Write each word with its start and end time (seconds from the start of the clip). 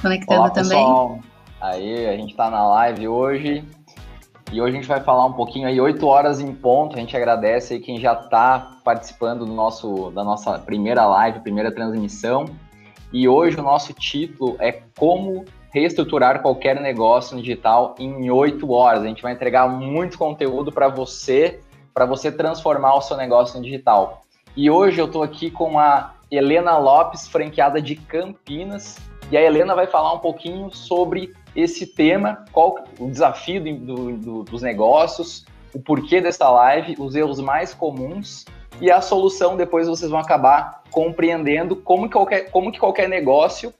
conectando 0.00 0.40
Olá, 0.40 0.50
também. 0.50 0.78
Pessoal. 0.78 1.18
Aí, 1.60 2.06
a 2.06 2.16
gente 2.16 2.30
está 2.30 2.50
na 2.50 2.66
live 2.66 3.08
hoje. 3.08 3.64
E 4.50 4.62
hoje 4.62 4.72
a 4.72 4.80
gente 4.80 4.88
vai 4.88 5.00
falar 5.00 5.26
um 5.26 5.32
pouquinho 5.34 5.68
aí, 5.68 5.78
8 5.78 6.06
horas 6.06 6.40
em 6.40 6.54
ponto. 6.54 6.96
A 6.96 7.00
gente 7.00 7.14
agradece 7.14 7.74
aí 7.74 7.80
quem 7.80 8.00
já 8.00 8.14
está 8.14 8.78
participando 8.82 9.44
do 9.44 9.52
nosso, 9.52 10.10
da 10.10 10.24
nossa 10.24 10.58
primeira 10.58 11.06
live, 11.06 11.40
primeira 11.40 11.70
transmissão. 11.70 12.46
E 13.12 13.28
hoje 13.28 13.58
o 13.58 13.62
nosso 13.62 13.92
título 13.92 14.56
é 14.58 14.80
Como 14.98 15.44
reestruturar 15.70 16.40
qualquer 16.40 16.80
negócio 16.80 17.36
no 17.36 17.42
digital 17.42 17.94
em 17.98 18.30
8 18.30 18.70
horas. 18.70 19.02
A 19.02 19.06
gente 19.06 19.22
vai 19.22 19.32
entregar 19.32 19.68
muito 19.68 20.16
conteúdo 20.16 20.72
para 20.72 20.88
você, 20.88 21.60
para 21.92 22.06
você 22.06 22.32
transformar 22.32 22.94
o 22.94 23.02
seu 23.02 23.16
negócio 23.16 23.58
no 23.58 23.64
digital. 23.64 24.22
E 24.56 24.70
hoje 24.70 24.98
eu 24.98 25.06
estou 25.06 25.22
aqui 25.22 25.50
com 25.50 25.78
a 25.78 26.14
Helena 26.30 26.78
Lopes, 26.78 27.28
franqueada 27.28 27.82
de 27.82 27.96
Campinas. 27.96 28.96
E 29.30 29.36
a 29.36 29.42
Helena 29.42 29.74
vai 29.74 29.86
falar 29.86 30.14
um 30.14 30.18
pouquinho 30.18 30.70
sobre 30.70 31.34
esse 31.54 31.86
tema, 31.86 32.44
qual 32.52 32.84
o 32.98 33.10
desafio 33.10 33.62
do, 33.62 34.16
do, 34.16 34.42
dos 34.44 34.62
negócios, 34.62 35.44
o 35.74 35.80
porquê 35.80 36.20
dessa 36.20 36.48
live, 36.48 36.96
os 36.98 37.14
erros 37.14 37.40
mais 37.40 37.74
comuns 37.74 38.46
e 38.80 38.90
a 38.90 39.00
solução. 39.00 39.56
Depois 39.56 39.86
vocês 39.86 40.10
vão 40.10 40.20
acabar 40.20 40.82
compreendendo 40.90 41.76
como 41.76 42.06
que 42.06 42.12
qualquer, 42.12 42.50
como 42.50 42.72
que 42.72 42.78
qualquer 42.78 43.08
negócio 43.08 43.72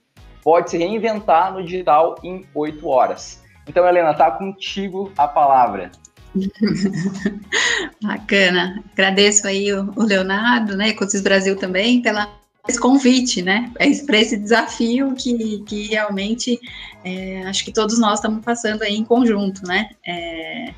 pode 0.42 0.70
se 0.70 0.78
reinventar 0.78 1.52
no 1.52 1.62
digital 1.62 2.16
em 2.22 2.46
oito 2.54 2.86
horas. 2.86 3.42
Então, 3.66 3.86
Helena, 3.86 4.14
tá 4.14 4.30
contigo 4.30 5.12
a 5.16 5.28
palavra. 5.28 5.90
Bacana. 8.02 8.82
Agradeço 8.92 9.46
aí 9.46 9.72
o, 9.72 9.92
Leonardo, 9.96 10.76
né, 10.76 10.88
Ecosis 10.88 11.20
Brasil 11.20 11.56
também, 11.56 12.00
pela 12.00 12.37
esse 12.68 12.78
convite, 12.78 13.40
né, 13.40 13.72
para 14.06 14.18
esse 14.18 14.36
desafio 14.36 15.14
que, 15.14 15.62
que 15.66 15.86
realmente 15.86 16.60
é, 17.02 17.42
acho 17.44 17.64
que 17.64 17.72
todos 17.72 17.98
nós 17.98 18.18
estamos 18.18 18.44
passando 18.44 18.82
aí 18.82 18.94
em 18.94 19.04
conjunto, 19.04 19.66
né, 19.66 19.90
é, 20.06 20.74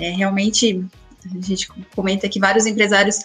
é 0.00 0.10
realmente 0.10 0.84
a 1.26 1.40
gente 1.40 1.68
comenta 1.94 2.28
que 2.28 2.38
vários 2.38 2.66
empresários, 2.66 3.20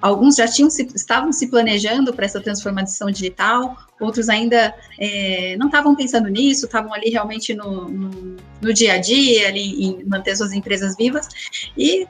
alguns 0.00 0.36
já 0.36 0.48
tinham 0.48 0.68
estavam 0.68 1.32
se 1.32 1.48
planejando 1.48 2.14
para 2.14 2.24
essa 2.24 2.40
transformação 2.40 3.10
digital, 3.10 3.76
outros 4.00 4.28
ainda 4.28 4.74
é, 4.98 5.56
não 5.58 5.66
estavam 5.66 5.94
pensando 5.94 6.28
nisso, 6.28 6.64
estavam 6.64 6.94
ali 6.94 7.10
realmente 7.10 7.52
no, 7.54 7.88
no, 7.88 8.36
no, 8.62 8.72
dia 8.72 8.94
a 8.94 8.98
dia, 8.98 9.48
ali 9.48 9.84
em 9.84 10.04
manter 10.04 10.36
suas 10.36 10.52
empresas 10.52 10.96
vivas, 10.96 11.28
e 11.76 12.06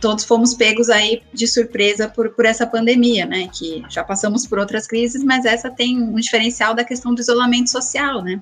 todos 0.00 0.24
fomos 0.24 0.54
pegos 0.54 0.88
aí 0.88 1.22
de 1.32 1.46
surpresa 1.46 2.08
por, 2.08 2.30
por 2.30 2.44
essa 2.44 2.66
pandemia, 2.66 3.26
né? 3.26 3.48
Que 3.52 3.84
já 3.88 4.04
passamos 4.04 4.46
por 4.46 4.58
outras 4.58 4.86
crises, 4.86 5.22
mas 5.22 5.44
essa 5.44 5.70
tem 5.70 6.02
um 6.02 6.16
diferencial 6.16 6.74
da 6.74 6.84
questão 6.84 7.14
do 7.14 7.20
isolamento 7.20 7.70
social, 7.70 8.22
né? 8.22 8.40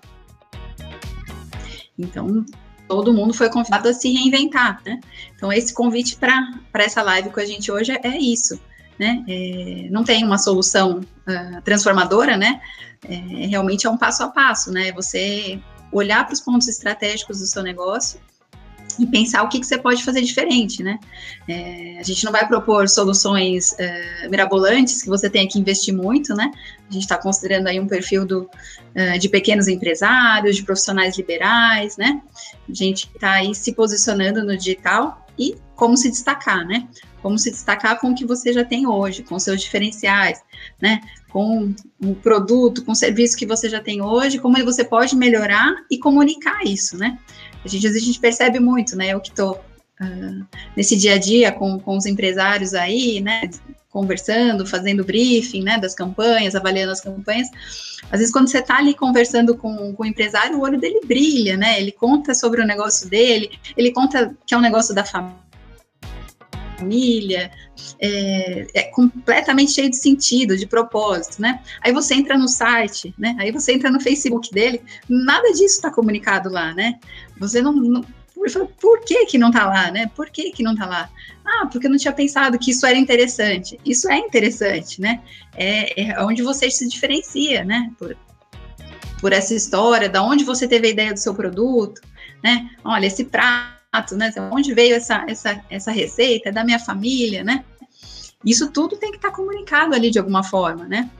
Então, 1.99 2.45
todo 2.89 3.13
mundo 3.13 3.33
foi 3.33 3.49
convidado 3.49 3.89
a 3.89 3.93
se 3.93 4.13
reinventar, 4.13 4.81
né? 4.85 5.01
Então, 5.35 5.53
esse 5.53 5.73
convite 5.73 6.17
para 6.17 6.61
essa 6.75 7.03
live 7.03 7.31
com 7.31 7.41
a 7.41 7.45
gente 7.45 7.71
hoje 7.71 7.93
é, 7.93 8.01
é 8.03 8.19
isso, 8.19 8.61
né? 8.99 9.25
É, 9.29 9.89
não 9.91 10.05
tem 10.05 10.25
uma 10.25 10.39
solução 10.39 11.01
uh, 11.01 11.63
transformadora, 11.63 12.37
né? 12.37 12.61
É, 13.09 13.47
realmente 13.47 13.87
é 13.87 13.91
um 13.91 13.97
passo 13.97 14.23
a 14.23 14.29
passo, 14.29 14.73
né? 14.73 14.93
Você 14.93 15.61
olhar 15.93 16.25
para 16.25 16.35
os 16.35 16.41
pontos 16.41 16.67
estratégicos 16.67 17.39
do 17.39 17.47
seu 17.47 17.63
negócio 17.63 18.19
e 18.99 19.07
pensar 19.07 19.43
o 19.43 19.49
que, 19.49 19.59
que 19.61 19.67
você 19.67 19.79
pode 19.79 20.05
fazer 20.05 20.23
diferente, 20.23 20.83
né? 20.83 20.99
É, 21.49 21.99
a 21.99 22.03
gente 22.03 22.25
não 22.25 22.33
vai 22.33 22.47
propor 22.47 22.89
soluções 22.89 23.75
é, 23.79 24.29
mirabolantes 24.29 25.03
que 25.03 25.09
você 25.09 25.29
tenha 25.29 25.49
que 25.49 25.59
investir 25.59 25.95
muito, 25.95 26.35
né? 26.35 26.51
A 26.89 26.93
gente 26.93 27.03
está 27.03 27.19
considerando 27.19 27.67
aí 27.67 27.81
um 27.81 27.87
perfil 27.87 28.25
do, 28.25 28.49
é, 28.95 29.19
de 29.19 29.29
pequenos 29.29 29.69
empresários, 29.69 30.57
de 30.57 30.63
profissionais 30.63 31.17
liberais, 31.17 31.97
né? 31.97 32.21
A 32.69 32.73
gente 32.73 33.11
está 33.15 33.33
aí 33.33 33.55
se 33.55 33.73
posicionando 33.73 34.45
no 34.45 34.57
digital 34.57 35.27
e 35.39 35.57
como 35.75 35.97
se 35.97 36.11
destacar, 36.11 36.65
né? 36.65 36.89
Como 37.21 37.39
se 37.39 37.51
destacar 37.51 37.99
com 37.99 38.11
o 38.11 38.15
que 38.15 38.25
você 38.25 38.53
já 38.53 38.65
tem 38.65 38.87
hoje, 38.87 39.23
com 39.23 39.39
seus 39.39 39.61
diferenciais, 39.61 40.41
né? 40.81 41.01
Com 41.31 41.75
o 42.01 42.15
produto, 42.15 42.85
com 42.85 42.93
o 42.93 42.97
serviço 42.97 43.37
que 43.37 43.47
você 43.47 43.69
já 43.69 43.81
tem 43.81 44.01
hoje, 44.01 44.39
como 44.39 44.63
você 44.65 44.85
pode 44.85 45.17
melhorar 45.17 45.75
e 45.91 45.99
comunicar 45.99 46.63
isso, 46.65 46.97
né? 46.97 47.19
A 47.65 47.69
gente, 47.69 47.87
às 47.87 47.93
vezes 47.93 48.03
a 48.03 48.07
gente 48.07 48.21
percebe 48.21 48.61
muito, 48.61 48.97
né? 48.97 49.09
Eu 49.09 49.21
que 49.21 49.31
estou 49.31 49.53
uh, 49.53 49.59
ah, 50.01 50.47
nesse 50.77 50.97
dia 50.97 51.15
a 51.15 51.19
dia 51.19 51.53
com, 51.53 51.79
com 51.79 51.97
os 51.97 52.07
empresários 52.07 52.75
aí, 52.75 53.21
né? 53.21 53.49
Conversando, 53.91 54.67
fazendo 54.67 55.05
briefing, 55.05 55.63
né? 55.63 55.79
Das 55.79 55.95
campanhas, 55.95 56.55
avaliando 56.55 56.93
as 56.93 57.01
campanhas. 57.01 57.49
Às 58.11 58.19
vezes, 58.19 58.33
quando 58.33 58.49
você 58.49 58.59
está 58.59 58.79
ali 58.79 58.95
conversando 58.95 59.57
com, 59.57 59.95
com 59.95 60.03
o 60.03 60.07
empresário, 60.07 60.59
o 60.59 60.63
olho 60.63 60.79
dele 60.79 61.01
brilha, 61.07 61.57
né? 61.57 61.81
Ele 61.81 61.93
conta 61.93 62.35
sobre 62.35 62.61
o 62.61 62.67
negócio 62.67 63.09
dele, 63.09 63.51
ele 63.77 63.93
conta 63.93 64.35
que 64.47 64.55
é 64.55 64.59
um 64.59 64.61
negócio 64.61 64.95
da 64.95 65.05
família 65.05 65.44
família, 66.77 67.51
é, 68.01 68.67
é, 68.75 68.83
completamente 68.85 69.73
cheio 69.73 69.91
de 69.91 69.97
sentido, 69.97 70.57
de 70.57 70.67
propósito, 70.67 71.41
né? 71.41 71.61
Aí 71.81 71.93
você 71.93 72.15
entra 72.15 72.37
no 72.37 72.49
site, 72.49 73.15
né? 73.19 73.37
Aí 73.39 73.51
você 73.51 73.73
entra 73.73 73.91
no 73.91 74.01
Facebook 74.01 74.51
dele, 74.53 74.83
nada 75.09 75.49
disso 75.53 75.77
está 75.77 75.91
comunicado 75.91 76.49
lá, 76.49 76.75
né? 76.75 76.99
Você 77.39 77.61
não, 77.63 77.73
não 77.73 78.05
por 78.81 79.01
que 79.01 79.27
que 79.27 79.39
não 79.39 79.49
está 79.49 79.67
lá, 79.67 79.91
né? 79.91 80.11
Por 80.15 80.29
que 80.29 80.51
que 80.51 80.63
não 80.63 80.73
está 80.73 80.87
lá? 80.87 81.09
Ah, 81.45 81.67
porque 81.71 81.87
eu 81.87 81.91
não 81.91 81.97
tinha 81.97 82.13
pensado 82.13 82.59
que 82.59 82.73
isso 82.73 82.85
era 82.85 82.99
interessante. 82.99 83.79
Isso 83.85 84.11
é 84.11 84.19
interessante, 84.19 85.01
né? 85.01 85.23
É, 85.57 86.03
é 86.03 86.23
onde 86.23 86.43
você 86.43 86.71
se 86.71 86.87
diferencia, 86.89 87.65
né? 87.65 87.91
Por, 87.99 88.17
por 89.21 89.33
essa 89.33 89.55
história, 89.55 90.09
da 90.09 90.23
onde 90.23 90.45
você 90.45 90.69
teve 90.69 90.89
a 90.89 90.91
ideia 90.91 91.13
do 91.13 91.19
seu 91.19 91.35
produto, 91.35 92.01
né? 92.43 92.71
Olha, 92.85 93.07
esse 93.07 93.25
prato 93.25 93.84
né? 94.17 94.33
Onde 94.53 94.75
veio 94.75 94.95
essa, 94.95 95.25
essa, 95.29 95.61
essa 95.71 95.91
receita? 95.91 96.49
É 96.49 96.53
da 96.53 96.65
minha 96.65 96.79
família, 96.79 97.45
né? 97.45 97.65
Isso 98.45 98.71
tudo 98.71 98.97
tem 98.97 99.11
que 99.11 99.17
estar 99.17 99.31
comunicado 99.31 99.95
ali 99.95 100.11
de 100.11 100.19
alguma 100.19 100.43
forma, 100.43 100.85
né? 100.85 101.11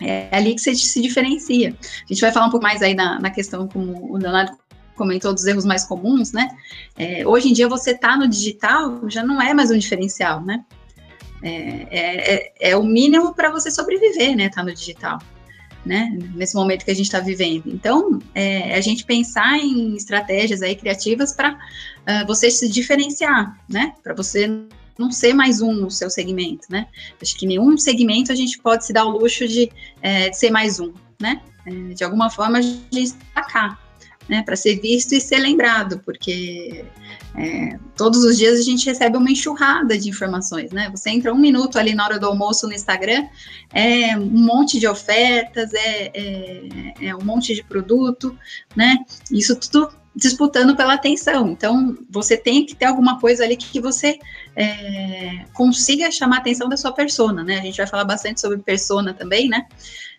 É 0.00 0.28
ali 0.32 0.54
que 0.54 0.60
você 0.60 0.74
se 0.74 1.00
diferencia. 1.00 1.70
A 1.70 2.06
gente 2.12 2.20
vai 2.20 2.32
falar 2.32 2.46
um 2.46 2.50
pouco 2.50 2.64
mais 2.64 2.82
aí 2.82 2.94
na, 2.94 3.20
na 3.20 3.30
questão, 3.30 3.68
como 3.68 4.12
o 4.12 4.16
Leonardo 4.16 4.56
comentou, 4.94 5.32
dos 5.32 5.44
erros 5.46 5.64
mais 5.64 5.84
comuns, 5.84 6.32
né? 6.32 6.48
É, 6.96 7.26
hoje 7.26 7.48
em 7.48 7.52
dia, 7.52 7.68
você 7.68 7.96
tá 7.96 8.16
no 8.16 8.28
digital 8.28 9.08
já 9.08 9.22
não 9.22 9.40
é 9.40 9.54
mais 9.54 9.70
um 9.70 9.78
diferencial, 9.78 10.40
né? 10.42 10.64
É, 11.42 11.50
é, 11.50 12.34
é, 12.34 12.70
é 12.70 12.76
o 12.76 12.84
mínimo 12.84 13.34
para 13.34 13.50
você 13.50 13.70
sobreviver, 13.70 14.36
né? 14.36 14.48
Tá 14.48 14.62
no 14.62 14.72
digital 14.72 15.18
né, 15.84 16.16
nesse 16.34 16.54
momento 16.54 16.84
que 16.84 16.90
a 16.90 16.94
gente 16.94 17.06
está 17.06 17.20
vivendo. 17.20 17.64
Então, 17.66 18.20
é, 18.34 18.74
a 18.74 18.80
gente 18.80 19.04
pensar 19.04 19.58
em 19.58 19.94
estratégias 19.96 20.62
aí 20.62 20.76
criativas 20.76 21.32
para 21.32 21.52
uh, 21.52 21.58
ah, 22.06 22.24
você 22.26 22.50
se 22.50 22.68
diferenciar, 22.68 23.58
né, 23.68 23.94
para 24.02 24.14
você 24.14 24.48
não 24.98 25.10
ser 25.10 25.34
mais 25.34 25.60
um 25.60 25.72
no 25.72 25.90
seu 25.90 26.08
segmento, 26.08 26.66
né. 26.70 26.86
Acho 27.20 27.36
que 27.36 27.46
nenhum 27.46 27.76
segmento 27.76 28.30
a 28.30 28.34
gente 28.34 28.58
pode 28.58 28.86
se 28.86 28.92
dar 28.92 29.04
o 29.04 29.18
luxo 29.18 29.46
de, 29.48 29.70
é, 30.00 30.30
de 30.30 30.38
ser 30.38 30.50
mais 30.50 30.78
um, 30.78 30.92
né. 31.20 31.40
É, 31.66 31.94
de 31.94 32.04
alguma 32.04 32.30
forma 32.30 32.58
a 32.58 32.62
gente 32.62 32.82
destacar, 32.90 33.78
né, 34.28 34.42
para 34.42 34.56
ser 34.56 34.80
visto 34.80 35.14
e 35.14 35.20
ser 35.20 35.38
lembrado, 35.38 36.00
porque 36.04 36.84
é, 37.34 37.78
todos 37.96 38.24
os 38.24 38.36
dias 38.36 38.58
a 38.58 38.62
gente 38.62 38.86
recebe 38.86 39.16
uma 39.16 39.30
enxurrada 39.30 39.96
de 39.96 40.08
informações, 40.08 40.70
né? 40.70 40.90
Você 40.90 41.10
entra 41.10 41.32
um 41.32 41.38
minuto 41.38 41.78
ali 41.78 41.94
na 41.94 42.04
hora 42.04 42.18
do 42.18 42.26
almoço 42.26 42.66
no 42.66 42.74
Instagram, 42.74 43.26
é 43.72 44.16
um 44.16 44.26
monte 44.26 44.78
de 44.78 44.86
ofertas, 44.86 45.72
é, 45.72 46.10
é, 46.14 46.94
é 47.08 47.16
um 47.16 47.24
monte 47.24 47.54
de 47.54 47.64
produto, 47.64 48.36
né? 48.76 48.98
Isso 49.30 49.56
tudo 49.56 49.90
disputando 50.14 50.76
pela 50.76 50.94
atenção. 50.94 51.48
Então, 51.48 51.96
você 52.10 52.36
tem 52.36 52.66
que 52.66 52.74
ter 52.74 52.84
alguma 52.84 53.18
coisa 53.18 53.44
ali 53.44 53.56
que 53.56 53.80
você 53.80 54.18
é, 54.54 55.44
consiga 55.54 56.10
chamar 56.10 56.36
a 56.36 56.40
atenção 56.40 56.68
da 56.68 56.76
sua 56.76 56.92
persona, 56.92 57.42
né? 57.42 57.58
A 57.58 57.62
gente 57.62 57.78
vai 57.78 57.86
falar 57.86 58.04
bastante 58.04 58.40
sobre 58.40 58.58
persona 58.58 59.14
também, 59.14 59.48
né? 59.48 59.66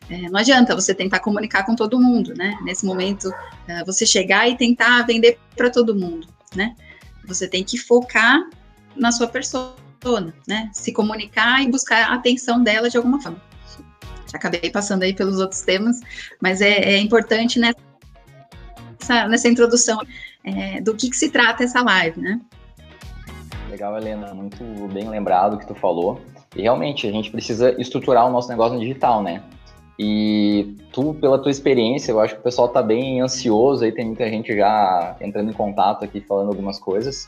É, 0.10 0.30
não 0.30 0.40
adianta 0.40 0.76
você 0.76 0.94
tentar 0.94 1.20
comunicar 1.20 1.66
com 1.66 1.76
todo 1.76 2.00
mundo, 2.00 2.34
né? 2.36 2.58
Nesse 2.64 2.86
momento, 2.86 3.32
é, 3.68 3.84
você 3.84 4.06
chegar 4.06 4.50
e 4.50 4.58
tentar 4.58 5.04
vender 5.04 5.40
para 5.56 5.70
todo 5.70 5.96
mundo, 5.96 6.28
né? 6.56 6.76
Você 7.26 7.48
tem 7.48 7.64
que 7.64 7.78
focar 7.78 8.42
na 8.96 9.12
sua 9.12 9.28
persona, 9.28 10.34
né? 10.48 10.70
Se 10.74 10.92
comunicar 10.92 11.64
e 11.64 11.70
buscar 11.70 12.12
a 12.12 12.16
atenção 12.16 12.62
dela 12.62 12.90
de 12.90 12.98
alguma 12.98 13.22
forma. 13.22 13.42
Já 14.30 14.38
acabei 14.38 14.70
passando 14.70 15.04
aí 15.04 15.14
pelos 15.14 15.40
outros 15.40 15.62
temas, 15.62 16.02
mas 16.42 16.60
é, 16.60 16.80
é 16.80 16.98
importante 16.98 17.60
nessa, 17.60 19.28
nessa 19.30 19.48
introdução 19.48 20.00
é, 20.44 20.82
do 20.82 20.96
que, 20.96 21.10
que 21.10 21.16
se 21.16 21.30
trata 21.30 21.64
essa 21.64 21.82
live, 21.82 22.20
né? 22.20 22.42
Legal, 23.70 23.98
Helena, 23.98 24.34
muito 24.34 24.64
bem 24.94 25.10
lembrado 25.10 25.58
que 25.58 25.66
tu 25.66 25.74
falou. 25.74 26.22
E 26.56 26.62
realmente, 26.62 27.08
a 27.08 27.12
gente 27.12 27.32
precisa 27.32 27.80
estruturar 27.82 28.28
o 28.28 28.32
nosso 28.32 28.50
negócio 28.50 28.76
no 28.76 28.82
digital, 28.82 29.24
né? 29.24 29.42
E 29.98 30.76
tu, 30.92 31.14
pela 31.14 31.38
tua 31.38 31.52
experiência, 31.52 32.12
eu 32.12 32.20
acho 32.20 32.34
que 32.34 32.40
o 32.40 32.44
pessoal 32.44 32.68
está 32.68 32.82
bem 32.82 33.22
ansioso, 33.22 33.84
aí 33.84 33.92
tem 33.92 34.06
muita 34.06 34.28
gente 34.28 34.56
já 34.56 35.16
entrando 35.22 35.50
em 35.50 35.54
contato 35.54 36.04
aqui, 36.04 36.20
falando 36.20 36.50
algumas 36.50 36.80
coisas. 36.80 37.28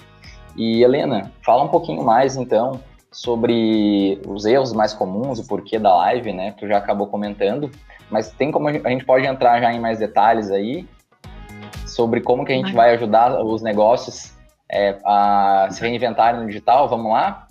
E 0.55 0.81
Helena, 0.83 1.31
fala 1.43 1.63
um 1.63 1.67
pouquinho 1.67 2.03
mais 2.03 2.35
então 2.35 2.79
sobre 3.11 4.19
os 4.27 4.45
erros 4.45 4.73
mais 4.73 4.93
comuns, 4.93 5.39
o 5.39 5.47
porquê 5.47 5.77
da 5.77 5.95
live, 5.95 6.33
né? 6.33 6.53
Tu 6.57 6.67
já 6.67 6.77
acabou 6.77 7.07
comentando, 7.07 7.69
mas 8.09 8.31
tem 8.31 8.51
como 8.51 8.67
a 8.67 8.89
gente 8.89 9.05
pode 9.05 9.25
entrar 9.25 9.61
já 9.61 9.71
em 9.71 9.79
mais 9.79 9.99
detalhes 9.99 10.51
aí 10.51 10.87
sobre 11.85 12.21
como 12.21 12.43
que 12.43 12.51
a 12.51 12.55
gente 12.55 12.73
vai 12.73 12.93
ajudar 12.95 13.41
os 13.43 13.61
negócios 13.61 14.33
é, 14.69 14.97
a 15.05 15.67
se 15.71 15.81
reinventarem 15.81 16.41
no 16.41 16.47
digital? 16.47 16.89
Vamos 16.89 17.11
lá? 17.11 17.44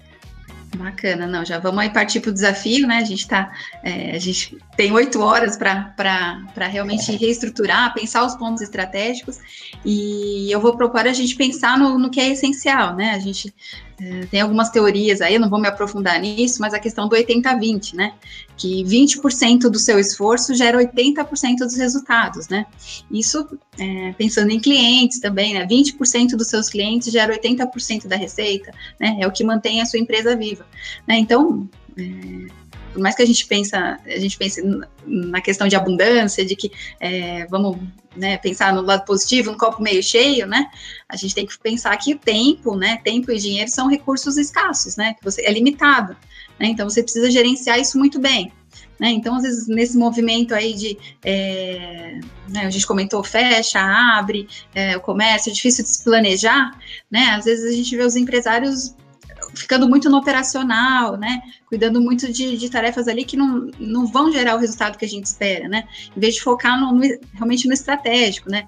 Bacana, 0.77 1.27
não, 1.27 1.45
já 1.45 1.59
vamos 1.59 1.81
aí 1.81 1.91
partir 1.91 2.21
para 2.21 2.31
o 2.31 2.35
desafio, 2.35 2.87
né? 2.87 2.99
A 2.99 3.05
gente 3.05 3.29
tá, 3.29 3.53
é, 3.83 4.11
a 4.15 4.19
gente 4.19 4.59
tem 4.77 4.93
oito 4.93 5.21
horas 5.21 5.57
para 5.57 6.67
realmente 6.67 7.13
reestruturar, 7.17 7.95
pensar 7.95 8.25
os 8.25 8.35
pontos 8.35 8.63
estratégicos, 8.63 9.39
e 9.85 10.51
eu 10.51 10.61
vou 10.61 10.77
propor 10.77 11.07
a 11.07 11.13
gente 11.13 11.37
pensar 11.37 11.79
no, 11.79 11.99
no 11.99 12.11
que 12.11 12.21
é 12.21 12.31
essencial, 12.31 12.97
né? 12.97 13.11
A 13.11 13.19
gente 13.19 13.55
tem 14.31 14.41
algumas 14.41 14.71
teorias 14.71 15.21
aí, 15.21 15.39
não 15.39 15.49
vou 15.49 15.61
me 15.61 15.69
aprofundar 15.69 16.21
nisso, 16.21 16.61
mas 16.61 16.75
a 16.75 16.79
questão 16.79 17.09
do 17.09 17.15
80-20, 17.15 17.95
né? 17.95 18.15
Que 18.57 18.83
20% 18.85 19.71
do 19.71 19.79
seu 19.79 19.99
esforço 19.99 20.55
gera 20.55 20.79
80% 20.79 21.59
dos 21.59 21.77
resultados, 21.77 22.49
né? 22.49 22.67
Isso, 23.11 23.47
é, 23.79 24.13
pensando 24.13 24.51
em 24.51 24.61
clientes 24.61 25.21
também, 25.21 25.55
né? 25.55 25.67
20% 25.67 26.31
dos 26.37 26.49
seus 26.49 26.69
clientes 26.69 27.13
gera 27.13 27.33
80% 27.33 28.07
da 28.07 28.17
receita, 28.17 28.73
né? 28.99 29.17
É 29.21 29.27
o 29.27 29.33
que 29.33 29.45
mantém 29.45 29.81
a 29.81 29.87
sua 29.87 30.01
empresa 30.01 30.37
viva, 30.37 30.67
né? 31.07 31.17
Então, 31.19 31.69
é, 31.97 32.64
por 32.95 33.03
mais 33.03 33.17
que 33.17 33.23
a 33.23 33.27
gente 33.27 33.45
pensa, 33.47 33.99
a 34.07 34.19
gente 34.19 34.39
pense 34.39 34.63
na 35.05 35.41
questão 35.41 35.67
de 35.67 35.75
abundância, 35.75 36.47
de 36.47 36.55
que 36.55 36.71
é, 37.01 37.45
vamos 37.47 37.77
né, 38.17 38.39
pensar 38.39 38.73
no 38.73 38.83
lado 38.83 39.05
positivo, 39.05 39.51
no 39.51 39.59
copo 39.59 39.83
meio 39.83 40.01
cheio, 40.01 40.47
né? 40.47 40.71
A 41.09 41.17
gente 41.17 41.35
tem 41.35 41.45
que 41.45 41.59
pensar 41.59 41.97
que 41.97 42.15
o 42.15 42.19
tempo, 42.19 42.77
né? 42.77 43.01
Tempo 43.03 43.33
e 43.33 43.37
dinheiro 43.37 43.69
são 43.69 43.89
recursos 43.89 44.37
escassos, 44.37 44.97
né? 44.97 45.15
Que 45.15 45.25
você 45.25 45.45
é 45.45 45.53
limitado, 45.53 46.17
né? 46.59 46.69
Então 46.69 46.89
você 46.89 47.03
precisa 47.03 47.29
gerenciar 47.33 47.81
isso 47.81 47.99
muito 47.99 48.21
bem. 48.21 48.53
Né? 48.99 49.11
Então, 49.11 49.35
às 49.35 49.43
vezes, 49.43 49.67
nesse 49.67 49.99
movimento 49.99 50.55
aí 50.55 50.73
de, 50.73 50.97
é, 51.25 52.21
né, 52.49 52.61
a 52.65 52.71
gente 52.71 52.87
comentou, 52.87 53.25
fecha, 53.25 53.81
abre, 53.81 54.49
é, 54.73 54.97
o 54.97 55.01
comércio, 55.01 55.51
é 55.51 55.53
difícil 55.53 55.83
de 55.83 55.91
se 55.91 56.05
planejar, 56.05 56.79
né? 57.11 57.31
Às 57.31 57.45
vezes 57.45 57.73
a 57.73 57.77
gente 57.77 57.97
vê 57.97 58.05
os 58.05 58.15
empresários 58.15 58.95
ficando 59.55 59.89
muito 59.89 60.09
no 60.11 60.19
operacional, 60.19 61.17
né? 61.17 61.43
Cuidando 61.67 62.01
muito 62.01 62.33
de, 62.33 62.57
de, 62.57 62.71
tarefas 62.71 63.09
ali 63.09 63.25
que 63.25 63.37
não, 63.37 63.71
não 63.79 64.07
vão 64.07 64.31
gerar 64.31 64.57
o 64.57 64.59
resultado 64.59 64.99
que 64.99 65.05
a 65.05 65.09
gente 65.09 65.27
espera, 65.27 65.69
né? 65.69 65.85
Em 66.17 66.21
vez 66.21 66.35
de 66.35 66.43
focar 66.43 66.79
no, 66.79 66.93
no, 66.93 67.03
realmente 67.33 67.67
no 67.67 67.75
estratégico, 67.75 68.51
né? 68.51 68.67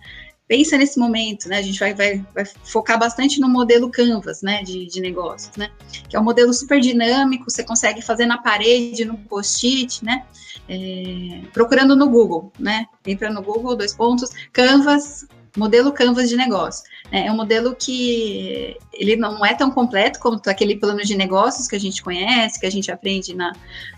Pensa 0.48 0.78
nesse 0.78 0.98
momento, 0.98 1.48
né? 1.48 1.58
A 1.58 1.62
gente 1.62 1.78
vai, 1.78 1.92
vai, 1.92 2.24
vai 2.32 2.44
focar 2.64 2.98
bastante 2.98 3.40
no 3.40 3.48
modelo 3.48 3.90
Canvas, 3.90 4.42
né? 4.42 4.62
De, 4.62 4.86
de 4.86 5.00
negócios, 5.00 5.56
né? 5.56 5.70
Que 6.08 6.16
é 6.16 6.20
um 6.20 6.24
modelo 6.24 6.52
super 6.52 6.80
dinâmico, 6.80 7.50
você 7.50 7.64
consegue 7.64 8.00
fazer 8.00 8.26
na 8.26 8.38
parede, 8.38 9.04
no 9.04 9.18
post-it, 9.18 10.04
né? 10.04 10.24
É, 10.68 11.42
procurando 11.52 11.96
no 11.96 12.08
Google, 12.08 12.52
né? 12.58 12.86
Entra 13.04 13.30
no 13.30 13.42
Google, 13.42 13.76
dois 13.76 13.94
pontos, 13.94 14.30
Canvas, 14.52 15.26
modelo 15.56 15.92
Canvas 15.92 16.28
de 16.28 16.36
negócio. 16.36 16.84
É, 17.10 17.26
é 17.26 17.32
um 17.32 17.36
modelo 17.36 17.74
que 17.74 18.76
ele 18.92 19.16
não 19.16 19.44
é 19.44 19.54
tão 19.54 19.70
completo 19.70 20.18
como 20.18 20.40
aquele 20.46 20.76
plano 20.76 21.02
de 21.02 21.16
negócios 21.16 21.66
que 21.66 21.76
a 21.76 21.80
gente 21.80 22.02
conhece, 22.02 22.60
que 22.60 22.66
a 22.66 22.70
gente 22.70 22.90
aprende 22.90 23.34
na, 23.34 23.52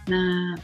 na 0.08 0.55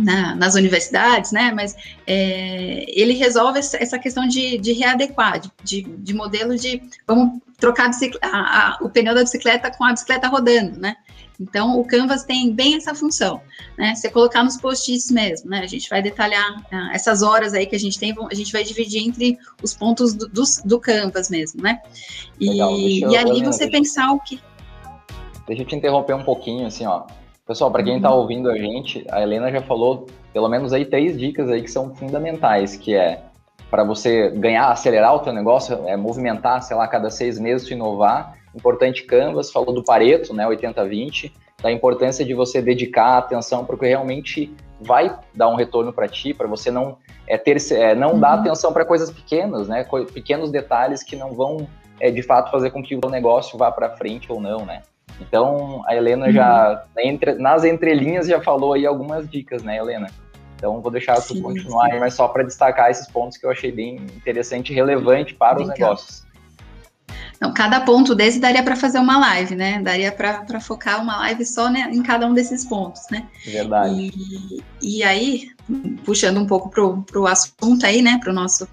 na, 0.00 0.34
nas 0.34 0.54
universidades, 0.54 1.30
né? 1.30 1.52
Mas 1.54 1.76
é, 2.06 2.84
ele 2.88 3.12
resolve 3.12 3.58
essa 3.58 3.98
questão 3.98 4.26
de, 4.26 4.58
de 4.58 4.72
readequar, 4.72 5.40
de, 5.62 5.82
de, 5.82 6.14
modelo 6.14 6.56
de 6.56 6.82
vamos 7.06 7.40
trocar 7.58 7.90
a, 8.22 8.28
a, 8.28 8.78
o 8.80 8.88
pneu 8.88 9.14
da 9.14 9.22
bicicleta 9.22 9.70
com 9.70 9.84
a 9.84 9.92
bicicleta 9.92 10.28
rodando, 10.28 10.80
né? 10.80 10.96
Então, 11.40 11.80
o 11.80 11.84
Canvas 11.86 12.22
tem 12.22 12.52
bem 12.52 12.76
essa 12.76 12.94
função, 12.94 13.40
né? 13.78 13.94
Você 13.94 14.10
colocar 14.10 14.44
nos 14.44 14.58
post-its 14.58 15.10
mesmo, 15.10 15.48
né? 15.48 15.60
A 15.60 15.66
gente 15.66 15.88
vai 15.88 16.02
detalhar 16.02 16.60
uh, 16.70 16.92
essas 16.92 17.22
horas 17.22 17.54
aí 17.54 17.64
que 17.64 17.74
a 17.74 17.78
gente 17.78 17.98
tem, 17.98 18.14
a 18.30 18.34
gente 18.34 18.52
vai 18.52 18.62
dividir 18.62 19.02
entre 19.02 19.38
os 19.62 19.74
pontos 19.74 20.12
do, 20.12 20.28
do, 20.28 20.42
do 20.66 20.78
Canvas 20.78 21.30
mesmo, 21.30 21.62
né? 21.62 21.80
E, 22.38 22.50
Legal, 22.50 22.70
eu, 22.72 23.10
e 23.10 23.16
ali 23.16 23.42
você 23.42 23.70
pensar 23.70 24.12
o 24.12 24.20
que. 24.20 24.38
Deixa 25.46 25.62
eu 25.62 25.66
te 25.66 25.74
interromper 25.74 26.14
um 26.14 26.22
pouquinho, 26.22 26.66
assim, 26.66 26.84
ó. 26.84 27.04
Pessoal, 27.46 27.70
para 27.70 27.82
quem 27.82 27.96
está 27.96 28.12
uhum. 28.12 28.20
ouvindo 28.20 28.50
a 28.50 28.56
gente, 28.56 29.04
a 29.10 29.22
Helena 29.22 29.50
já 29.50 29.62
falou 29.62 30.06
pelo 30.32 30.48
menos 30.48 30.72
aí 30.72 30.84
três 30.84 31.18
dicas 31.18 31.48
aí 31.48 31.62
que 31.62 31.70
são 31.70 31.94
fundamentais, 31.94 32.76
que 32.76 32.94
é 32.94 33.22
para 33.70 33.82
você 33.82 34.30
ganhar, 34.30 34.70
acelerar 34.70 35.14
o 35.14 35.20
teu 35.20 35.32
negócio, 35.32 35.88
é 35.88 35.96
movimentar, 35.96 36.62
sei 36.62 36.76
lá, 36.76 36.86
cada 36.86 37.08
seis 37.08 37.38
meses, 37.38 37.66
te 37.66 37.72
inovar 37.72 38.39
importante 38.54 39.04
Canvas, 39.04 39.50
falou 39.50 39.74
do 39.74 39.84
Pareto, 39.84 40.34
né, 40.34 40.46
80-20, 40.46 41.32
da 41.62 41.70
importância 41.70 42.24
de 42.24 42.34
você 42.34 42.60
dedicar 42.60 43.18
atenção 43.18 43.64
para 43.64 43.74
o 43.74 43.78
que 43.78 43.86
realmente 43.86 44.54
vai 44.80 45.18
dar 45.34 45.48
um 45.48 45.56
retorno 45.56 45.92
para 45.92 46.08
ti, 46.08 46.32
para 46.32 46.48
você 46.48 46.70
não 46.70 46.96
é, 47.26 47.36
ter, 47.36 47.58
é, 47.72 47.94
não 47.94 48.12
uhum. 48.12 48.20
dar 48.20 48.34
atenção 48.34 48.72
para 48.72 48.84
coisas 48.84 49.10
pequenas, 49.10 49.68
né, 49.68 49.86
pequenos 50.12 50.50
detalhes 50.50 51.02
que 51.02 51.16
não 51.16 51.32
vão 51.32 51.68
é, 52.00 52.10
de 52.10 52.22
fato 52.22 52.50
fazer 52.50 52.70
com 52.70 52.82
que 52.82 52.94
o 52.94 53.10
negócio 53.10 53.58
vá 53.58 53.70
para 53.70 53.90
frente 53.90 54.32
ou 54.32 54.40
não, 54.40 54.64
né. 54.64 54.82
Então 55.20 55.82
a 55.86 55.94
Helena 55.94 56.26
uhum. 56.26 56.32
já 56.32 56.84
entre, 56.98 57.34
nas 57.34 57.64
entrelinhas 57.64 58.26
já 58.26 58.40
falou 58.40 58.72
aí 58.72 58.86
algumas 58.86 59.28
dicas, 59.28 59.62
né, 59.62 59.76
Helena? 59.76 60.06
Então 60.56 60.80
vou 60.80 60.90
deixar 60.90 61.20
tu 61.20 61.40
continuar 61.40 61.86
aí, 61.86 61.98
mas 61.98 62.14
só 62.14 62.28
para 62.28 62.42
destacar 62.42 62.90
esses 62.90 63.08
pontos 63.08 63.38
que 63.38 63.46
eu 63.46 63.50
achei 63.50 63.72
bem 63.72 63.96
interessante 63.96 64.72
e 64.72 64.74
relevante 64.74 65.34
para 65.34 65.58
Legal. 65.58 65.72
os 65.72 65.78
negócios. 65.78 66.29
Então, 67.40 67.54
cada 67.54 67.80
ponto 67.80 68.14
desse 68.14 68.38
daria 68.38 68.62
para 68.62 68.76
fazer 68.76 68.98
uma 68.98 69.18
live, 69.18 69.56
né? 69.56 69.80
Daria 69.80 70.12
para 70.12 70.60
focar 70.60 71.00
uma 71.00 71.16
live 71.20 71.46
só 71.46 71.70
né, 71.70 71.88
em 71.90 72.02
cada 72.02 72.26
um 72.26 72.34
desses 72.34 72.66
pontos, 72.66 73.00
né? 73.10 73.26
Verdade. 73.46 74.12
E, 74.82 74.98
e 74.98 75.02
aí, 75.02 75.50
puxando 76.04 76.36
um 76.38 76.46
pouco 76.46 76.68
para 76.68 77.18
o 77.18 77.26
assunto 77.26 77.86
aí, 77.86 78.02
né? 78.02 78.18
Para 78.22 78.30
o 78.30 78.34
nosso 78.34 78.68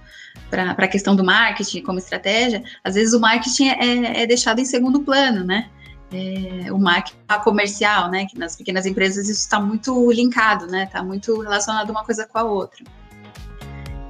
para 0.49 0.71
a 0.71 0.87
questão 0.87 1.15
do 1.15 1.23
marketing 1.23 1.81
como 1.81 1.97
estratégia, 1.97 2.61
às 2.83 2.95
vezes 2.95 3.13
o 3.13 3.19
marketing 3.21 3.69
é, 3.69 4.23
é 4.23 4.27
deixado 4.27 4.59
em 4.59 4.65
segundo 4.65 4.99
plano, 4.99 5.45
né? 5.45 5.69
É, 6.11 6.71
o 6.71 6.77
marketing 6.77 7.17
comercial, 7.45 8.11
né? 8.11 8.25
Que 8.25 8.37
nas 8.37 8.57
pequenas 8.57 8.85
empresas 8.85 9.29
isso 9.29 9.39
está 9.39 9.61
muito 9.61 10.11
linkado, 10.11 10.67
né? 10.67 10.83
Está 10.83 11.01
muito 11.01 11.39
relacionado 11.39 11.89
uma 11.89 12.03
coisa 12.03 12.27
com 12.27 12.37
a 12.37 12.43
outra. 12.43 12.83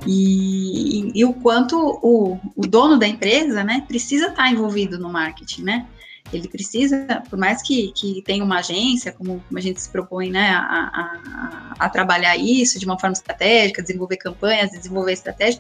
E, 0.08 1.12
e, 1.14 1.26
o 1.26 1.34
quanto 1.34 1.78
o, 1.78 2.40
o, 2.56 2.66
dono 2.66 2.98
da 2.98 3.06
empresa, 3.06 3.64
né, 3.64 3.84
precisa 3.88 4.28
estar 4.28 4.50
envolvido 4.50 4.98
no 4.98 5.10
marketing, 5.10 5.64
né? 5.64 5.88
Ele 6.32 6.48
precisa, 6.48 7.24
por 7.30 7.38
mais 7.38 7.62
que, 7.62 7.92
que 7.94 8.22
tenha 8.26 8.44
uma 8.44 8.60
agência, 8.60 9.12
como, 9.12 9.44
como 9.48 9.58
a 9.58 9.62
gente 9.62 9.82
se 9.82 9.90
propõe, 9.90 10.30
né, 10.30 10.50
a, 10.50 10.60
a, 10.60 11.74
a, 11.80 11.90
trabalhar 11.90 12.36
isso 12.38 12.80
de 12.80 12.86
uma 12.86 13.00
forma 13.00 13.14
estratégica, 13.14 13.82
desenvolver 13.82 14.18
campanhas, 14.18 14.72
desenvolver 14.72 15.14
estratégia, 15.14 15.60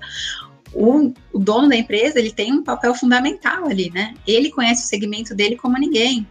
o, 0.73 1.13
o, 1.31 1.39
dono 1.39 1.69
da 1.69 1.75
empresa, 1.75 2.19
ele 2.19 2.31
tem 2.31 2.53
um 2.53 2.63
papel 2.63 2.93
fundamental 2.93 3.65
ali, 3.65 3.89
né? 3.89 4.13
Ele 4.25 4.51
conhece 4.51 4.83
o 4.83 4.87
segmento 4.87 5.33
dele 5.33 5.55
como 5.55 5.77
ninguém, 5.77 6.27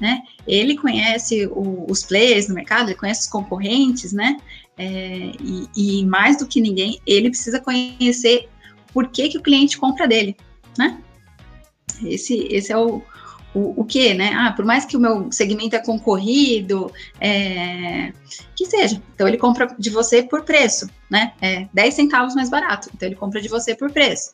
né? 0.00 0.22
Ele 0.46 0.76
conhece 0.76 1.46
o, 1.46 1.86
os 1.90 2.04
players 2.04 2.48
no 2.48 2.54
mercado, 2.54 2.88
ele 2.88 2.98
conhece 2.98 3.22
os 3.22 3.26
concorrentes, 3.26 4.12
né? 4.12 4.36
É, 4.82 5.32
e, 5.38 5.68
e, 5.76 6.06
mais 6.06 6.38
do 6.38 6.46
que 6.46 6.58
ninguém, 6.58 6.98
ele 7.06 7.28
precisa 7.28 7.60
conhecer 7.60 8.48
por 8.94 9.08
que, 9.08 9.28
que 9.28 9.36
o 9.36 9.42
cliente 9.42 9.76
compra 9.76 10.08
dele, 10.08 10.34
né? 10.78 10.98
Esse, 12.02 12.48
esse 12.50 12.72
é 12.72 12.78
o, 12.78 13.02
o, 13.54 13.82
o 13.82 13.84
que, 13.84 14.14
né? 14.14 14.32
Ah, 14.34 14.52
por 14.52 14.64
mais 14.64 14.86
que 14.86 14.96
o 14.96 15.00
meu 15.00 15.30
segmento 15.30 15.76
é 15.76 15.80
concorrido, 15.80 16.90
é, 17.20 18.14
que 18.56 18.64
seja. 18.64 19.02
Então, 19.14 19.28
ele 19.28 19.36
compra 19.36 19.66
de 19.78 19.90
você 19.90 20.22
por 20.22 20.44
preço, 20.44 20.88
né? 21.10 21.34
É 21.42 21.68
10 21.74 21.92
centavos 21.92 22.34
mais 22.34 22.48
barato. 22.48 22.88
Então, 22.94 23.06
ele 23.06 23.16
compra 23.16 23.38
de 23.42 23.48
você 23.48 23.74
por 23.74 23.92
preço. 23.92 24.32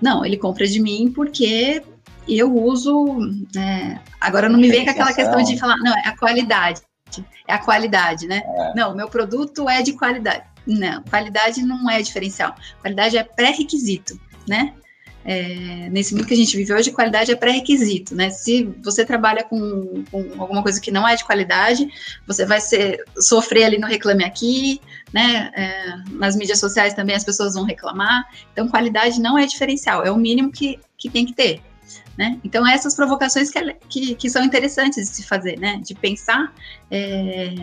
Não, 0.00 0.24
ele 0.24 0.36
compra 0.36 0.64
de 0.64 0.78
mim 0.78 1.10
porque 1.12 1.82
eu 2.28 2.56
uso. 2.56 3.18
É, 3.56 3.98
agora 4.20 4.48
não 4.48 4.60
me 4.60 4.70
vem 4.70 4.84
com 4.84 4.92
aquela 4.92 5.12
questão 5.12 5.42
de 5.42 5.58
falar, 5.58 5.76
não, 5.78 5.92
é 5.92 6.06
a 6.06 6.16
qualidade 6.16 6.82
é 7.46 7.54
a 7.54 7.58
qualidade, 7.58 8.26
né? 8.26 8.42
É. 8.44 8.74
Não, 8.74 8.94
meu 8.94 9.08
produto 9.08 9.68
é 9.68 9.82
de 9.82 9.92
qualidade. 9.92 10.44
Não, 10.66 11.02
qualidade 11.04 11.62
não 11.62 11.88
é 11.90 12.02
diferencial. 12.02 12.54
Qualidade 12.80 13.16
é 13.16 13.24
pré-requisito, 13.24 14.20
né? 14.46 14.74
É, 15.24 15.90
nesse 15.90 16.14
mundo 16.14 16.26
que 16.26 16.32
a 16.32 16.36
gente 16.36 16.56
vive 16.56 16.72
hoje, 16.72 16.90
qualidade 16.90 17.30
é 17.30 17.36
pré-requisito, 17.36 18.14
né? 18.14 18.30
Se 18.30 18.64
você 18.82 19.04
trabalha 19.04 19.44
com, 19.44 20.02
com, 20.10 20.40
alguma 20.40 20.62
coisa 20.62 20.80
que 20.80 20.90
não 20.90 21.06
é 21.06 21.16
de 21.16 21.24
qualidade, 21.24 21.86
você 22.26 22.46
vai 22.46 22.60
ser, 22.60 23.04
sofrer 23.18 23.64
ali 23.64 23.78
no 23.78 23.86
Reclame 23.86 24.24
Aqui, 24.24 24.80
né? 25.12 25.50
É, 25.54 25.96
nas 26.12 26.34
mídias 26.34 26.58
sociais 26.58 26.94
também 26.94 27.14
as 27.14 27.24
pessoas 27.24 27.54
vão 27.54 27.64
reclamar. 27.64 28.26
Então, 28.52 28.68
qualidade 28.68 29.20
não 29.20 29.36
é 29.36 29.44
diferencial, 29.44 30.02
é 30.02 30.10
o 30.10 30.16
mínimo 30.16 30.50
que, 30.50 30.78
que 30.96 31.10
tem 31.10 31.26
que 31.26 31.34
ter. 31.34 31.60
Né? 32.18 32.40
Então, 32.42 32.66
essas 32.66 32.96
provocações 32.96 33.48
que, 33.48 33.74
que, 33.88 34.14
que, 34.16 34.28
são 34.28 34.42
interessantes 34.42 35.08
de 35.08 35.16
se 35.16 35.22
fazer, 35.22 35.56
né? 35.56 35.80
De 35.84 35.94
pensar 35.94 36.52
é, 36.90 37.54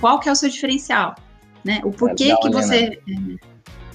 qual 0.00 0.18
que 0.18 0.28
é 0.28 0.32
o 0.32 0.34
seu 0.34 0.48
diferencial, 0.48 1.14
né? 1.64 1.80
O 1.84 1.92
porquê 1.92 2.24
Legal, 2.24 2.40
que 2.40 2.50
você... 2.50 3.00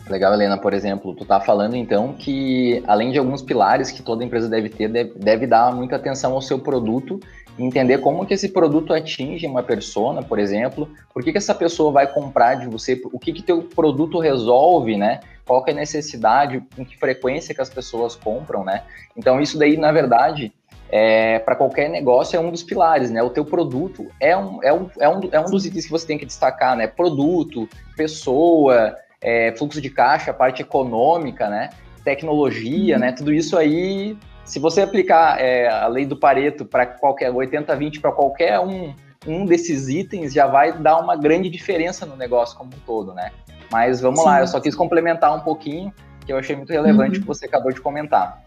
Legal, 0.09 0.33
Helena, 0.33 0.57
por 0.57 0.73
exemplo, 0.73 1.13
tu 1.13 1.25
tá 1.25 1.39
falando 1.41 1.75
então 1.75 2.13
que 2.13 2.81
além 2.87 3.11
de 3.11 3.19
alguns 3.19 3.41
pilares 3.41 3.91
que 3.91 4.01
toda 4.01 4.23
empresa 4.23 4.47
deve 4.47 4.69
ter, 4.69 4.87
deve, 4.87 5.13
deve 5.17 5.47
dar 5.47 5.73
muita 5.73 5.97
atenção 5.97 6.33
ao 6.33 6.41
seu 6.41 6.59
produto 6.59 7.19
entender 7.57 7.99
como 7.99 8.25
que 8.25 8.33
esse 8.33 8.49
produto 8.49 8.93
atinge 8.93 9.45
uma 9.45 9.63
persona, 9.63 10.23
por 10.23 10.39
exemplo, 10.39 10.89
por 11.13 11.23
que, 11.23 11.31
que 11.31 11.37
essa 11.37 11.53
pessoa 11.53 11.91
vai 11.91 12.07
comprar 12.07 12.55
de 12.55 12.67
você, 12.67 12.99
o 13.11 13.19
que 13.19 13.31
que 13.31 13.43
teu 13.43 13.61
produto 13.61 14.19
resolve, 14.19 14.97
né? 14.97 15.19
Qual 15.45 15.63
que 15.63 15.71
é 15.71 15.73
a 15.73 15.77
necessidade, 15.77 16.63
com 16.75 16.85
que 16.85 16.97
frequência 16.97 17.53
que 17.53 17.61
as 17.61 17.69
pessoas 17.69 18.15
compram, 18.15 18.63
né? 18.63 18.83
Então 19.15 19.41
isso 19.41 19.57
daí, 19.57 19.77
na 19.77 19.91
verdade, 19.91 20.53
é, 20.89 21.39
para 21.39 21.55
qualquer 21.55 21.89
negócio 21.89 22.37
é 22.37 22.39
um 22.39 22.51
dos 22.51 22.63
pilares, 22.63 23.09
né? 23.11 23.21
O 23.21 23.29
teu 23.29 23.43
produto 23.43 24.07
é 24.19 24.37
um, 24.37 24.63
é, 24.63 24.73
um, 24.73 24.89
é, 24.99 25.09
um, 25.09 25.29
é 25.31 25.39
um 25.39 25.45
dos 25.45 25.65
itens 25.65 25.85
que 25.85 25.91
você 25.91 26.07
tem 26.07 26.17
que 26.17 26.25
destacar, 26.25 26.75
né? 26.75 26.87
Produto, 26.87 27.67
pessoa, 27.97 28.95
é, 29.21 29.53
fluxo 29.57 29.81
de 29.81 29.89
caixa, 29.89 30.33
parte 30.33 30.61
econômica, 30.61 31.49
né? 31.49 31.69
Tecnologia, 32.03 32.97
né? 32.97 33.11
Tudo 33.11 33.33
isso 33.33 33.57
aí 33.57 34.17
se 34.45 34.59
você 34.59 34.81
aplicar 34.81 35.39
é, 35.39 35.67
a 35.67 35.87
lei 35.87 36.05
do 36.05 36.17
Pareto 36.17 36.65
para 36.65 36.85
qualquer 36.85 37.31
80-20 37.31 38.01
para 38.01 38.11
qualquer 38.11 38.59
um, 38.59 38.93
um 39.25 39.45
desses 39.45 39.87
itens, 39.87 40.33
já 40.33 40.47
vai 40.47 40.77
dar 40.77 40.99
uma 40.99 41.15
grande 41.15 41.49
diferença 41.49 42.05
no 42.05 42.15
negócio 42.15 42.57
como 42.57 42.69
um 42.75 42.79
todo, 42.85 43.13
né? 43.13 43.31
Mas 43.73 43.99
vamos 43.99 44.19
Sim. 44.19 44.25
lá, 44.25 44.39
eu 44.39 44.47
só 44.47 44.61
quis 44.61 44.75
complementar 44.75 45.35
um 45.35 45.41
pouquinho, 45.41 45.93
que 46.25 46.31
eu 46.31 46.37
achei 46.37 46.55
muito 46.55 46.71
relevante 46.71 47.15
uhum. 47.15 47.21
que 47.21 47.27
você 47.27 47.45
acabou 47.45 47.73
de 47.73 47.81
comentar. 47.81 48.41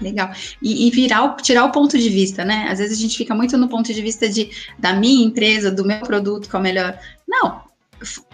Legal. 0.00 0.30
E, 0.60 0.86
e, 0.86 0.90
virar, 0.90 1.34
tirar 1.36 1.64
o 1.64 1.72
ponto 1.72 1.98
de 1.98 2.08
vista, 2.08 2.44
né? 2.44 2.66
Às 2.68 2.78
vezes 2.78 2.98
a 2.98 3.00
gente 3.00 3.16
fica 3.16 3.34
muito 3.34 3.56
no 3.56 3.68
ponto 3.68 3.92
de 3.92 4.02
vista 4.02 4.28
de, 4.28 4.50
da 4.78 4.92
minha 4.92 5.24
empresa, 5.24 5.70
do 5.70 5.84
meu 5.84 6.00
produto, 6.00 6.48
que 6.48 6.54
é 6.54 6.58
o 6.58 6.62
melhor. 6.62 6.98
Não, 7.26 7.62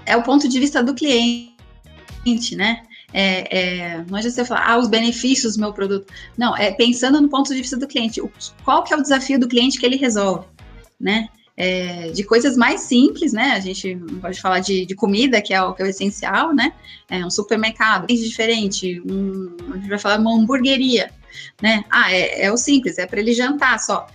é 0.04 0.16
o 0.16 0.22
ponto 0.22 0.48
de 0.48 0.58
vista 0.58 0.82
do 0.82 0.94
cliente, 0.94 1.54
né? 2.56 2.82
é, 3.12 3.58
é, 3.58 4.04
não 4.08 4.16
adianta 4.16 4.30
você 4.30 4.44
falar, 4.44 4.68
ah, 4.68 4.78
os 4.78 4.88
benefícios 4.88 5.56
do 5.56 5.60
meu 5.60 5.72
produto. 5.72 6.12
Não, 6.36 6.56
é 6.56 6.70
pensando 6.72 7.20
no 7.20 7.28
ponto 7.28 7.52
de 7.52 7.60
vista 7.60 7.76
do 7.76 7.86
cliente. 7.86 8.20
O, 8.20 8.30
qual 8.64 8.84
que 8.84 8.94
é 8.94 8.96
o 8.96 9.02
desafio 9.02 9.38
do 9.38 9.48
cliente 9.48 9.78
que 9.78 9.86
ele 9.86 9.96
resolve, 9.96 10.46
né? 10.98 11.28
É, 11.62 12.10
de 12.12 12.24
coisas 12.24 12.56
mais 12.56 12.80
simples, 12.80 13.34
né? 13.34 13.52
A 13.52 13.60
gente 13.60 13.94
pode 14.18 14.40
falar 14.40 14.60
de, 14.60 14.86
de 14.86 14.94
comida, 14.94 15.42
que 15.42 15.52
é, 15.52 15.60
o, 15.60 15.74
que 15.74 15.82
é 15.82 15.84
o 15.84 15.88
essencial, 15.88 16.54
né? 16.54 16.72
É 17.06 17.22
um 17.22 17.28
supermercado, 17.28 18.06
é 18.08 18.14
diferente. 18.14 18.98
Um, 19.04 19.54
a 19.70 19.76
gente 19.76 19.90
vai 19.90 19.98
falar 19.98 20.18
uma 20.18 20.34
hamburgueria, 20.34 21.10
né? 21.60 21.84
Ah, 21.90 22.10
é, 22.10 22.46
é 22.46 22.50
o 22.50 22.56
simples, 22.56 22.96
é 22.96 23.04
para 23.04 23.20
ele 23.20 23.34
jantar 23.34 23.78
só. 23.78 24.06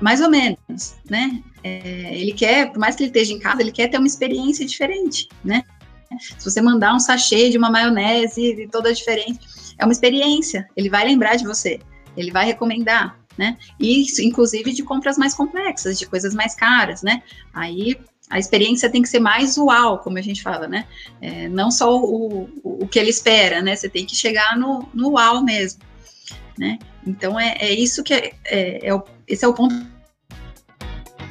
Mais 0.00 0.20
ou 0.20 0.28
menos, 0.28 0.96
né? 1.08 1.40
É, 1.62 2.18
ele 2.18 2.32
quer, 2.32 2.72
por 2.72 2.80
mais 2.80 2.96
que 2.96 3.04
ele 3.04 3.10
esteja 3.10 3.32
em 3.32 3.38
casa, 3.38 3.62
ele 3.62 3.70
quer 3.70 3.86
ter 3.86 3.98
uma 3.98 4.08
experiência 4.08 4.66
diferente, 4.66 5.28
né? 5.44 5.62
Se 6.18 6.50
você 6.50 6.60
mandar 6.60 6.96
um 6.96 6.98
sachê 6.98 7.48
de 7.48 7.56
uma 7.56 7.70
maionese 7.70 8.68
toda 8.72 8.92
diferente, 8.92 9.38
é 9.78 9.84
uma 9.84 9.92
experiência. 9.92 10.68
Ele 10.76 10.90
vai 10.90 11.06
lembrar 11.06 11.36
de 11.36 11.44
você, 11.44 11.78
ele 12.16 12.32
vai 12.32 12.44
recomendar, 12.44 13.21
né? 13.36 13.56
E 13.78 14.02
isso, 14.02 14.22
inclusive, 14.22 14.72
de 14.72 14.82
compras 14.82 15.16
mais 15.16 15.34
complexas, 15.34 15.98
de 15.98 16.06
coisas 16.06 16.34
mais 16.34 16.54
caras, 16.54 17.02
né? 17.02 17.22
Aí 17.52 17.96
a 18.30 18.38
experiência 18.38 18.90
tem 18.90 19.02
que 19.02 19.08
ser 19.08 19.20
mais 19.20 19.58
uau, 19.58 19.98
como 19.98 20.18
a 20.18 20.22
gente 20.22 20.42
fala, 20.42 20.66
né? 20.66 20.86
É, 21.20 21.48
não 21.48 21.70
só 21.70 21.94
o, 21.94 22.48
o, 22.62 22.84
o, 22.84 22.88
que 22.88 22.98
ele 22.98 23.10
espera, 23.10 23.60
né? 23.60 23.76
Você 23.76 23.88
tem 23.88 24.06
que 24.06 24.16
chegar 24.16 24.56
no, 24.56 24.88
no 24.94 25.10
uau 25.10 25.42
mesmo, 25.42 25.80
né? 26.58 26.78
Então 27.06 27.38
é, 27.38 27.56
é 27.60 27.72
isso 27.72 28.02
que 28.02 28.14
é, 28.14 28.32
é, 28.44 28.88
é 28.88 28.94
o, 28.94 29.02
esse 29.28 29.44
é 29.44 29.48
o 29.48 29.52
ponto 29.52 29.74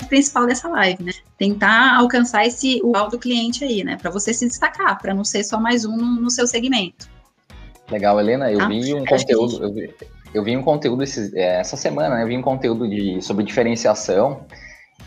principal 0.09 0.45
dessa 0.45 0.67
live, 0.67 1.03
né? 1.03 1.13
Tentar 1.37 1.97
alcançar 1.97 2.45
esse 2.45 2.81
uau 2.83 3.09
do 3.09 3.17
cliente 3.17 3.63
aí, 3.63 3.83
né? 3.83 3.97
Para 3.97 4.11
você 4.11 4.33
se 4.33 4.45
destacar, 4.45 5.01
para 5.01 5.13
não 5.13 5.23
ser 5.23 5.43
só 5.43 5.59
mais 5.59 5.85
um 5.85 5.95
no, 5.95 6.21
no 6.21 6.29
seu 6.29 6.45
segmento. 6.45 7.09
Legal, 7.89 8.19
Helena. 8.19 8.51
Eu 8.51 8.59
tá? 8.59 8.67
vi 8.67 8.93
um 8.93 9.05
conteúdo. 9.05 9.63
Eu, 9.63 9.73
vi, 9.73 9.93
eu 10.33 10.43
vi 10.43 10.55
um 10.55 10.63
conteúdo 10.63 11.03
esse, 11.03 11.37
é, 11.37 11.59
essa 11.59 11.75
semana, 11.75 12.15
né? 12.15 12.23
Eu 12.23 12.27
vi 12.27 12.37
um 12.37 12.41
conteúdo 12.41 12.87
de, 12.87 13.21
sobre 13.21 13.43
diferenciação. 13.43 14.45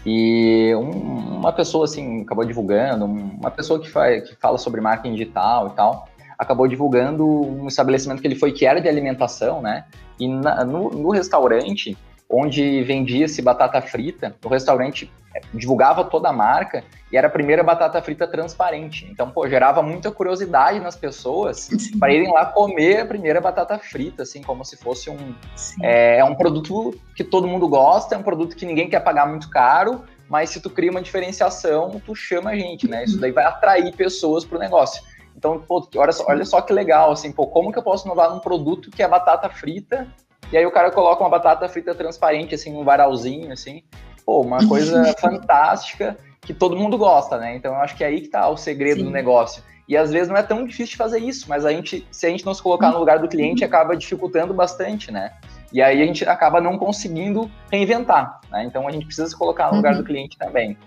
E 0.04 0.74
um, 0.74 1.38
uma 1.38 1.52
pessoa 1.52 1.84
assim 1.84 2.22
acabou 2.22 2.44
divulgando, 2.44 3.04
uma 3.04 3.50
pessoa 3.50 3.80
que, 3.80 3.88
faz, 3.88 4.28
que 4.28 4.36
fala 4.36 4.58
sobre 4.58 4.80
marketing 4.80 5.14
digital 5.14 5.68
e 5.68 5.70
tal, 5.70 6.08
acabou 6.38 6.68
divulgando 6.68 7.26
um 7.26 7.66
estabelecimento 7.68 8.20
que 8.20 8.26
ele 8.26 8.34
foi 8.34 8.52
que 8.52 8.66
era 8.66 8.80
de 8.80 8.88
alimentação, 8.88 9.62
né? 9.62 9.84
E 10.18 10.28
na, 10.28 10.64
no, 10.64 10.90
no 10.90 11.10
restaurante 11.10 11.96
onde 12.28 12.82
vendia-se 12.82 13.40
batata 13.42 13.80
frita. 13.80 14.34
O 14.44 14.48
restaurante 14.48 15.10
é, 15.34 15.40
divulgava 15.52 16.04
toda 16.04 16.28
a 16.28 16.32
marca 16.32 16.84
e 17.10 17.16
era 17.16 17.26
a 17.26 17.30
primeira 17.30 17.62
batata 17.62 18.00
frita 18.00 18.26
transparente. 18.26 19.06
Então, 19.10 19.30
pô, 19.30 19.48
gerava 19.48 19.82
muita 19.82 20.10
curiosidade 20.10 20.80
nas 20.80 20.96
pessoas 20.96 21.68
para 21.98 22.12
irem 22.12 22.32
lá 22.32 22.46
comer 22.46 23.00
a 23.00 23.06
primeira 23.06 23.40
batata 23.40 23.78
frita, 23.78 24.22
assim, 24.22 24.42
como 24.42 24.64
se 24.64 24.76
fosse 24.76 25.10
um. 25.10 25.34
É, 25.82 26.18
é, 26.18 26.24
um 26.24 26.34
produto 26.34 26.98
que 27.14 27.24
todo 27.24 27.46
mundo 27.46 27.68
gosta, 27.68 28.14
é 28.14 28.18
um 28.18 28.22
produto 28.22 28.56
que 28.56 28.66
ninguém 28.66 28.88
quer 28.88 29.00
pagar 29.00 29.26
muito 29.26 29.50
caro, 29.50 30.04
mas 30.28 30.50
se 30.50 30.60
tu 30.60 30.70
cria 30.70 30.90
uma 30.90 31.02
diferenciação, 31.02 32.00
tu 32.04 32.14
chama 32.14 32.50
a 32.50 32.56
gente, 32.56 32.88
né? 32.88 33.04
Isso 33.04 33.18
daí 33.18 33.32
vai 33.32 33.44
atrair 33.44 33.94
pessoas 33.94 34.44
para 34.44 34.56
o 34.56 34.60
negócio. 34.60 35.02
Então, 35.36 35.60
pô, 35.60 35.86
olha 35.96 36.12
só, 36.12 36.24
olha 36.28 36.44
só 36.44 36.60
que 36.60 36.72
legal, 36.72 37.12
assim, 37.12 37.32
pô, 37.32 37.46
como 37.46 37.72
que 37.72 37.78
eu 37.78 37.82
posso 37.82 38.06
inovar 38.06 38.30
num 38.30 38.38
produto 38.38 38.90
que 38.90 39.02
é 39.02 39.08
batata 39.08 39.48
frita 39.48 40.06
e 40.54 40.56
aí 40.56 40.64
o 40.64 40.70
cara 40.70 40.88
coloca 40.92 41.20
uma 41.20 41.28
batata 41.28 41.68
frita 41.68 41.96
transparente, 41.96 42.54
assim, 42.54 42.76
um 42.76 42.84
varalzinho, 42.84 43.52
assim. 43.52 43.82
Pô, 44.24 44.40
uma 44.40 44.58
coisa 44.68 45.12
fantástica 45.18 46.16
que 46.40 46.54
todo 46.54 46.76
mundo 46.76 46.96
gosta, 46.96 47.38
né? 47.38 47.56
Então 47.56 47.74
eu 47.74 47.80
acho 47.80 47.96
que 47.96 48.04
é 48.04 48.06
aí 48.06 48.20
que 48.20 48.28
tá 48.28 48.48
o 48.48 48.56
segredo 48.56 48.98
Sim. 48.98 49.06
do 49.06 49.10
negócio. 49.10 49.64
E 49.88 49.96
às 49.96 50.12
vezes 50.12 50.28
não 50.28 50.36
é 50.36 50.44
tão 50.44 50.64
difícil 50.64 50.92
de 50.92 50.96
fazer 50.96 51.18
isso, 51.18 51.46
mas 51.48 51.66
a 51.66 51.72
gente, 51.72 52.06
se 52.08 52.24
a 52.24 52.30
gente 52.30 52.46
não 52.46 52.54
se 52.54 52.62
colocar 52.62 52.92
no 52.92 53.00
lugar 53.00 53.18
do 53.18 53.26
cliente, 53.26 53.64
acaba 53.64 53.96
dificultando 53.96 54.54
bastante, 54.54 55.10
né? 55.10 55.32
E 55.72 55.82
aí 55.82 56.00
a 56.00 56.06
gente 56.06 56.24
acaba 56.24 56.60
não 56.60 56.78
conseguindo 56.78 57.50
reinventar, 57.68 58.40
né? 58.48 58.62
Então 58.64 58.86
a 58.86 58.92
gente 58.92 59.06
precisa 59.06 59.26
se 59.26 59.36
colocar 59.36 59.72
no 59.72 59.78
lugar 59.78 59.94
uhum. 59.94 60.02
do 60.02 60.04
cliente 60.04 60.38
também. 60.38 60.78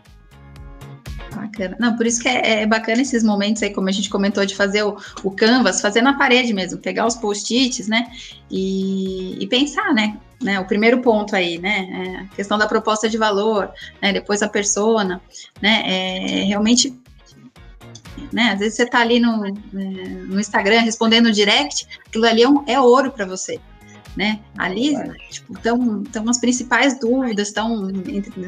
Bacana. 1.47 1.77
Não, 1.79 1.95
por 1.95 2.05
isso 2.05 2.21
que 2.21 2.27
é, 2.27 2.61
é, 2.61 2.65
bacana 2.65 3.01
esses 3.01 3.23
momentos 3.23 3.63
aí, 3.63 3.73
como 3.73 3.87
a 3.87 3.91
gente 3.91 4.09
comentou, 4.09 4.45
de 4.45 4.55
fazer 4.55 4.83
o, 4.83 4.97
o 5.23 5.31
canvas, 5.31 5.81
fazer 5.81 6.01
na 6.01 6.17
parede 6.17 6.53
mesmo, 6.53 6.79
pegar 6.79 7.05
os 7.05 7.15
post-its, 7.15 7.87
né? 7.87 8.11
E, 8.51 9.37
e, 9.41 9.47
pensar, 9.47 9.93
né? 9.93 10.17
né? 10.41 10.59
O 10.59 10.65
primeiro 10.65 11.01
ponto 11.01 11.35
aí, 11.35 11.57
né? 11.57 11.87
É 11.91 12.21
a 12.21 12.25
questão 12.35 12.57
da 12.57 12.67
proposta 12.67 13.09
de 13.09 13.17
valor, 13.17 13.71
né? 14.01 14.13
Depois 14.13 14.41
a 14.41 14.49
persona, 14.49 15.21
né? 15.61 15.83
É, 15.85 16.43
realmente 16.43 16.93
né? 18.31 18.51
Às 18.51 18.59
vezes 18.59 18.75
você 18.75 18.83
está 18.83 18.99
ali 18.99 19.19
no, 19.19 19.45
é, 19.45 19.51
no 19.53 20.39
Instagram 20.39 20.81
respondendo 20.81 21.31
direct, 21.31 21.87
aquilo 22.05 22.25
ali 22.25 22.41
é, 22.43 22.49
um, 22.49 22.63
é 22.67 22.79
ouro 22.79 23.11
para 23.11 23.25
você 23.25 23.59
né? 24.17 24.39
Ali, 24.57 24.95
tipo, 25.29 25.53
estão 25.53 26.01
então, 26.01 26.27
as 26.27 26.39
principais 26.39 26.99
dúvidas, 26.99 27.49
estão, 27.49 27.87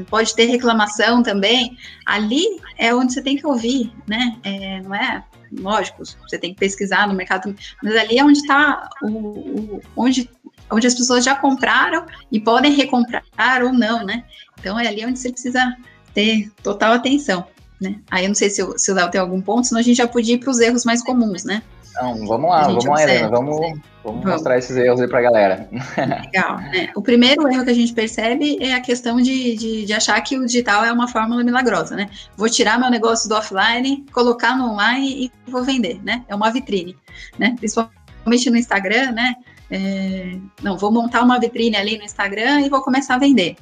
pode 0.10 0.36
ter 0.36 0.46
reclamação 0.46 1.22
também. 1.22 1.78
Ali 2.08 2.44
é 2.76 2.94
onde 2.94 3.14
você 3.14 3.22
tem 3.22 3.38
que 3.38 3.46
ouvir, 3.46 3.94
né? 4.08 4.36
É, 4.44 4.82
não 4.82 4.96
é 4.96 5.24
lógico, 5.60 6.04
você 6.04 6.40
tem 6.40 6.54
que 6.54 6.60
pesquisar 6.60 7.08
no 7.08 7.14
mercado, 7.14 7.56
mas 7.84 7.96
ali 7.96 8.18
é 8.18 8.24
onde 8.24 8.40
está 8.40 8.90
o, 9.04 9.08
o, 9.08 9.82
onde 9.96 10.30
onde 10.72 10.86
as 10.86 10.94
pessoas 10.94 11.26
já 11.26 11.36
compraram 11.36 12.06
e 12.32 12.40
podem 12.40 12.74
recomprar 12.74 13.64
ou 13.64 13.74
não, 13.74 14.06
né? 14.06 14.24
Então 14.60 14.80
é 14.80 14.88
ali 14.88 15.06
onde 15.06 15.18
você 15.18 15.32
precisa 15.32 15.76
ter 16.14 16.52
total 16.64 16.94
atenção, 16.94 17.46
né? 17.80 18.00
Aí 18.10 18.26
eu 18.26 18.30
não 18.30 18.36
sei 18.36 18.50
se, 18.50 18.62
o, 18.62 18.78
se 18.78 18.92
o 18.92 18.96
Léo 18.96 19.10
tem 19.10 19.22
algum 19.22 19.42
ponto, 19.42 19.68
senão 19.68 19.80
a 19.80 19.84
gente 19.84 19.98
já 19.98 20.08
podia 20.08 20.36
ir 20.36 20.40
para 20.40 20.52
os 20.52 20.60
erros 20.60 20.86
mais 20.86 21.04
comuns, 21.04 21.44
né? 21.44 21.64
Então, 21.90 22.26
vamos 22.28 22.50
lá, 22.50 22.68
vamos 22.68 22.86
lá, 22.86 23.02
Helena, 23.02 23.30
vamos, 23.30 23.80
vamos, 24.12 24.24
vamos, 24.24 24.38
mostrar 24.38 24.58
esses 24.58 24.75
erros 24.75 25.00
aí 25.01 25.08
para 25.08 25.20
a 25.20 25.22
galera. 25.22 25.70
Legal, 26.25 26.58
né? 26.58 26.89
O 26.96 27.01
primeiro 27.01 27.48
erro 27.48 27.63
que 27.63 27.70
a 27.70 27.74
gente 27.74 27.94
percebe 27.94 28.58
é 28.62 28.74
a 28.74 28.82
questão 28.82 29.18
de, 29.18 29.56
de, 29.56 29.86
de, 29.86 29.94
achar 29.94 30.20
que 30.22 30.38
o 30.38 30.46
digital 30.46 30.84
é 30.84 30.92
uma 30.92 31.08
fórmula 31.08 31.44
milagrosa, 31.44 31.96
né? 31.96 32.10
Vou 32.36 32.50
tirar 32.50 32.80
meu 32.80 32.89
negócio 32.89 33.30
do 33.30 33.36
offline, 33.36 34.06
colocar 34.12 34.58
no 34.58 34.72
online 34.72 35.25
e 35.25 35.51
vou 35.51 35.63
vender, 35.63 36.01
né? 36.04 36.24
É 36.28 36.36
uma 36.36 36.51
vitrine, 36.51 36.96
né? 37.38 37.56
Principalmente 37.58 38.50
no 38.50 38.58
Instagram, 38.58 39.12
né? 39.12 39.36
É, 39.72 40.36
não, 40.63 40.78
vou 40.78 40.92
montar 40.92 41.24
uma 41.24 41.39
vitrine 41.39 41.75
ali 41.75 41.98
no 41.98 42.04
Instagram 42.04 42.62
e 42.62 42.70
vou 42.70 42.82
começar 42.82 43.16
a 43.16 43.20
vender, 43.20 43.56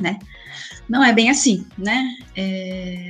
né? 0.00 0.18
Não 0.88 1.02
é 1.02 1.12
bem 1.12 1.30
assim, 1.30 1.66
né? 1.78 2.16
É 2.36 3.08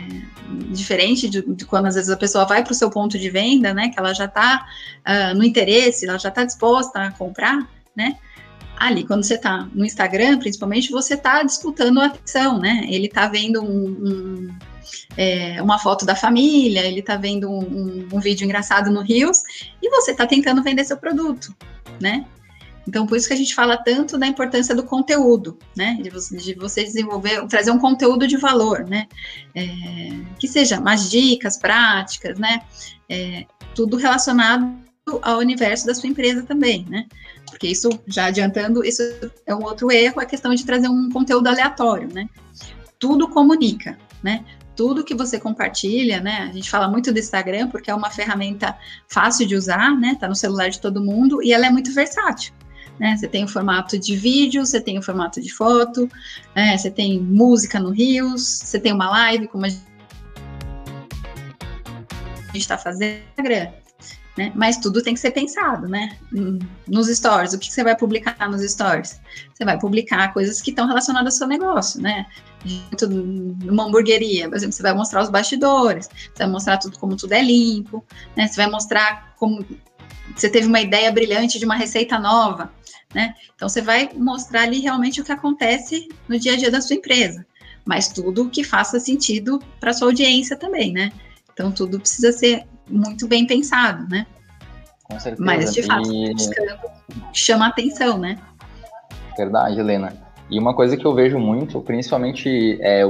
diferente 0.70 1.28
de, 1.28 1.42
de, 1.42 1.64
quando 1.64 1.86
às 1.86 1.94
vezes 1.94 2.10
a 2.10 2.16
pessoa 2.16 2.44
vai 2.44 2.62
para 2.62 2.72
o 2.72 2.74
seu 2.74 2.90
ponto 2.90 3.18
de 3.18 3.30
venda, 3.30 3.72
né? 3.72 3.88
Que 3.88 3.98
ela 3.98 4.12
já 4.12 4.26
está 4.26 4.66
uh, 4.66 5.00
ah, 5.04 5.34
no 5.34 5.44
interesse, 5.44 6.06
ela 6.06 6.18
já 6.18 6.28
está 6.28 6.44
disposta 6.44 7.00
a 7.00 7.12
comprar, 7.12 7.68
né? 7.96 8.16
Ali, 8.76 9.04
quando 9.06 9.22
você 9.22 9.34
está 9.34 9.68
no 9.72 9.84
Instagram, 9.84 10.38
principalmente, 10.38 10.90
você 10.90 11.14
está 11.14 11.42
disputando 11.42 12.00
a 12.00 12.06
atenção, 12.06 12.58
né? 12.58 12.86
Ele 12.88 13.06
está 13.06 13.28
vendo 13.28 13.62
um, 13.62 13.86
um, 13.86 14.58
é, 15.16 15.62
uma 15.62 15.78
foto 15.78 16.04
da 16.04 16.16
família, 16.16 16.80
ele 16.80 17.00
está 17.00 17.16
vendo 17.16 17.48
um, 17.48 18.08
um, 18.12 18.18
vídeo 18.18 18.44
engraçado 18.44 18.90
no 18.90 19.00
Rios 19.00 19.42
e 19.80 19.88
você 19.88 20.10
está 20.10 20.26
tentando 20.26 20.62
vender 20.62 20.84
seu 20.84 20.96
produto, 20.96 21.54
né? 22.00 22.26
Então, 22.86 23.06
por 23.06 23.16
isso 23.16 23.28
que 23.28 23.34
a 23.34 23.36
gente 23.36 23.54
fala 23.54 23.76
tanto 23.76 24.18
da 24.18 24.26
importância 24.26 24.74
do 24.74 24.82
conteúdo, 24.82 25.58
né? 25.76 25.98
De 26.02 26.10
você, 26.10 26.36
de 26.36 26.54
você 26.54 26.82
desenvolver, 26.82 27.46
trazer 27.46 27.70
um 27.70 27.78
conteúdo 27.78 28.26
de 28.26 28.36
valor, 28.36 28.84
né? 28.84 29.06
É, 29.54 29.64
que 30.38 30.48
seja 30.48 30.80
mais 30.80 31.10
dicas 31.10 31.56
práticas, 31.56 32.38
né? 32.38 32.60
É, 33.08 33.46
tudo 33.74 33.96
relacionado 33.96 34.82
ao 35.22 35.38
universo 35.38 35.86
da 35.86 35.94
sua 35.94 36.08
empresa 36.08 36.42
também, 36.42 36.84
né? 36.88 37.06
Porque 37.46 37.68
isso, 37.68 37.88
já 38.06 38.26
adiantando, 38.26 38.84
isso 38.84 39.02
é 39.46 39.54
um 39.54 39.62
outro 39.62 39.90
erro, 39.92 40.20
a 40.20 40.26
questão 40.26 40.54
de 40.54 40.64
trazer 40.64 40.88
um 40.88 41.10
conteúdo 41.10 41.46
aleatório, 41.46 42.08
né? 42.12 42.28
Tudo 42.98 43.28
comunica, 43.28 43.98
né? 44.22 44.44
Tudo 44.74 45.04
que 45.04 45.14
você 45.14 45.38
compartilha, 45.38 46.20
né? 46.20 46.48
A 46.50 46.52
gente 46.52 46.70
fala 46.70 46.88
muito 46.88 47.12
do 47.12 47.18
Instagram 47.18 47.68
porque 47.68 47.90
é 47.90 47.94
uma 47.94 48.10
ferramenta 48.10 48.76
fácil 49.08 49.46
de 49.46 49.54
usar, 49.54 49.96
né? 49.98 50.16
Tá 50.18 50.26
no 50.26 50.34
celular 50.34 50.68
de 50.68 50.80
todo 50.80 51.04
mundo 51.04 51.42
e 51.42 51.52
ela 51.52 51.66
é 51.66 51.70
muito 51.70 51.92
versátil. 51.92 52.54
Né? 52.98 53.16
Você 53.16 53.26
tem 53.26 53.44
o 53.44 53.48
formato 53.48 53.98
de 53.98 54.14
vídeo, 54.16 54.64
você 54.64 54.80
tem 54.80 54.98
o 54.98 55.02
formato 55.02 55.40
de 55.40 55.52
foto, 55.52 56.08
né? 56.54 56.76
você 56.76 56.90
tem 56.90 57.20
música 57.20 57.80
no 57.80 57.90
Rios, 57.90 58.42
você 58.42 58.78
tem 58.78 58.92
uma 58.92 59.10
live, 59.10 59.48
como 59.48 59.66
a 59.66 59.68
gente 59.68 59.82
está 62.54 62.78
fazendo 62.78 63.22
né? 64.36 64.50
Mas 64.54 64.78
tudo 64.78 65.02
tem 65.02 65.12
que 65.14 65.20
ser 65.20 65.30
pensado, 65.30 65.86
né? 65.88 66.16
Nos 66.88 67.08
stories, 67.08 67.52
o 67.52 67.58
que 67.58 67.70
você 67.70 67.84
vai 67.84 67.96
publicar 67.96 68.48
nos 68.48 68.62
stories? 68.62 69.20
Você 69.52 69.64
vai 69.64 69.78
publicar 69.78 70.32
coisas 70.32 70.60
que 70.60 70.70
estão 70.70 70.86
relacionadas 70.86 71.34
ao 71.34 71.38
seu 71.38 71.46
negócio, 71.46 72.00
né? 72.00 72.26
Uma 73.68 73.84
hamburgueria, 73.84 74.48
por 74.48 74.56
exemplo, 74.56 74.72
você 74.72 74.82
vai 74.82 74.94
mostrar 74.94 75.22
os 75.22 75.28
bastidores, 75.28 76.08
você 76.08 76.44
vai 76.44 76.48
mostrar 76.48 76.78
tudo 76.78 76.98
como 76.98 77.16
tudo 77.16 77.32
é 77.32 77.42
limpo, 77.42 78.04
né? 78.34 78.46
Você 78.46 78.56
vai 78.56 78.70
mostrar 78.70 79.34
como 79.36 79.64
você 80.34 80.48
teve 80.48 80.66
uma 80.66 80.80
ideia 80.80 81.10
brilhante 81.10 81.58
de 81.58 81.64
uma 81.64 81.76
receita 81.76 82.18
nova, 82.18 82.72
né? 83.14 83.34
Então 83.54 83.68
você 83.68 83.80
vai 83.80 84.10
mostrar 84.14 84.62
ali 84.62 84.80
realmente 84.80 85.20
o 85.20 85.24
que 85.24 85.32
acontece 85.32 86.08
no 86.28 86.38
dia 86.38 86.54
a 86.54 86.56
dia 86.56 86.70
da 86.70 86.80
sua 86.80 86.96
empresa, 86.96 87.46
mas 87.84 88.08
tudo 88.08 88.48
que 88.48 88.64
faça 88.64 88.98
sentido 88.98 89.60
para 89.80 89.92
sua 89.92 90.08
audiência 90.08 90.56
também, 90.56 90.92
né? 90.92 91.12
Então 91.52 91.70
tudo 91.70 92.00
precisa 92.00 92.32
ser 92.32 92.64
muito 92.88 93.28
bem 93.28 93.46
pensado, 93.46 94.08
né? 94.08 94.26
Com 95.04 95.20
certeza. 95.20 95.44
Mas 95.44 95.72
de 95.72 95.82
fato, 95.82 96.10
e... 96.12 96.34
chama 97.32 97.66
atenção, 97.66 98.18
né? 98.18 98.38
Verdade, 99.36 99.78
Helena. 99.78 100.31
E 100.52 100.58
uma 100.58 100.74
coisa 100.74 100.98
que 100.98 101.04
eu 101.06 101.14
vejo 101.14 101.38
muito, 101.38 101.80
principalmente 101.80 102.78
é, 102.82 103.02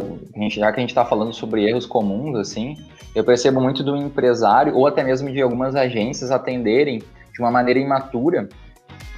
já 0.49 0.71
que 0.71 0.79
a 0.79 0.81
gente 0.81 0.91
está 0.91 1.05
falando 1.05 1.33
sobre 1.33 1.69
erros 1.69 1.85
comuns, 1.85 2.37
assim, 2.37 2.77
eu 3.17 3.25
percebo 3.25 3.61
muito 3.61 3.83
do 3.83 3.97
empresário 3.97 4.77
ou 4.77 4.87
até 4.87 5.03
mesmo 5.03 5.29
de 5.29 5.43
algumas 5.43 5.75
agências 5.75 6.31
atenderem 6.31 7.03
de 7.33 7.41
uma 7.41 7.51
maneira 7.51 7.81
imatura 7.81 8.49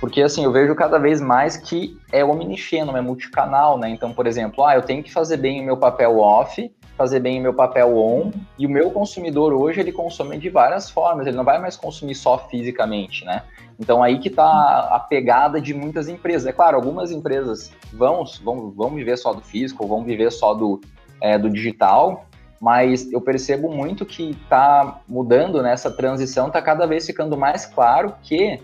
porque, 0.04 0.20
assim, 0.20 0.44
eu 0.44 0.52
vejo 0.52 0.74
cada 0.74 0.98
vez 0.98 1.18
mais 1.18 1.56
que 1.56 1.96
é 2.12 2.22
omnichannel, 2.22 2.94
é 2.94 3.00
multicanal, 3.00 3.78
né? 3.78 3.88
Então, 3.88 4.12
por 4.12 4.26
exemplo, 4.26 4.62
ah, 4.62 4.74
eu 4.74 4.82
tenho 4.82 5.02
que 5.02 5.10
fazer 5.10 5.38
bem 5.38 5.62
o 5.62 5.64
meu 5.64 5.78
papel 5.78 6.18
off, 6.18 6.70
fazer 6.96 7.20
bem 7.20 7.38
o 7.40 7.42
meu 7.42 7.54
papel 7.54 7.96
on, 7.96 8.30
e 8.58 8.66
o 8.66 8.70
meu 8.70 8.90
consumidor 8.90 9.52
hoje, 9.52 9.80
ele 9.80 9.92
consome 9.92 10.38
de 10.38 10.48
várias 10.48 10.90
formas, 10.90 11.26
ele 11.26 11.36
não 11.36 11.44
vai 11.44 11.58
mais 11.58 11.76
consumir 11.76 12.14
só 12.14 12.38
fisicamente, 12.38 13.24
né? 13.24 13.42
Então, 13.78 14.02
aí 14.02 14.18
que 14.18 14.28
está 14.28 14.88
a 14.92 15.00
pegada 15.00 15.60
de 15.60 15.74
muitas 15.74 16.08
empresas. 16.08 16.46
É 16.46 16.52
claro, 16.52 16.76
algumas 16.76 17.10
empresas 17.10 17.72
vão, 17.92 18.24
vão, 18.42 18.70
vão 18.70 18.90
viver 18.90 19.16
só 19.16 19.32
do 19.32 19.40
físico, 19.40 19.86
vão 19.86 20.04
viver 20.04 20.30
só 20.30 20.54
do, 20.54 20.80
é, 21.20 21.36
do 21.36 21.50
digital, 21.50 22.26
mas 22.60 23.10
eu 23.12 23.20
percebo 23.20 23.70
muito 23.70 24.06
que 24.06 24.30
está 24.30 25.00
mudando 25.08 25.60
nessa 25.60 25.90
né? 25.90 25.96
transição, 25.96 26.46
está 26.46 26.62
cada 26.62 26.86
vez 26.86 27.04
ficando 27.04 27.36
mais 27.36 27.66
claro 27.66 28.14
que 28.22 28.60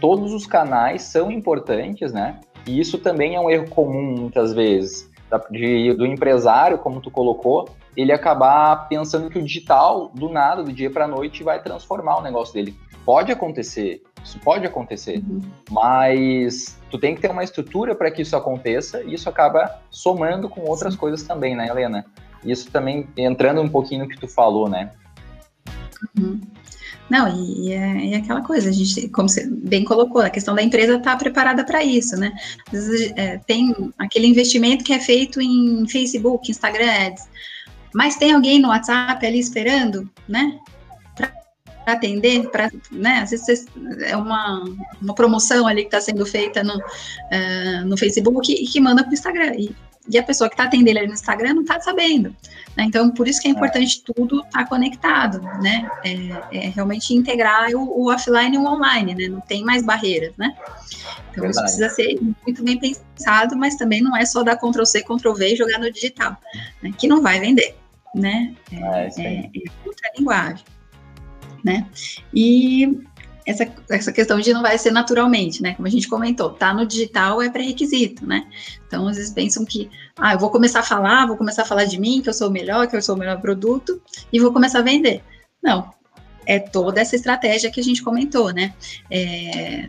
todos 0.00 0.32
os 0.32 0.46
canais 0.46 1.02
são 1.02 1.30
importantes, 1.30 2.12
né? 2.12 2.40
E 2.66 2.80
isso 2.80 2.98
também 2.98 3.36
é 3.36 3.40
um 3.40 3.48
erro 3.48 3.70
comum 3.70 4.16
muitas 4.18 4.52
vezes 4.52 5.07
de, 5.50 5.92
do 5.94 6.06
empresário, 6.06 6.78
como 6.78 7.00
tu 7.00 7.10
colocou, 7.10 7.68
ele 7.96 8.12
acabar 8.12 8.88
pensando 8.88 9.28
que 9.28 9.38
o 9.38 9.42
digital, 9.42 10.10
do 10.14 10.28
nada, 10.28 10.62
do 10.62 10.72
dia 10.72 10.90
para 10.90 11.04
a 11.04 11.08
noite, 11.08 11.42
vai 11.42 11.62
transformar 11.62 12.18
o 12.18 12.22
negócio 12.22 12.54
dele. 12.54 12.76
Pode 13.04 13.32
acontecer, 13.32 14.02
isso 14.22 14.38
pode 14.40 14.66
acontecer, 14.66 15.18
uhum. 15.18 15.40
mas 15.70 16.78
tu 16.90 16.98
tem 16.98 17.14
que 17.14 17.22
ter 17.22 17.30
uma 17.30 17.42
estrutura 17.42 17.94
para 17.94 18.10
que 18.10 18.22
isso 18.22 18.36
aconteça 18.36 19.02
e 19.02 19.14
isso 19.14 19.28
acaba 19.28 19.80
somando 19.90 20.48
com 20.48 20.60
outras 20.62 20.92
Sim. 20.92 21.00
coisas 21.00 21.22
também, 21.22 21.56
né, 21.56 21.68
Helena? 21.68 22.04
Isso 22.44 22.70
também 22.70 23.08
entrando 23.16 23.60
um 23.60 23.68
pouquinho 23.68 24.04
no 24.04 24.08
que 24.08 24.18
tu 24.18 24.28
falou, 24.28 24.68
né? 24.68 24.90
Uhum. 26.16 26.40
Não, 27.08 27.26
é, 27.26 27.34
e, 27.34 27.72
é, 27.72 28.16
aquela 28.16 28.42
coisa, 28.42 28.68
a 28.68 28.72
gente, 28.72 29.08
como 29.08 29.28
você 29.28 29.46
bem 29.46 29.84
colocou, 29.84 30.20
a 30.20 30.30
questão 30.30 30.54
da 30.54 30.62
empresa 30.62 30.96
estar 30.96 31.12
tá 31.12 31.16
preparada 31.16 31.64
para 31.64 31.82
isso, 31.82 32.16
né? 32.16 32.32
Vezes 32.70 33.12
é, 33.16 33.38
tem 33.38 33.74
aquele 33.98 34.26
investimento 34.26 34.84
que 34.84 34.92
é 34.92 35.00
feito 35.00 35.40
em 35.40 35.86
Facebook, 35.88 36.50
Instagram 36.50 36.90
Ads, 36.90 37.28
mas 37.94 38.16
tem 38.16 38.32
alguém 38.32 38.58
no 38.58 38.68
WhatsApp 38.68 39.24
ali 39.26 39.38
esperando, 39.38 40.08
né? 40.28 40.58
Para 41.16 41.32
atender, 41.86 42.50
para, 42.50 42.70
né? 42.92 43.20
Às 43.22 43.30
vezes 43.30 43.66
é 44.02 44.16
uma, 44.16 44.62
uma 45.00 45.14
promoção 45.14 45.66
ali 45.66 45.82
que 45.82 45.88
está 45.88 46.00
sendo 46.00 46.26
feita 46.26 46.62
no, 46.62 46.76
uh, 46.76 47.86
no 47.86 47.96
Facebook 47.96 48.52
e 48.52 48.66
que 48.66 48.80
manda 48.80 49.02
para 49.02 49.10
o 49.10 49.14
Instagram. 49.14 49.54
E, 49.56 49.74
e 50.10 50.18
a 50.18 50.22
pessoa 50.22 50.48
que 50.48 50.54
está 50.54 50.64
atendendo 50.64 50.98
ali 50.98 51.06
no 51.06 51.14
Instagram 51.14 51.54
não 51.54 51.62
está 51.62 51.80
sabendo. 51.80 52.34
Né? 52.76 52.84
Então, 52.84 53.10
por 53.10 53.28
isso 53.28 53.40
que 53.40 53.48
é 53.48 53.50
importante 53.50 54.02
é. 54.02 54.12
tudo 54.12 54.40
estar 54.40 54.60
tá 54.60 54.66
conectado, 54.66 55.40
né? 55.60 55.90
É, 56.04 56.66
é 56.66 56.68
realmente 56.70 57.14
integrar 57.14 57.70
o, 57.74 58.02
o, 58.02 58.12
offline 58.12 58.56
e 58.56 58.58
o 58.58 58.64
online, 58.64 59.14
né? 59.14 59.28
Não 59.28 59.40
tem 59.40 59.62
mais 59.62 59.84
barreiras, 59.84 60.32
né? 60.36 60.56
Então, 61.30 61.42
Verdade. 61.42 61.50
isso 61.50 61.62
precisa 61.62 61.88
ser 61.90 62.18
muito 62.46 62.62
bem 62.64 62.78
pensado, 62.78 63.56
mas 63.56 63.76
também 63.76 64.00
não 64.00 64.16
é 64.16 64.24
só 64.24 64.42
dar 64.42 64.56
Ctrl 64.56 64.84
C, 64.84 65.02
Ctrl 65.02 65.32
V 65.34 65.52
e 65.52 65.56
jogar 65.56 65.78
no 65.78 65.90
digital, 65.90 66.36
né? 66.82 66.92
que 66.96 67.06
não 67.06 67.20
vai 67.20 67.40
vender, 67.40 67.76
né? 68.14 68.54
É, 68.72 69.08
é, 69.18 69.38
é 69.40 69.50
outra 69.84 70.10
linguagem, 70.16 70.64
né? 71.64 71.86
E 72.32 72.98
essa, 73.48 73.66
essa 73.88 74.12
questão 74.12 74.38
de 74.38 74.52
não 74.52 74.60
vai 74.60 74.76
ser 74.76 74.90
naturalmente, 74.90 75.62
né? 75.62 75.72
Como 75.72 75.88
a 75.88 75.90
gente 75.90 76.06
comentou, 76.06 76.50
tá 76.50 76.74
no 76.74 76.84
digital 76.84 77.40
é 77.40 77.48
pré-requisito, 77.48 78.26
né? 78.26 78.46
Então, 78.86 79.08
às 79.08 79.16
vezes 79.16 79.32
pensam 79.32 79.64
que, 79.64 79.88
ah, 80.18 80.34
eu 80.34 80.38
vou 80.38 80.50
começar 80.50 80.80
a 80.80 80.82
falar, 80.82 81.26
vou 81.26 81.36
começar 81.36 81.62
a 81.62 81.64
falar 81.64 81.84
de 81.84 81.98
mim, 81.98 82.20
que 82.20 82.28
eu 82.28 82.34
sou 82.34 82.48
o 82.48 82.52
melhor, 82.52 82.86
que 82.86 82.94
eu 82.94 83.00
sou 83.00 83.16
o 83.16 83.18
melhor 83.18 83.40
produto, 83.40 84.02
e 84.30 84.38
vou 84.38 84.52
começar 84.52 84.80
a 84.80 84.82
vender. 84.82 85.22
Não, 85.62 85.90
é 86.44 86.58
toda 86.58 87.00
essa 87.00 87.16
estratégia 87.16 87.70
que 87.70 87.80
a 87.80 87.82
gente 87.82 88.02
comentou, 88.02 88.52
né? 88.52 88.74
É, 89.10 89.88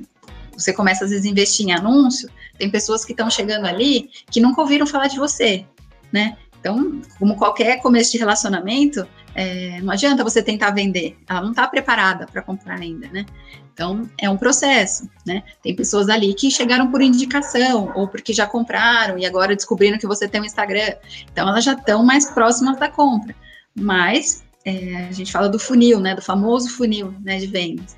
você 0.53 0.71
começa 0.71 1.03
às 1.03 1.11
vezes 1.11 1.25
a 1.25 1.29
investir 1.29 1.67
em 1.67 1.73
anúncio, 1.73 2.29
tem 2.57 2.69
pessoas 2.69 3.03
que 3.03 3.11
estão 3.11 3.29
chegando 3.29 3.65
ali 3.65 4.09
que 4.31 4.39
nunca 4.39 4.61
ouviram 4.61 4.87
falar 4.87 5.07
de 5.07 5.17
você, 5.17 5.65
né? 6.13 6.37
Então, 6.61 7.01
como 7.17 7.35
qualquer 7.35 7.81
começo 7.81 8.11
de 8.13 8.17
relacionamento, 8.17 9.05
é, 9.35 9.79
não 9.81 9.93
adianta 9.93 10.23
você 10.23 10.41
tentar 10.41 10.71
vender, 10.71 11.17
ela 11.27 11.41
não 11.41 11.51
está 11.51 11.67
preparada 11.67 12.25
para 12.25 12.41
comprar 12.41 12.79
ainda, 12.79 13.07
né? 13.09 13.25
Então, 13.73 14.09
é 14.17 14.29
um 14.29 14.35
processo, 14.35 15.09
né? 15.25 15.43
Tem 15.63 15.73
pessoas 15.73 16.09
ali 16.09 16.33
que 16.33 16.51
chegaram 16.51 16.91
por 16.91 17.01
indicação, 17.01 17.93
ou 17.95 18.07
porque 18.07 18.33
já 18.33 18.45
compraram 18.45 19.17
e 19.17 19.25
agora 19.25 19.55
descobriram 19.55 19.97
que 19.97 20.05
você 20.05 20.27
tem 20.27 20.41
um 20.41 20.45
Instagram. 20.45 20.95
Então, 21.31 21.47
elas 21.47 21.63
já 21.63 21.73
estão 21.73 22.03
mais 22.03 22.29
próximas 22.29 22.77
da 22.77 22.89
compra. 22.89 23.33
Mas, 23.73 24.43
é, 24.65 25.07
a 25.07 25.11
gente 25.13 25.31
fala 25.31 25.47
do 25.47 25.57
funil, 25.57 25.99
né? 26.01 26.13
Do 26.13 26.21
famoso 26.21 26.69
funil 26.71 27.13
né, 27.23 27.37
de 27.37 27.47
vendas. 27.47 27.95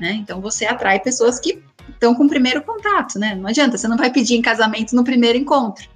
Né? 0.00 0.14
Então, 0.14 0.40
você 0.40 0.66
atrai 0.66 0.98
pessoas 0.98 1.38
que 1.38 1.62
estão 1.88 2.14
com 2.14 2.24
o 2.24 2.28
primeiro 2.28 2.62
contato, 2.62 3.16
né? 3.16 3.36
Não 3.36 3.46
adianta, 3.46 3.78
você 3.78 3.86
não 3.86 3.96
vai 3.96 4.10
pedir 4.10 4.34
em 4.34 4.42
casamento 4.42 4.96
no 4.96 5.04
primeiro 5.04 5.38
encontro 5.38 5.88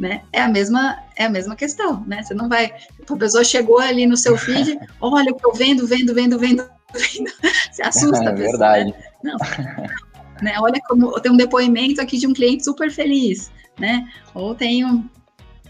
né? 0.00 0.22
É 0.32 0.40
a 0.40 0.48
mesma 0.48 0.98
é 1.20 1.26
a 1.26 1.30
mesma 1.30 1.54
questão, 1.54 2.02
né? 2.06 2.22
Você 2.22 2.32
não 2.32 2.48
vai, 2.48 2.72
a 3.08 3.16
pessoa 3.16 3.44
chegou 3.44 3.78
ali 3.78 4.06
no 4.06 4.16
seu 4.16 4.38
feed, 4.38 4.78
olha 5.00 5.32
o 5.32 5.36
que 5.36 5.46
eu 5.46 5.52
vendo, 5.52 5.86
vendo, 5.86 6.14
vendo, 6.14 6.38
vendo, 6.38 6.66
vendo. 6.94 7.30
Você 7.70 7.82
assusta 7.82 8.24
é, 8.24 8.28
a 8.28 8.32
pessoa. 8.32 8.50
Verdade. 8.50 8.90
Né? 8.90 8.96
Não, 9.22 9.36
né? 10.42 10.54
Olha 10.58 10.80
como 10.88 11.12
tem 11.20 11.30
um 11.30 11.36
depoimento 11.36 12.00
aqui 12.00 12.16
de 12.16 12.26
um 12.26 12.32
cliente 12.32 12.64
super 12.64 12.90
feliz, 12.90 13.52
né? 13.78 14.08
Ou 14.34 14.54
tem 14.54 14.82
um, 14.82 15.04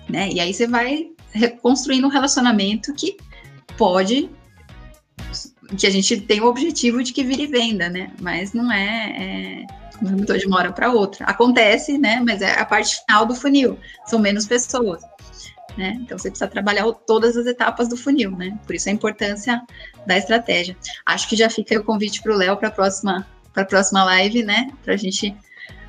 né? 0.08 0.30
E 0.30 0.38
aí 0.38 0.54
você 0.54 0.68
vai 0.68 1.10
reconstruindo 1.32 2.06
um 2.06 2.10
relacionamento 2.10 2.94
que 2.94 3.16
pode 3.76 4.30
que 5.76 5.86
a 5.86 5.90
gente 5.90 6.20
tem 6.20 6.40
o 6.40 6.46
objetivo 6.46 7.02
de 7.02 7.12
que 7.12 7.24
vire 7.24 7.46
venda, 7.48 7.88
né? 7.88 8.12
Mas 8.20 8.52
não 8.52 8.70
é, 8.72 9.66
é 9.66 9.66
mudou 10.00 10.36
de 10.36 10.46
uma 10.46 10.58
hora 10.58 10.72
para 10.72 10.92
outra. 10.92 11.24
Acontece, 11.26 11.98
né? 11.98 12.22
Mas 12.24 12.40
é 12.40 12.58
a 12.58 12.64
parte 12.64 13.00
final 13.00 13.26
do 13.26 13.34
funil. 13.34 13.78
São 14.06 14.18
menos 14.18 14.46
pessoas. 14.46 15.02
Né? 15.76 15.98
Então 16.00 16.18
você 16.18 16.28
precisa 16.28 16.50
trabalhar 16.50 16.84
todas 17.06 17.36
as 17.36 17.46
etapas 17.46 17.88
do 17.88 17.96
funil, 17.96 18.32
né? 18.32 18.58
Por 18.66 18.74
isso 18.74 18.88
a 18.88 18.92
importância 18.92 19.62
da 20.04 20.16
estratégia. 20.16 20.76
Acho 21.06 21.28
que 21.28 21.36
já 21.36 21.48
fica 21.48 21.78
o 21.78 21.84
convite 21.84 22.22
para 22.22 22.32
o 22.32 22.36
Léo 22.36 22.56
para 22.56 22.68
a 22.68 22.72
próxima, 22.72 23.26
para 23.54 23.62
a 23.62 23.66
próxima 23.66 24.04
live, 24.04 24.42
né? 24.42 24.70
Para 24.84 24.94
a 24.94 24.96
gente, 24.96 25.34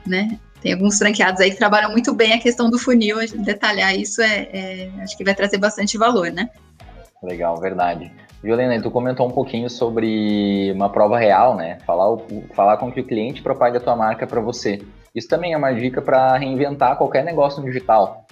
né? 0.06 0.40
Tem 0.62 0.74
alguns 0.74 1.00
franqueados 1.00 1.42
aí 1.42 1.50
que 1.50 1.58
trabalham 1.58 1.92
muito 1.92 2.14
bem 2.14 2.34
a 2.34 2.40
questão 2.40 2.70
do 2.70 2.78
funil. 2.78 3.18
Detalhar 3.44 3.96
isso 3.96 4.22
é, 4.22 4.50
é 4.54 4.92
acho 5.00 5.18
que 5.18 5.24
vai 5.24 5.34
trazer 5.34 5.58
bastante 5.58 5.98
valor, 5.98 6.32
né? 6.32 6.50
Legal, 7.24 7.60
verdade. 7.60 8.12
Violena, 8.44 8.82
tu 8.82 8.90
comentou 8.90 9.28
um 9.28 9.32
pouquinho 9.32 9.70
sobre 9.70 10.72
uma 10.74 10.90
prova 10.90 11.18
real, 11.18 11.56
né? 11.56 11.78
Falar, 11.86 12.18
falar 12.56 12.78
com 12.78 12.92
que 12.92 13.00
o 13.00 13.04
cliente 13.04 13.42
propague 13.42 13.78
a 13.78 13.80
tua 13.80 13.96
marca 13.96 14.26
para 14.26 14.42
você. 14.42 14.82
Isso 15.14 15.28
também 15.28 15.54
é 15.54 15.58
uma 15.58 15.72
dica 15.72 16.02
para 16.02 16.38
reinventar 16.38 16.98
qualquer 16.98 17.24
negócio 17.24 17.64
digital. 17.64 18.26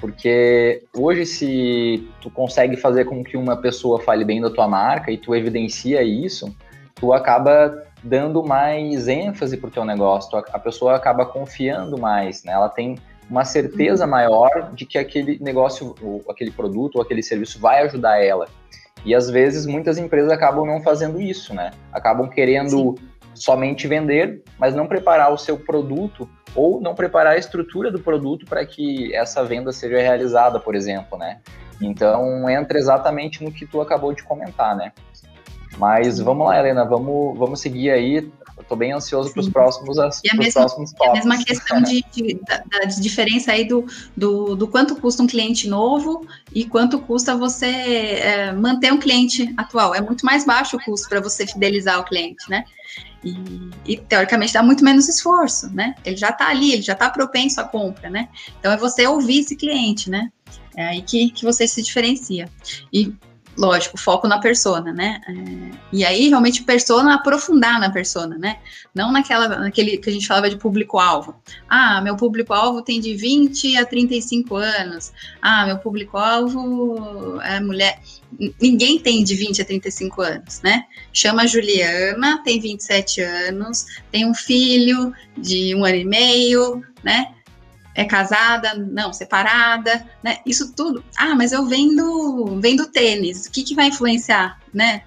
Porque 0.00 0.84
hoje, 0.96 1.26
se 1.26 2.08
tu 2.20 2.30
consegue 2.30 2.76
fazer 2.76 3.04
com 3.04 3.22
que 3.24 3.36
uma 3.36 3.56
pessoa 3.56 4.00
fale 4.00 4.24
bem 4.24 4.40
da 4.40 4.50
tua 4.50 4.68
marca 4.68 5.10
e 5.10 5.18
tu 5.18 5.34
evidencia 5.34 6.02
isso, 6.02 6.54
tu 6.94 7.12
acaba 7.12 7.84
dando 8.02 8.44
mais 8.44 9.08
ênfase 9.08 9.56
para 9.56 9.68
o 9.68 9.70
teu 9.70 9.84
negócio, 9.84 10.38
a 10.52 10.58
pessoa 10.58 10.94
acaba 10.94 11.26
confiando 11.26 11.98
mais, 11.98 12.44
né? 12.44 12.52
Ela 12.52 12.68
tem 12.68 12.96
uma 13.28 13.44
certeza 13.44 14.04
uhum. 14.04 14.10
maior 14.10 14.70
de 14.72 14.86
que 14.86 14.98
aquele 14.98 15.38
negócio, 15.40 15.94
ou 16.00 16.24
aquele 16.30 16.50
produto 16.50 16.96
ou 16.96 17.02
aquele 17.02 17.22
serviço 17.22 17.58
vai 17.60 17.82
ajudar 17.82 18.22
ela. 18.22 18.46
E 19.04 19.14
às 19.14 19.30
vezes 19.30 19.66
muitas 19.66 19.98
empresas 19.98 20.30
acabam 20.30 20.66
não 20.66 20.80
fazendo 20.80 21.20
isso, 21.20 21.54
né? 21.54 21.70
Acabam 21.92 22.28
querendo 22.28 22.96
Sim. 22.96 23.08
Somente 23.42 23.86
vender, 23.86 24.42
mas 24.58 24.74
não 24.74 24.86
preparar 24.86 25.32
o 25.32 25.38
seu 25.38 25.58
produto 25.58 26.28
ou 26.54 26.80
não 26.80 26.94
preparar 26.94 27.34
a 27.34 27.38
estrutura 27.38 27.90
do 27.90 28.00
produto 28.00 28.46
para 28.46 28.64
que 28.64 29.14
essa 29.14 29.44
venda 29.44 29.72
seja 29.72 29.98
realizada, 29.98 30.58
por 30.58 30.74
exemplo, 30.74 31.18
né? 31.18 31.40
Então 31.80 32.48
entra 32.48 32.78
exatamente 32.78 33.44
no 33.44 33.52
que 33.52 33.66
tu 33.66 33.80
acabou 33.80 34.12
de 34.12 34.22
comentar, 34.22 34.76
né? 34.76 34.92
Mas 35.76 36.18
vamos 36.18 36.46
lá, 36.46 36.58
Helena, 36.58 36.84
vamos, 36.84 37.38
vamos 37.38 37.60
seguir 37.60 37.90
aí. 37.90 38.30
Estou 38.60 38.76
bem 38.76 38.92
ansioso 38.92 39.32
para 39.32 39.40
os 39.40 39.48
próximos, 39.48 39.96
e 39.96 40.30
a 40.30 40.34
mesma, 40.34 40.60
próximos 40.60 40.92
tópicos. 40.92 41.08
a 41.08 41.12
mesma 41.14 41.44
questão 41.44 41.82
de, 41.82 42.04
de, 42.12 42.34
da, 42.46 42.62
da, 42.70 42.84
diferença 42.86 43.52
aí 43.52 43.66
do, 43.66 43.86
do, 44.16 44.54
do, 44.56 44.68
quanto 44.68 44.96
custa 44.96 45.22
um 45.22 45.26
cliente 45.26 45.68
novo 45.68 46.26
e 46.52 46.64
quanto 46.64 46.98
custa 46.98 47.36
você 47.36 47.66
é, 47.66 48.52
manter 48.52 48.92
um 48.92 48.98
cliente 48.98 49.52
atual. 49.56 49.94
É 49.94 50.00
muito 50.00 50.24
mais 50.24 50.44
baixo 50.44 50.76
o 50.76 50.84
custo 50.84 51.08
para 51.08 51.20
você 51.20 51.46
fidelizar 51.46 52.00
o 52.00 52.04
cliente, 52.04 52.48
né? 52.48 52.64
E, 53.24 53.70
e, 53.84 53.96
teoricamente 53.96 54.52
dá 54.52 54.62
muito 54.62 54.84
menos 54.84 55.08
esforço, 55.08 55.72
né? 55.74 55.94
Ele 56.04 56.16
já 56.16 56.28
está 56.28 56.48
ali, 56.48 56.72
ele 56.72 56.82
já 56.82 56.92
está 56.92 57.10
propenso 57.10 57.60
à 57.60 57.64
compra, 57.64 58.08
né? 58.08 58.28
Então 58.58 58.70
é 58.72 58.76
você 58.76 59.06
ouvir 59.06 59.40
esse 59.40 59.56
cliente, 59.56 60.08
né? 60.08 60.30
É 60.76 60.84
aí 60.84 61.02
que, 61.02 61.30
que 61.30 61.44
você 61.44 61.66
se 61.66 61.82
diferencia. 61.82 62.48
E 62.92 63.12
lógico, 63.58 63.98
foco 63.98 64.28
na 64.28 64.38
persona, 64.38 64.92
né? 64.92 65.20
É, 65.28 65.78
e 65.92 66.04
aí, 66.04 66.28
realmente, 66.28 66.62
persona, 66.62 67.14
aprofundar 67.14 67.80
na 67.80 67.90
persona, 67.90 68.38
né? 68.38 68.58
Não 68.94 69.10
naquela, 69.10 69.48
naquele 69.48 69.98
que 69.98 70.08
a 70.08 70.12
gente 70.12 70.26
falava 70.26 70.48
de 70.48 70.56
público-alvo. 70.56 71.34
Ah, 71.68 72.00
meu 72.00 72.16
público-alvo 72.16 72.82
tem 72.82 73.00
de 73.00 73.14
20 73.14 73.76
a 73.76 73.84
35 73.84 74.56
anos. 74.56 75.12
Ah, 75.42 75.66
meu 75.66 75.78
público-alvo 75.78 77.40
é 77.42 77.60
mulher. 77.60 78.00
Ninguém 78.60 79.00
tem 79.00 79.24
de 79.24 79.34
20 79.34 79.62
a 79.62 79.64
35 79.64 80.22
anos, 80.22 80.62
né? 80.62 80.84
Chama 81.12 81.46
Juliana, 81.46 82.42
tem 82.44 82.60
27 82.60 83.20
anos, 83.22 83.86
tem 84.12 84.24
um 84.24 84.34
filho 84.34 85.12
de 85.36 85.74
um 85.74 85.84
ano 85.84 85.96
e 85.96 86.04
meio, 86.04 86.84
né? 87.02 87.34
É 87.98 88.04
casada, 88.04 88.74
não, 88.74 89.12
separada, 89.12 90.08
né? 90.22 90.38
Isso 90.46 90.72
tudo. 90.72 91.04
Ah, 91.16 91.34
mas 91.34 91.50
eu 91.50 91.66
vendo, 91.66 92.60
vendo 92.60 92.86
tênis. 92.86 93.46
O 93.46 93.50
que, 93.50 93.64
que 93.64 93.74
vai 93.74 93.88
influenciar, 93.88 94.60
né? 94.72 95.02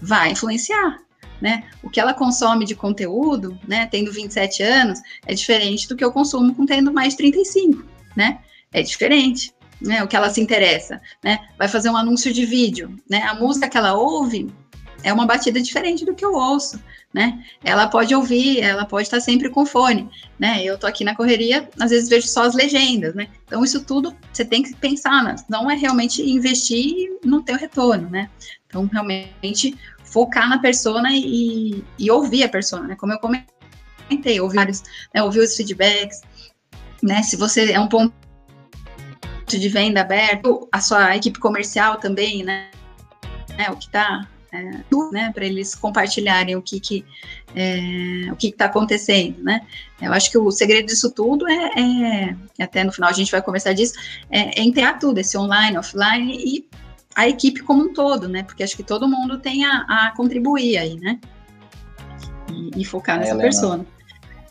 Vai 0.00 0.32
influenciar, 0.32 1.00
né? 1.38 1.64
O 1.82 1.90
que 1.90 2.00
ela 2.00 2.14
consome 2.14 2.64
de 2.64 2.74
conteúdo, 2.74 3.60
né? 3.68 3.86
Tendo 3.92 4.10
27 4.10 4.62
anos, 4.62 5.00
é 5.26 5.34
diferente 5.34 5.86
do 5.86 5.94
que 5.94 6.02
eu 6.02 6.10
consumo 6.10 6.54
com 6.54 6.64
tendo 6.64 6.90
mais 6.90 7.10
de 7.10 7.18
35, 7.18 7.84
né? 8.16 8.38
É 8.72 8.80
diferente. 8.80 9.52
Né, 9.80 10.02
o 10.02 10.08
que 10.08 10.16
ela 10.16 10.30
se 10.30 10.40
interessa, 10.40 11.02
né? 11.22 11.38
Vai 11.58 11.68
fazer 11.68 11.90
um 11.90 11.96
anúncio 11.96 12.32
de 12.32 12.46
vídeo, 12.46 12.96
né? 13.10 13.22
A 13.24 13.34
música 13.34 13.68
que 13.68 13.76
ela 13.76 13.92
ouve 13.92 14.50
é 15.04 15.12
uma 15.12 15.26
batida 15.26 15.60
diferente 15.60 16.04
do 16.04 16.14
que 16.14 16.24
eu 16.24 16.32
ouço, 16.32 16.82
né? 17.12 17.44
Ela 17.62 17.86
pode 17.86 18.14
ouvir, 18.14 18.60
ela 18.60 18.86
pode 18.86 19.06
estar 19.06 19.20
sempre 19.20 19.50
com 19.50 19.66
fone, 19.66 20.10
né? 20.38 20.64
Eu 20.64 20.78
tô 20.78 20.86
aqui 20.86 21.04
na 21.04 21.14
correria, 21.14 21.68
às 21.78 21.90
vezes 21.90 22.08
vejo 22.08 22.26
só 22.26 22.44
as 22.44 22.54
legendas, 22.54 23.14
né? 23.14 23.28
Então 23.46 23.62
isso 23.62 23.84
tudo 23.84 24.16
você 24.32 24.44
tem 24.44 24.62
que 24.62 24.74
pensar, 24.74 25.22
né? 25.22 25.36
não 25.48 25.70
é 25.70 25.76
realmente 25.76 26.22
investir 26.22 26.86
e 26.86 27.20
não 27.22 27.42
ter 27.42 27.52
o 27.52 27.58
retorno, 27.58 28.08
né? 28.08 28.30
Então 28.66 28.88
realmente 28.90 29.76
focar 30.02 30.48
na 30.48 30.58
persona 30.58 31.10
e, 31.12 31.84
e 31.98 32.10
ouvir 32.10 32.42
a 32.42 32.48
persona, 32.48 32.88
né? 32.88 32.96
Como 32.96 33.12
eu 33.12 33.18
comentei, 33.18 34.40
ouvir 34.40 34.56
vários, 34.56 34.82
né? 35.14 35.22
ouvir 35.22 35.40
os 35.40 35.54
feedbacks, 35.54 36.22
né? 37.02 37.22
Se 37.22 37.36
você 37.36 37.72
é 37.72 37.78
um 37.78 37.88
ponto 37.88 38.12
de 39.46 39.68
venda 39.68 40.00
aberto, 40.00 40.66
a 40.72 40.80
sua 40.80 41.14
equipe 41.14 41.38
comercial 41.38 41.98
também, 41.98 42.42
né? 42.42 42.70
É, 43.58 43.70
o 43.70 43.76
que 43.76 43.84
está 43.84 44.26
é, 44.54 44.84
né, 45.12 45.32
para 45.34 45.44
eles 45.44 45.74
compartilharem 45.74 46.54
o 46.54 46.62
que 46.62 46.78
que 46.78 47.04
é, 47.56 48.30
o 48.32 48.36
que 48.36 48.48
está 48.48 48.66
acontecendo, 48.66 49.42
né? 49.42 49.60
Eu 50.00 50.12
acho 50.12 50.30
que 50.30 50.38
o 50.38 50.50
segredo 50.50 50.86
disso 50.86 51.10
tudo 51.10 51.48
é, 51.48 52.34
é, 52.58 52.62
até 52.62 52.84
no 52.84 52.92
final 52.92 53.10
a 53.10 53.12
gente 53.12 53.32
vai 53.32 53.42
conversar 53.42 53.72
disso, 53.72 53.94
é, 54.30 54.60
é 54.60 54.62
integrar 54.62 54.98
tudo, 54.98 55.18
esse 55.18 55.36
online, 55.36 55.76
offline 55.76 56.36
e 56.36 56.68
a 57.14 57.28
equipe 57.28 57.62
como 57.62 57.84
um 57.84 57.92
todo, 57.92 58.28
né? 58.28 58.42
Porque 58.42 58.62
acho 58.62 58.76
que 58.76 58.82
todo 58.82 59.08
mundo 59.08 59.38
tem 59.38 59.64
a, 59.64 59.84
a 59.88 60.12
contribuir 60.16 60.78
aí, 60.78 60.96
né? 60.98 61.18
E, 62.52 62.82
e 62.82 62.84
focar 62.84 63.18
nessa 63.18 63.30
Helena, 63.30 63.42
persona. 63.42 63.86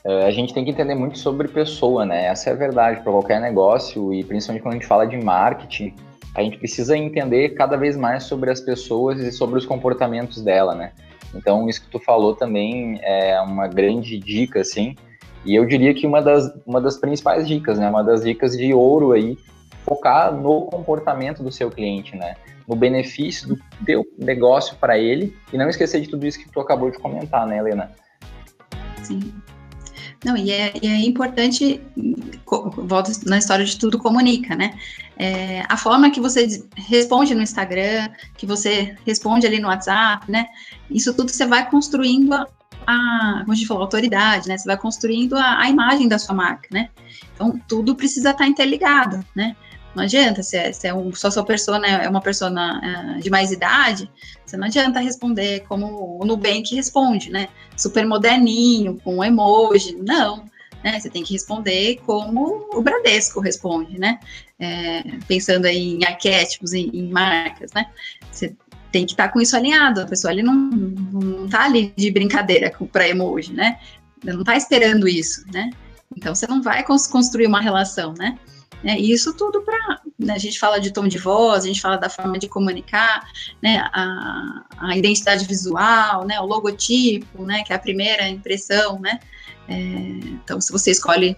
É, 0.05 0.25
a 0.25 0.31
gente 0.31 0.53
tem 0.53 0.65
que 0.65 0.71
entender 0.71 0.95
muito 0.95 1.17
sobre 1.17 1.47
pessoa, 1.47 2.05
né? 2.05 2.25
Essa 2.25 2.49
é 2.49 2.53
a 2.53 2.55
verdade 2.55 3.01
para 3.01 3.11
qualquer 3.11 3.39
negócio 3.39 4.13
e 4.13 4.23
principalmente 4.23 4.63
quando 4.63 4.73
a 4.73 4.77
gente 4.77 4.87
fala 4.87 5.05
de 5.05 5.17
marketing 5.17 5.95
a 6.35 6.41
gente 6.41 6.57
precisa 6.57 6.97
entender 6.97 7.49
cada 7.49 7.77
vez 7.77 7.95
mais 7.95 8.23
sobre 8.23 8.49
as 8.49 8.59
pessoas 8.59 9.19
e 9.19 9.31
sobre 9.31 9.57
os 9.57 9.65
comportamentos 9.65 10.41
dela, 10.41 10.73
né? 10.73 10.91
Então, 11.35 11.67
isso 11.67 11.81
que 11.81 11.89
tu 11.89 11.99
falou 11.99 12.35
também 12.35 12.99
é 13.01 13.39
uma 13.41 13.67
grande 13.67 14.19
dica, 14.19 14.61
assim, 14.61 14.95
e 15.45 15.55
eu 15.55 15.65
diria 15.65 15.93
que 15.93 16.07
uma 16.07 16.21
das, 16.21 16.51
uma 16.65 16.79
das 16.79 16.97
principais 16.97 17.47
dicas, 17.47 17.77
né? 17.77 17.89
Uma 17.89 18.03
das 18.03 18.23
dicas 18.23 18.57
de 18.57 18.73
ouro 18.73 19.11
aí, 19.11 19.37
focar 19.83 20.33
no 20.33 20.61
comportamento 20.63 21.43
do 21.43 21.51
seu 21.51 21.69
cliente, 21.69 22.15
né? 22.15 22.35
No 22.67 22.75
benefício 22.75 23.49
do 23.49 23.59
teu 23.85 24.05
negócio 24.17 24.77
para 24.77 24.97
ele 24.97 25.35
e 25.51 25.57
não 25.57 25.67
esquecer 25.67 25.99
de 26.01 26.09
tudo 26.09 26.25
isso 26.25 26.39
que 26.39 26.49
tu 26.49 26.61
acabou 26.61 26.89
de 26.89 26.97
comentar, 26.97 27.45
né, 27.45 27.57
Helena? 27.57 27.91
Sim. 29.01 29.33
Não, 30.23 30.37
e 30.37 30.51
é, 30.51 30.73
e 30.81 30.87
é 30.87 31.05
importante, 31.05 31.81
volta 32.77 33.11
na 33.25 33.37
história 33.37 33.65
de 33.65 33.77
tudo 33.77 33.99
comunica, 33.99 34.55
né? 34.55 34.73
É, 35.17 35.63
a 35.67 35.75
forma 35.75 36.09
que 36.09 36.21
você 36.21 36.63
responde 36.75 37.35
no 37.35 37.41
Instagram, 37.41 38.09
que 38.37 38.45
você 38.45 38.95
responde 39.05 39.45
ali 39.45 39.59
no 39.59 39.67
WhatsApp, 39.67 40.31
né? 40.31 40.47
Isso 40.89 41.13
tudo 41.13 41.29
você 41.29 41.45
vai 41.45 41.69
construindo 41.69 42.33
a, 42.33 42.47
a 42.87 43.39
como 43.41 43.51
a 43.51 43.55
gente 43.55 43.67
falou, 43.67 43.83
autoridade, 43.83 44.47
né? 44.47 44.57
Você 44.57 44.65
vai 44.65 44.77
construindo 44.77 45.35
a, 45.35 45.59
a 45.59 45.69
imagem 45.69 46.07
da 46.07 46.17
sua 46.17 46.33
marca, 46.33 46.69
né? 46.71 46.89
Então, 47.33 47.59
tudo 47.67 47.95
precisa 47.95 48.31
estar 48.31 48.47
interligado, 48.47 49.23
né? 49.35 49.55
Não 49.95 50.03
adianta, 50.03 50.41
se 50.41 50.57
é, 50.57 50.71
se 50.71 50.87
é 50.87 50.93
um, 50.93 51.13
só 51.13 51.29
sua 51.29 51.45
persona 51.45 51.87
é 51.87 52.09
uma 52.09 52.21
persona 52.21 53.15
uh, 53.17 53.21
de 53.21 53.29
mais 53.29 53.51
idade, 53.51 54.09
você 54.45 54.57
não 54.57 54.65
adianta 54.65 54.99
responder 54.99 55.61
como 55.67 56.19
o 56.19 56.25
Nubank 56.25 56.73
responde, 56.75 57.29
né? 57.29 57.47
Super 57.77 58.05
moderninho, 58.05 58.99
com 59.03 59.23
emoji. 59.23 59.95
Não, 59.95 60.45
né? 60.83 60.99
Você 60.99 61.09
tem 61.09 61.23
que 61.23 61.33
responder 61.33 62.01
como 62.05 62.67
o 62.73 62.81
Bradesco 62.81 63.39
responde, 63.39 63.99
né? 63.99 64.19
É, 64.59 65.03
pensando 65.27 65.65
aí 65.65 65.95
em 65.95 66.05
arquétipos, 66.05 66.73
em, 66.73 66.89
em, 66.93 67.09
marcas, 67.09 67.71
né? 67.73 67.85
Você 68.31 68.55
tem 68.91 69.05
que 69.05 69.13
estar 69.13 69.27
tá 69.27 69.33
com 69.33 69.39
isso 69.39 69.55
alinhado. 69.55 70.01
A 70.01 70.05
pessoa 70.05 70.31
ali 70.31 70.43
não, 70.43 70.53
não 70.53 71.47
tá 71.47 71.65
ali 71.65 71.93
de 71.95 72.11
brincadeira 72.11 72.71
para 72.91 73.07
emoji, 73.07 73.53
né? 73.53 73.79
Não 74.23 74.41
está 74.41 74.55
esperando 74.55 75.07
isso, 75.07 75.43
né? 75.51 75.69
Então 76.15 76.33
você 76.33 76.47
não 76.47 76.61
vai 76.61 76.83
construir 76.83 77.47
uma 77.47 77.61
relação, 77.61 78.13
né? 78.13 78.37
Né? 78.83 78.99
E 78.99 79.11
isso 79.11 79.33
tudo 79.33 79.61
para. 79.61 80.01
Né, 80.19 80.33
a 80.33 80.37
gente 80.37 80.59
fala 80.59 80.79
de 80.79 80.91
tom 80.91 81.07
de 81.07 81.17
voz, 81.17 81.63
a 81.63 81.67
gente 81.67 81.81
fala 81.81 81.97
da 81.97 82.09
forma 82.09 82.37
de 82.37 82.47
comunicar, 82.47 83.25
né, 83.61 83.77
a, 83.93 84.65
a 84.77 84.97
identidade 84.97 85.45
visual, 85.45 86.25
né, 86.25 86.39
o 86.39 86.45
logotipo, 86.45 87.45
né, 87.45 87.63
que 87.63 87.71
é 87.71 87.75
a 87.75 87.79
primeira 87.79 88.27
impressão. 88.27 88.99
Né? 88.99 89.19
É, 89.67 89.73
então, 89.73 90.59
se 90.59 90.71
você 90.71 90.91
escolhe 90.91 91.37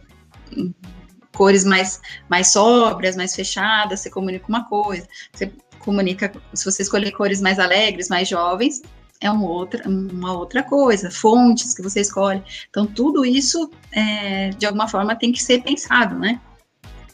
cores 1.35 1.63
mais, 1.63 2.01
mais 2.29 2.51
sóbrias, 2.51 3.15
mais 3.15 3.35
fechadas, 3.35 3.99
você 3.99 4.09
comunica 4.09 4.45
uma 4.47 4.65
coisa. 4.65 5.07
Você 5.31 5.51
comunica, 5.79 6.31
se 6.53 6.65
você 6.65 6.81
escolher 6.81 7.11
cores 7.11 7.41
mais 7.41 7.59
alegres, 7.59 8.09
mais 8.09 8.27
jovens, 8.27 8.81
é 9.21 9.29
uma 9.29 9.47
outra, 9.47 9.87
uma 9.87 10.33
outra 10.33 10.63
coisa. 10.63 11.11
Fontes 11.11 11.73
que 11.73 11.81
você 11.81 12.01
escolhe. 12.01 12.41
Então, 12.69 12.85
tudo 12.85 13.25
isso, 13.25 13.69
é, 13.91 14.49
de 14.49 14.65
alguma 14.65 14.87
forma, 14.87 15.15
tem 15.15 15.31
que 15.31 15.43
ser 15.43 15.61
pensado, 15.61 16.17
né? 16.17 16.39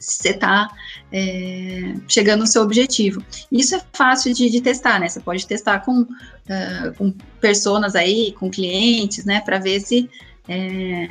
Você 0.01 0.29
está 0.29 0.67
é, 1.11 1.93
chegando 2.07 2.41
no 2.41 2.47
seu 2.47 2.61
objetivo. 2.63 3.23
Isso 3.51 3.75
é 3.75 3.81
fácil 3.93 4.33
de, 4.33 4.49
de 4.49 4.61
testar, 4.61 4.99
né? 4.99 5.07
Você 5.07 5.19
pode 5.19 5.45
testar 5.45 5.79
com, 5.79 6.01
uh, 6.01 6.93
com 6.97 7.11
personas 7.39 7.95
aí, 7.95 8.33
com 8.33 8.49
clientes, 8.49 9.25
né? 9.25 9.41
Para 9.41 9.59
ver 9.59 9.79
se 9.79 10.09
é, 10.49 11.07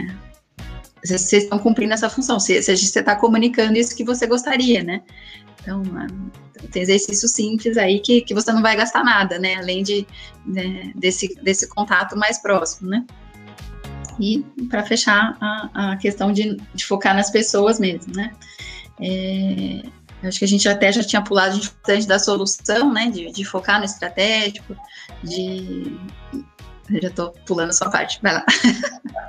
vocês 1.04 1.44
estão 1.44 1.58
cumprindo 1.58 1.94
essa 1.94 2.10
função, 2.10 2.38
se, 2.40 2.62
se 2.62 2.76
você 2.76 3.00
está 3.00 3.16
comunicando 3.16 3.78
isso 3.78 3.96
que 3.96 4.04
você 4.04 4.26
gostaria, 4.26 4.82
né? 4.82 5.02
Então, 5.60 5.82
tem 6.72 6.82
exercício 6.82 7.28
simples 7.28 7.76
aí 7.76 8.00
que, 8.00 8.22
que 8.22 8.34
você 8.34 8.52
não 8.52 8.62
vai 8.62 8.76
gastar 8.76 9.04
nada, 9.04 9.38
né? 9.38 9.56
Além 9.56 9.82
de, 9.82 10.06
né, 10.44 10.92
desse, 10.94 11.34
desse 11.42 11.68
contato 11.68 12.16
mais 12.16 12.38
próximo, 12.38 12.88
né? 12.90 13.04
E 14.18 14.44
para 14.68 14.84
fechar 14.84 15.36
a, 15.40 15.92
a 15.92 15.96
questão 15.96 16.32
de, 16.32 16.56
de, 16.74 16.84
focar 16.84 17.14
nas 17.14 17.30
pessoas 17.30 17.80
mesmo, 17.80 18.14
né? 18.14 18.32
É, 19.02 19.82
acho 20.28 20.38
que 20.38 20.44
a 20.44 20.48
gente 20.48 20.68
até 20.68 20.92
já 20.92 21.02
tinha 21.02 21.22
pulado 21.22 21.56
bastante 21.56 22.06
da 22.06 22.18
solução, 22.18 22.92
né, 22.92 23.10
de, 23.10 23.32
de, 23.32 23.44
focar 23.44 23.78
no 23.78 23.84
estratégico, 23.84 24.76
de 25.22 25.96
Eu 26.90 27.02
já 27.02 27.08
estou 27.08 27.32
pulando 27.46 27.70
a 27.70 27.72
sua 27.72 27.90
parte, 27.90 28.20
vai 28.22 28.34
lá. 28.34 28.44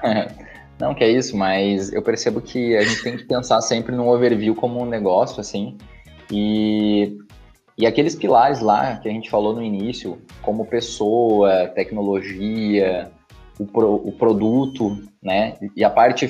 Não, 0.79 0.95
que 0.95 1.03
é 1.03 1.11
isso, 1.11 1.37
mas 1.37 1.93
eu 1.93 2.01
percebo 2.01 2.41
que 2.41 2.75
a 2.75 2.81
gente 2.81 3.03
tem 3.03 3.15
que 3.15 3.23
pensar 3.25 3.61
sempre 3.61 3.95
no 3.95 4.09
overview 4.09 4.55
como 4.55 4.81
um 4.81 4.85
negócio, 4.85 5.39
assim, 5.39 5.77
e, 6.31 7.19
e 7.77 7.85
aqueles 7.85 8.15
pilares 8.15 8.61
lá 8.61 8.95
que 8.97 9.07
a 9.07 9.11
gente 9.11 9.29
falou 9.29 9.53
no 9.53 9.61
início, 9.61 10.19
como 10.41 10.65
pessoa, 10.65 11.67
tecnologia, 11.67 13.11
o, 13.59 13.65
pro, 13.67 13.93
o 13.93 14.11
produto, 14.11 14.97
né, 15.21 15.55
e 15.75 15.83
a 15.83 15.89
parte 15.89 16.27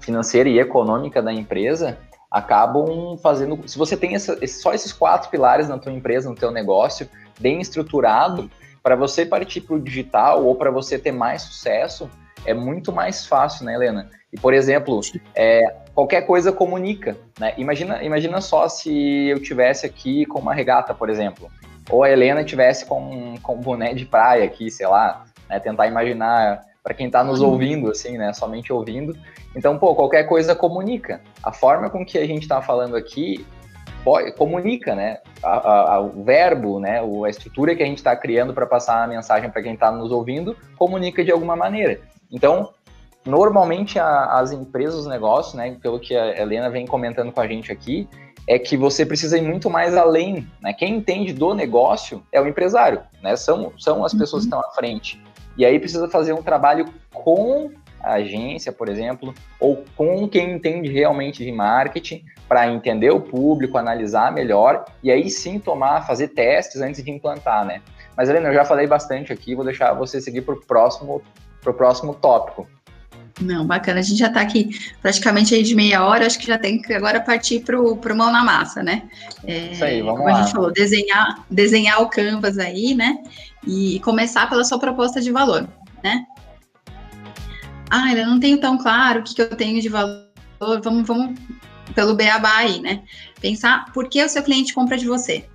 financeira 0.00 0.50
e 0.50 0.58
econômica 0.58 1.22
da 1.22 1.32
empresa, 1.32 1.96
acabam 2.30 3.16
fazendo. 3.22 3.60
Se 3.66 3.78
você 3.78 3.96
tem 3.96 4.14
essa, 4.14 4.38
só 4.46 4.72
esses 4.72 4.92
quatro 4.92 5.30
pilares 5.30 5.68
na 5.68 5.78
tua 5.78 5.92
empresa, 5.92 6.28
no 6.28 6.36
teu 6.36 6.50
negócio, 6.50 7.08
bem 7.40 7.60
estruturado, 7.60 8.50
para 8.82 8.96
você 8.96 9.24
partir 9.24 9.62
para 9.62 9.76
o 9.76 9.80
digital 9.80 10.44
ou 10.44 10.54
para 10.54 10.70
você 10.70 10.98
ter 10.98 11.12
mais 11.12 11.42
sucesso, 11.42 12.10
é 12.44 12.54
muito 12.54 12.92
mais 12.92 13.26
fácil, 13.26 13.64
né, 13.64 13.74
Helena? 13.74 14.10
E, 14.32 14.38
por 14.38 14.52
exemplo, 14.52 15.00
é, 15.34 15.74
qualquer 15.94 16.22
coisa 16.22 16.52
comunica, 16.52 17.16
né? 17.38 17.54
Imagina, 17.56 18.02
imagina 18.02 18.40
só 18.40 18.68
se 18.68 19.28
eu 19.28 19.40
tivesse 19.42 19.86
aqui 19.86 20.26
com 20.26 20.38
uma 20.38 20.54
regata, 20.54 20.94
por 20.94 21.08
exemplo, 21.08 21.50
ou 21.90 22.02
a 22.02 22.10
Helena 22.10 22.44
tivesse 22.44 22.84
com, 22.84 23.34
com 23.42 23.54
um 23.54 23.60
boné 23.60 23.94
de 23.94 24.04
praia 24.04 24.44
aqui, 24.44 24.70
sei 24.70 24.86
lá, 24.86 25.24
né? 25.48 25.58
tentar 25.58 25.86
imaginar 25.86 26.62
para 26.88 26.94
quem 26.94 27.06
está 27.06 27.22
nos 27.22 27.42
ouvindo, 27.42 27.90
assim, 27.90 28.16
né? 28.16 28.32
Somente 28.32 28.72
ouvindo. 28.72 29.14
Então, 29.54 29.78
pô, 29.78 29.94
qualquer 29.94 30.24
coisa 30.24 30.54
comunica. 30.54 31.20
A 31.42 31.52
forma 31.52 31.90
com 31.90 32.02
que 32.02 32.16
a 32.16 32.26
gente 32.26 32.44
está 32.44 32.62
falando 32.62 32.96
aqui 32.96 33.44
pode, 34.02 34.32
comunica, 34.32 34.94
né? 34.94 35.18
A, 35.42 35.96
a, 35.96 36.00
o 36.00 36.24
verbo, 36.24 36.80
né? 36.80 37.02
A 37.02 37.28
estrutura 37.28 37.76
que 37.76 37.82
a 37.82 37.86
gente 37.86 37.98
está 37.98 38.16
criando 38.16 38.54
para 38.54 38.66
passar 38.66 39.04
a 39.04 39.06
mensagem 39.06 39.50
para 39.50 39.62
quem 39.62 39.74
está 39.74 39.92
nos 39.92 40.10
ouvindo 40.10 40.56
comunica 40.78 41.22
de 41.22 41.30
alguma 41.30 41.54
maneira. 41.54 42.00
Então, 42.32 42.70
normalmente 43.26 43.98
a, 43.98 44.38
as 44.38 44.50
empresas, 44.50 45.00
os 45.00 45.06
negócios, 45.06 45.54
né? 45.54 45.76
Pelo 45.82 46.00
que 46.00 46.16
a 46.16 46.40
Helena 46.40 46.70
vem 46.70 46.86
comentando 46.86 47.30
com 47.30 47.40
a 47.42 47.46
gente 47.46 47.70
aqui, 47.70 48.08
é 48.46 48.58
que 48.58 48.78
você 48.78 49.04
precisa 49.04 49.36
ir 49.36 49.42
muito 49.42 49.68
mais 49.68 49.94
além. 49.94 50.48
Né? 50.62 50.72
Quem 50.72 50.96
entende 50.96 51.34
do 51.34 51.52
negócio 51.52 52.22
é 52.32 52.40
o 52.40 52.46
empresário, 52.48 53.02
né? 53.22 53.36
São, 53.36 53.74
são 53.76 54.02
as 54.06 54.14
pessoas 54.14 54.44
uhum. 54.44 54.50
que 54.50 54.56
estão 54.56 54.70
à 54.70 54.74
frente. 54.74 55.22
E 55.58 55.66
aí 55.66 55.78
precisa 55.78 56.08
fazer 56.08 56.32
um 56.32 56.42
trabalho 56.42 56.86
com 57.12 57.70
a 58.00 58.12
agência, 58.14 58.72
por 58.72 58.88
exemplo, 58.88 59.34
ou 59.58 59.84
com 59.96 60.28
quem 60.28 60.52
entende 60.52 60.88
realmente 60.90 61.44
de 61.44 61.50
marketing, 61.50 62.24
para 62.48 62.72
entender 62.72 63.10
o 63.10 63.20
público, 63.20 63.76
analisar 63.76 64.32
melhor 64.32 64.84
e 65.02 65.10
aí 65.10 65.28
sim 65.28 65.58
tomar, 65.58 66.06
fazer 66.06 66.28
testes 66.28 66.80
antes 66.80 67.04
de 67.04 67.10
implantar, 67.10 67.64
né? 67.64 67.82
Mas 68.16 68.28
Helena, 68.28 68.48
eu 68.48 68.54
já 68.54 68.64
falei 68.64 68.86
bastante 68.86 69.32
aqui, 69.32 69.54
vou 69.54 69.64
deixar 69.64 69.92
você 69.92 70.20
seguir 70.20 70.42
para 70.42 70.54
o 70.54 70.60
próximo, 70.60 71.20
pro 71.60 71.74
próximo 71.74 72.14
tópico. 72.14 72.66
Não, 73.40 73.64
bacana. 73.64 74.00
A 74.00 74.02
gente 74.02 74.18
já 74.18 74.26
está 74.26 74.40
aqui 74.40 74.70
praticamente 75.00 75.54
aí 75.54 75.62
de 75.62 75.74
meia 75.74 76.04
hora, 76.04 76.26
acho 76.26 76.38
que 76.38 76.46
já 76.46 76.58
tem 76.58 76.80
que 76.80 76.92
agora 76.92 77.20
partir 77.20 77.60
para 77.60 77.80
o 77.80 78.16
mão 78.16 78.32
na 78.32 78.44
massa, 78.44 78.82
né? 78.82 79.08
É, 79.44 79.72
Isso 79.72 79.84
aí, 79.84 80.02
vamos 80.02 80.18
como 80.18 80.28
lá. 80.28 80.38
a 80.38 80.42
gente 80.42 80.52
falou, 80.52 80.72
desenhar, 80.72 81.44
desenhar 81.50 82.02
o 82.02 82.08
canvas 82.08 82.58
aí, 82.58 82.94
né? 82.94 83.18
E 83.66 84.00
começar 84.00 84.48
pela 84.48 84.64
sua 84.64 84.78
proposta 84.78 85.20
de 85.20 85.30
valor, 85.30 85.68
né? 86.02 86.26
Ah, 87.90 88.12
eu 88.12 88.26
não 88.26 88.38
tenho 88.38 88.58
tão 88.60 88.78
claro 88.78 89.20
o 89.20 89.22
que, 89.22 89.34
que 89.34 89.42
eu 89.42 89.56
tenho 89.56 89.80
de 89.80 89.88
valor. 89.88 90.26
Vamos, 90.82 91.06
vamos 91.06 91.38
pelo 91.94 92.14
beabá 92.14 92.56
aí, 92.56 92.80
né? 92.80 93.02
Pensar 93.40 93.92
por 93.92 94.08
que 94.08 94.22
o 94.22 94.28
seu 94.28 94.42
cliente 94.42 94.74
compra 94.74 94.96
de 94.96 95.06
você, 95.06 95.48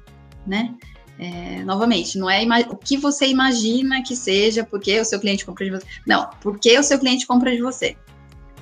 né? 0.46 0.74
É, 1.20 1.64
novamente, 1.64 2.18
não 2.18 2.30
é 2.30 2.44
o 2.70 2.76
que 2.76 2.98
você 2.98 3.28
imagina 3.28 4.02
que 4.02 4.16
seja 4.16 4.64
porque 4.64 5.00
o 5.00 5.06
seu 5.06 5.20
cliente 5.20 5.46
compra 5.46 5.66
de 5.66 5.72
você. 5.72 5.86
Não, 6.08 6.30
porque 6.42 6.78
o 6.78 6.84
seu 6.84 6.98
cliente 6.98 7.28
compra 7.28 7.56
de 7.56 7.62
você, 7.62 7.96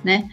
né? 0.04 0.28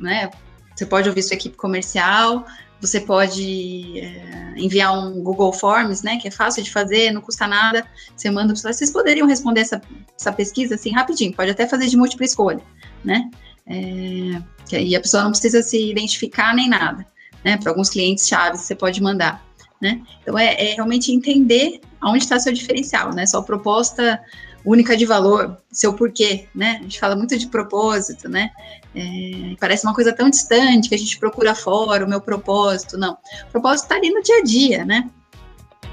né? 0.00 0.30
Você 0.74 0.84
pode 0.84 1.08
ouvir 1.08 1.22
sua 1.22 1.34
equipe 1.34 1.56
comercial, 1.56 2.44
você 2.86 3.00
pode 3.00 4.00
é, 4.00 4.54
enviar 4.56 4.96
um 4.96 5.22
Google 5.22 5.52
Forms, 5.52 6.02
né? 6.02 6.18
Que 6.18 6.28
é 6.28 6.30
fácil 6.30 6.62
de 6.62 6.70
fazer, 6.70 7.10
não 7.12 7.20
custa 7.20 7.46
nada. 7.46 7.86
Você 8.16 8.30
manda 8.30 8.54
para 8.54 8.72
vocês 8.72 8.90
poderiam 8.90 9.26
responder 9.26 9.60
essa, 9.60 9.80
essa 10.18 10.32
pesquisa 10.32 10.74
assim 10.74 10.92
rapidinho, 10.92 11.34
pode 11.34 11.50
até 11.50 11.66
fazer 11.66 11.86
de 11.86 11.96
múltipla 11.96 12.24
escolha, 12.24 12.62
né? 13.04 13.30
É, 13.66 14.80
e 14.80 14.94
a 14.94 15.00
pessoa 15.00 15.22
não 15.22 15.30
precisa 15.30 15.62
se 15.62 15.90
identificar 15.90 16.54
nem 16.54 16.68
nada, 16.68 17.06
né? 17.44 17.56
Para 17.56 17.70
alguns 17.70 17.90
clientes 17.90 18.26
chaves 18.26 18.60
você 18.60 18.74
pode 18.74 19.02
mandar 19.02 19.44
né? 19.84 20.00
Então 20.22 20.38
é, 20.38 20.54
é 20.54 20.74
realmente 20.74 21.12
entender 21.12 21.80
aonde 22.00 22.24
está 22.24 22.38
seu 22.40 22.52
diferencial, 22.52 23.12
né? 23.14 23.26
Sua 23.26 23.42
proposta 23.42 24.18
única 24.64 24.96
de 24.96 25.04
valor, 25.04 25.58
seu 25.70 25.92
porquê, 25.92 26.48
né? 26.54 26.78
A 26.80 26.82
gente 26.82 26.98
fala 26.98 27.14
muito 27.14 27.36
de 27.36 27.46
propósito, 27.48 28.26
né? 28.26 28.50
É, 28.94 29.56
parece 29.58 29.84
uma 29.84 29.94
coisa 29.94 30.12
tão 30.12 30.30
distante 30.30 30.88
que 30.88 30.94
a 30.94 30.98
gente 30.98 31.18
procura 31.18 31.54
fora 31.54 32.04
o 32.04 32.08
meu 32.08 32.20
propósito, 32.20 32.96
não. 32.96 33.14
O 33.48 33.50
propósito 33.50 33.84
está 33.84 33.96
ali 33.96 34.10
no 34.10 34.22
dia 34.22 34.38
a 34.38 34.42
dia, 34.42 34.84
né? 34.84 35.10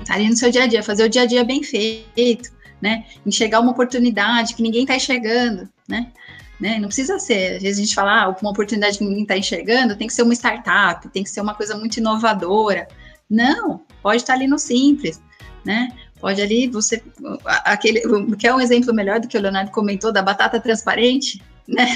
Está 0.01 0.15
ali 0.15 0.29
no 0.29 0.35
seu 0.35 0.51
dia 0.51 0.63
a 0.63 0.67
dia, 0.67 0.83
fazer 0.83 1.03
o 1.03 1.09
dia 1.09 1.23
a 1.23 1.25
dia 1.25 1.43
bem 1.43 1.63
feito, 1.63 2.51
né? 2.81 3.05
Enxergar 3.25 3.59
uma 3.59 3.71
oportunidade 3.71 4.55
que 4.55 4.61
ninguém 4.61 4.83
está 4.83 4.95
enxergando, 4.95 5.67
né? 5.87 6.11
né? 6.59 6.77
Não 6.79 6.87
precisa 6.87 7.17
ser, 7.17 7.55
às 7.55 7.63
vezes 7.63 7.79
a 7.79 7.81
gente 7.81 7.95
fala, 7.95 8.23
ah, 8.23 8.35
uma 8.41 8.51
oportunidade 8.51 8.99
que 8.99 9.03
ninguém 9.03 9.23
está 9.23 9.35
enxergando, 9.35 9.95
tem 9.95 10.07
que 10.07 10.13
ser 10.13 10.21
uma 10.21 10.33
startup, 10.33 11.09
tem 11.09 11.23
que 11.23 11.29
ser 11.29 11.41
uma 11.41 11.55
coisa 11.55 11.75
muito 11.75 11.97
inovadora, 11.97 12.87
não, 13.27 13.81
pode 14.03 14.17
estar 14.17 14.33
ali 14.33 14.45
no 14.45 14.59
simples, 14.59 15.19
né? 15.65 15.89
Pode 16.19 16.39
ali 16.39 16.67
você 16.67 17.01
aquele 17.47 18.01
que 18.35 18.45
é 18.45 18.53
um 18.53 18.61
exemplo 18.61 18.93
melhor 18.93 19.19
do 19.19 19.27
que 19.27 19.35
o 19.35 19.41
Leonardo 19.41 19.71
comentou 19.71 20.11
da 20.11 20.21
batata 20.21 20.59
transparente, 20.59 21.41
né? 21.67 21.87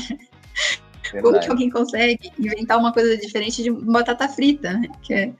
Como 1.22 1.40
que 1.40 1.50
alguém 1.50 1.70
consegue 1.70 2.32
inventar 2.40 2.78
uma 2.78 2.92
coisa 2.92 3.18
diferente 3.18 3.62
de 3.62 3.72
batata 3.72 4.28
frita, 4.28 4.74
né? 4.74 4.88
Que 5.02 5.14
é, 5.14 5.34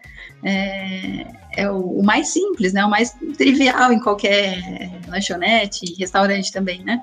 é, 0.44 1.28
é 1.58 1.72
o, 1.72 2.00
o, 2.00 2.04
mais 2.04 2.30
simples, 2.30 2.74
né? 2.74 2.86
O 2.86 2.90
mais 2.90 3.16
trivial 3.38 3.92
em 3.92 4.00
qualquer 4.00 4.60
lanchonete, 5.08 5.96
restaurante 5.98 6.52
também, 6.52 6.84
né? 6.84 7.02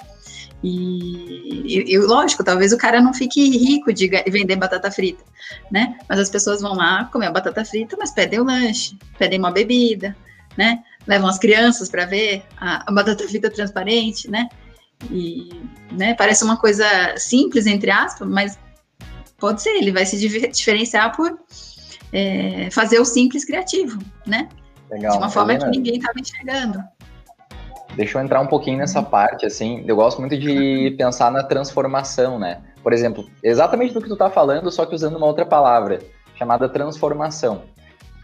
E, 0.62 1.92
e, 1.92 1.98
lógico, 1.98 2.44
talvez 2.44 2.72
o 2.72 2.78
cara 2.78 3.00
não 3.00 3.12
fique 3.12 3.50
rico 3.58 3.92
de 3.92 4.08
vender 4.28 4.56
batata 4.56 4.90
frita, 4.90 5.24
né? 5.70 5.98
Mas 6.08 6.20
as 6.20 6.30
pessoas 6.30 6.60
vão 6.60 6.74
lá 6.74 7.06
comer 7.06 7.26
a 7.26 7.32
batata 7.32 7.64
frita, 7.64 7.96
mas 7.98 8.12
pedem 8.12 8.38
o 8.38 8.44
lanche, 8.44 8.96
pedem 9.18 9.40
uma 9.40 9.50
bebida, 9.50 10.16
né? 10.56 10.84
Levam 11.06 11.28
as 11.28 11.38
crianças 11.38 11.88
para 11.88 12.06
ver 12.06 12.44
a, 12.56 12.88
a, 12.88 12.94
batata 12.94 13.26
frita 13.26 13.50
transparente, 13.50 14.30
né? 14.30 14.48
E 15.10 15.50
né, 15.90 16.14
parece 16.14 16.44
uma 16.44 16.56
coisa 16.56 16.86
simples, 17.16 17.66
entre 17.66 17.90
aspas, 17.90 18.28
mas 18.28 18.58
pode 19.38 19.62
ser, 19.62 19.70
ele 19.70 19.92
vai 19.92 20.06
se 20.06 20.18
diferenciar 20.18 21.14
por 21.16 21.38
é, 22.12 22.70
fazer 22.70 23.00
o 23.00 23.04
simples 23.04 23.44
criativo, 23.44 23.98
né? 24.26 24.48
Legal. 24.90 25.12
De 25.12 25.18
uma 25.18 25.30
forma 25.30 25.56
que 25.56 25.66
ninguém 25.66 25.96
estava 25.96 26.18
enxergando. 26.18 26.82
Deixa 27.96 28.18
eu 28.18 28.22
entrar 28.22 28.40
um 28.40 28.46
pouquinho 28.46 28.78
nessa 28.78 29.00
uhum. 29.00 29.06
parte, 29.06 29.44
assim, 29.44 29.84
eu 29.86 29.96
gosto 29.96 30.20
muito 30.20 30.38
de 30.38 30.94
pensar 30.96 31.30
na 31.30 31.42
transformação, 31.42 32.38
né? 32.38 32.60
Por 32.82 32.92
exemplo, 32.92 33.28
exatamente 33.42 33.92
do 33.92 34.00
que 34.00 34.08
tu 34.08 34.16
tá 34.16 34.30
falando, 34.30 34.70
só 34.70 34.86
que 34.86 34.94
usando 34.94 35.16
uma 35.16 35.26
outra 35.26 35.44
palavra, 35.44 36.00
chamada 36.36 36.68
transformação. 36.68 37.62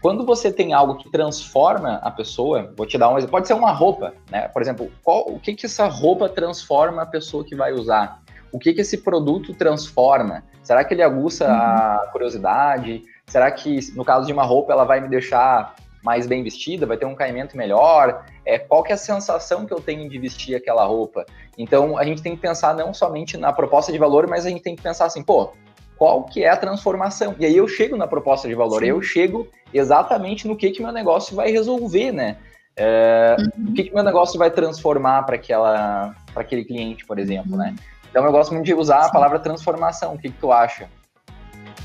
Quando 0.01 0.25
você 0.25 0.51
tem 0.51 0.73
algo 0.73 0.95
que 0.95 1.09
transforma 1.09 1.95
a 1.95 2.09
pessoa, 2.09 2.73
vou 2.77 2.85
te 2.85 2.97
dar 2.97 3.09
um 3.09 3.17
exemplo, 3.17 3.31
pode 3.31 3.47
ser 3.47 3.53
uma 3.53 3.71
roupa, 3.71 4.13
né? 4.31 4.47
Por 4.47 4.61
exemplo, 4.61 4.89
qual, 5.03 5.27
o 5.27 5.39
que 5.39 5.53
que 5.53 5.65
essa 5.65 5.87
roupa 5.87 6.29
transforma 6.29 7.01
a 7.01 7.05
pessoa 7.05 7.43
que 7.43 7.55
vai 7.55 7.73
usar? 7.73 8.21
O 8.51 8.57
que 8.57 8.73
que 8.73 8.81
esse 8.81 8.99
produto 8.99 9.53
transforma? 9.53 10.43
Será 10.63 10.83
que 10.83 10.93
ele 10.93 11.03
aguça 11.03 11.47
uhum. 11.47 11.53
a 11.53 12.09
curiosidade? 12.11 13.03
Será 13.27 13.51
que, 13.51 13.79
no 13.93 14.05
caso 14.05 14.25
de 14.25 14.33
uma 14.33 14.43
roupa, 14.43 14.71
ela 14.71 14.85
vai 14.85 15.01
me 15.01 15.09
deixar 15.09 15.75
mais 16.01 16.25
bem 16.25 16.43
vestida, 16.43 16.85
vai 16.85 16.97
ter 16.97 17.05
um 17.05 17.15
caimento 17.15 17.57
melhor, 17.57 18.25
é, 18.45 18.57
qual 18.57 18.83
que 18.83 18.91
é 18.91 18.95
a 18.95 18.97
sensação 18.97 19.65
que 19.65 19.73
eu 19.73 19.81
tenho 19.81 20.09
de 20.09 20.17
vestir 20.17 20.55
aquela 20.55 20.85
roupa. 20.85 21.25
Então, 21.57 21.97
a 21.97 22.05
gente 22.05 22.21
tem 22.21 22.35
que 22.35 22.41
pensar 22.41 22.73
não 22.73 22.93
somente 22.93 23.37
na 23.37 23.51
proposta 23.51 23.91
de 23.91 23.97
valor, 23.97 24.27
mas 24.27 24.45
a 24.45 24.49
gente 24.49 24.61
tem 24.61 24.75
que 24.75 24.81
pensar 24.81 25.05
assim, 25.05 25.21
pô, 25.21 25.51
qual 25.99 26.23
que 26.23 26.45
é 26.45 26.49
a 26.49 26.55
transformação? 26.55 27.35
E 27.37 27.45
aí 27.45 27.57
eu 27.57 27.67
chego 27.67 27.97
na 27.97 28.07
proposta 28.07 28.47
de 28.47 28.55
valor, 28.55 28.81
Sim. 28.81 28.87
eu 28.87 29.01
chego 29.01 29.45
exatamente 29.73 30.47
no 30.47 30.55
que 30.55 30.71
que 30.71 30.81
meu 30.81 30.93
negócio 30.93 31.35
vai 31.35 31.51
resolver, 31.51 32.13
né? 32.13 32.37
É, 32.77 33.35
uhum. 33.37 33.71
O 33.71 33.73
que 33.73 33.83
que 33.83 33.93
meu 33.93 34.03
negócio 34.03 34.39
vai 34.39 34.49
transformar 34.49 35.23
para 35.23 35.35
aquela 35.35 36.15
para 36.33 36.41
aquele 36.41 36.63
cliente, 36.63 37.05
por 37.05 37.19
exemplo, 37.19 37.57
né? 37.57 37.65
uhum. 37.65 37.71
né? 37.73 37.75
Então 38.09 38.25
eu 38.25 38.31
gosto 38.31 38.53
muito 38.53 38.65
de 38.65 38.73
usar 38.73 39.03
Sim. 39.03 39.09
a 39.09 39.11
palavra 39.11 39.39
transformação. 39.39 40.13
O 40.13 40.17
que 40.17 40.29
que 40.29 40.39
tu 40.39 40.53
acha? 40.53 40.87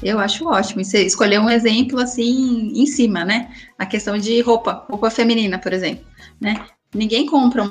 Eu 0.01 0.21
acho 0.21 0.49
ótimo. 0.49 0.81
E 0.81 0.85
você 0.85 1.05
escolheu 1.05 1.43
um 1.43 1.51
exemplo 1.51 1.99
assim 2.01 2.71
em 2.73 2.87
cima, 2.87 3.25
né? 3.25 3.51
A 3.77 3.85
questão 3.85 4.17
de 4.17 4.41
roupa, 4.43 4.85
roupa 4.89 5.11
feminina, 5.11 5.59
por 5.59 5.73
exemplo, 5.73 6.05
né? 6.41 6.65
Ninguém 6.95 7.27
compra 7.27 7.65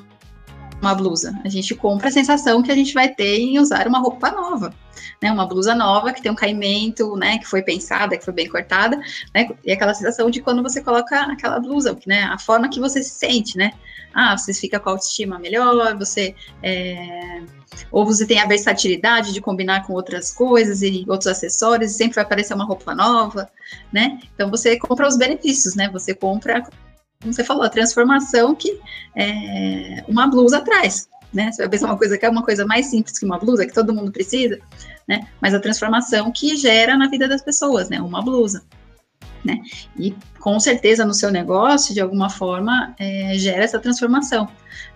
uma 0.83 0.93
blusa? 0.93 1.39
A 1.43 1.49
gente 1.49 1.73
compra 1.73 2.09
a 2.09 2.11
sensação 2.11 2.61
que 2.61 2.71
a 2.71 2.75
gente 2.75 2.93
vai 2.93 3.09
ter 3.09 3.39
em 3.39 3.59
usar 3.59 3.87
uma 3.87 3.99
roupa 3.99 4.29
nova, 4.31 4.73
né? 5.21 5.31
Uma 5.31 5.45
blusa 5.45 5.73
nova 5.73 6.11
que 6.11 6.21
tem 6.21 6.31
um 6.31 6.35
caimento, 6.35 7.15
né? 7.15 7.37
Que 7.39 7.47
foi 7.47 7.61
pensada, 7.61 8.17
que 8.17 8.25
foi 8.25 8.33
bem 8.33 8.49
cortada, 8.49 8.99
né? 9.33 9.49
E 9.63 9.71
aquela 9.71 9.93
sensação 9.93 10.29
de 10.29 10.41
quando 10.41 10.61
você 10.61 10.81
coloca 10.81 11.17
aquela 11.21 11.59
blusa, 11.59 11.97
né? 12.05 12.23
A 12.23 12.37
forma 12.37 12.69
que 12.69 12.79
você 12.79 13.01
se 13.01 13.11
sente, 13.11 13.57
né? 13.57 13.71
Ah, 14.13 14.37
você 14.37 14.53
fica 14.53 14.79
com 14.79 14.89
a 14.89 14.91
autoestima 14.91 15.39
melhor, 15.39 15.97
você 15.97 16.35
é, 16.61 17.41
ou 17.91 18.05
você 18.05 18.27
tem 18.27 18.39
a 18.39 18.45
versatilidade 18.45 19.33
de 19.33 19.41
combinar 19.41 19.87
com 19.87 19.93
outras 19.93 20.31
coisas 20.31 20.81
e 20.81 21.03
outros 21.07 21.27
acessórios, 21.27 21.91
e 21.91 21.95
sempre 21.95 22.15
vai 22.15 22.23
aparecer 22.23 22.53
uma 22.53 22.65
roupa 22.65 22.93
nova, 22.93 23.49
né? 23.91 24.19
Então 24.35 24.51
você 24.51 24.77
compra 24.77 25.07
os 25.07 25.17
benefícios, 25.17 25.75
né? 25.75 25.89
Você 25.89 26.13
compra, 26.13 26.63
como 27.23 27.33
você 27.33 27.43
falou, 27.43 27.63
a 27.63 27.69
transformação 27.69 28.53
que 28.53 28.79
é, 29.15 30.03
uma 30.07 30.27
blusa 30.27 30.62
traz, 30.62 31.09
né? 31.33 31.51
Você 31.51 31.63
vai 31.63 31.69
pensar 31.69 31.88
uma 31.88 31.97
coisa 31.97 32.17
que 32.17 32.25
é 32.25 32.29
uma 32.29 32.43
coisa 32.43 32.65
mais 32.65 32.88
simples 32.88 33.17
que 33.17 33.25
uma 33.25 33.39
blusa, 33.39 33.65
que 33.65 33.73
todo 33.73 33.93
mundo 33.93 34.12
precisa, 34.12 34.59
né? 35.07 35.27
Mas 35.41 35.53
a 35.53 35.59
transformação 35.59 36.31
que 36.31 36.55
gera 36.55 36.95
na 36.95 37.07
vida 37.07 37.27
das 37.27 37.41
pessoas, 37.41 37.89
né? 37.89 37.99
Uma 37.99 38.21
blusa 38.21 38.63
né? 39.43 39.59
E 39.99 40.15
com 40.39 40.59
certeza 40.59 41.05
no 41.05 41.13
seu 41.13 41.31
negócio, 41.31 41.93
de 41.93 42.01
alguma 42.01 42.29
forma, 42.29 42.95
é, 42.97 43.33
gera 43.36 43.63
essa 43.63 43.79
transformação. 43.79 44.47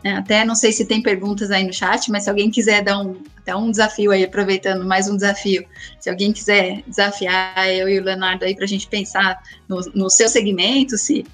Né? 0.03 0.13
Até 0.13 0.45
não 0.45 0.55
sei 0.55 0.71
se 0.71 0.85
tem 0.85 1.01
perguntas 1.01 1.51
aí 1.51 1.65
no 1.65 1.73
chat, 1.73 2.09
mas 2.11 2.23
se 2.23 2.29
alguém 2.29 2.49
quiser 2.49 2.83
dar 2.83 2.99
um, 2.99 3.17
até 3.37 3.55
um 3.55 3.69
desafio 3.69 4.11
aí, 4.11 4.23
aproveitando 4.23 4.85
mais 4.85 5.09
um 5.09 5.15
desafio, 5.15 5.65
se 5.99 6.09
alguém 6.09 6.31
quiser 6.31 6.83
desafiar 6.87 7.69
eu 7.69 7.89
e 7.89 7.99
o 7.99 8.03
Leonardo 8.03 8.45
aí 8.45 8.55
para 8.55 8.65
a 8.65 8.67
gente 8.67 8.87
pensar 8.87 9.41
no, 9.67 9.79
no 9.93 10.09
seu 10.09 10.29
segmento, 10.29 10.97
se, 10.97 11.25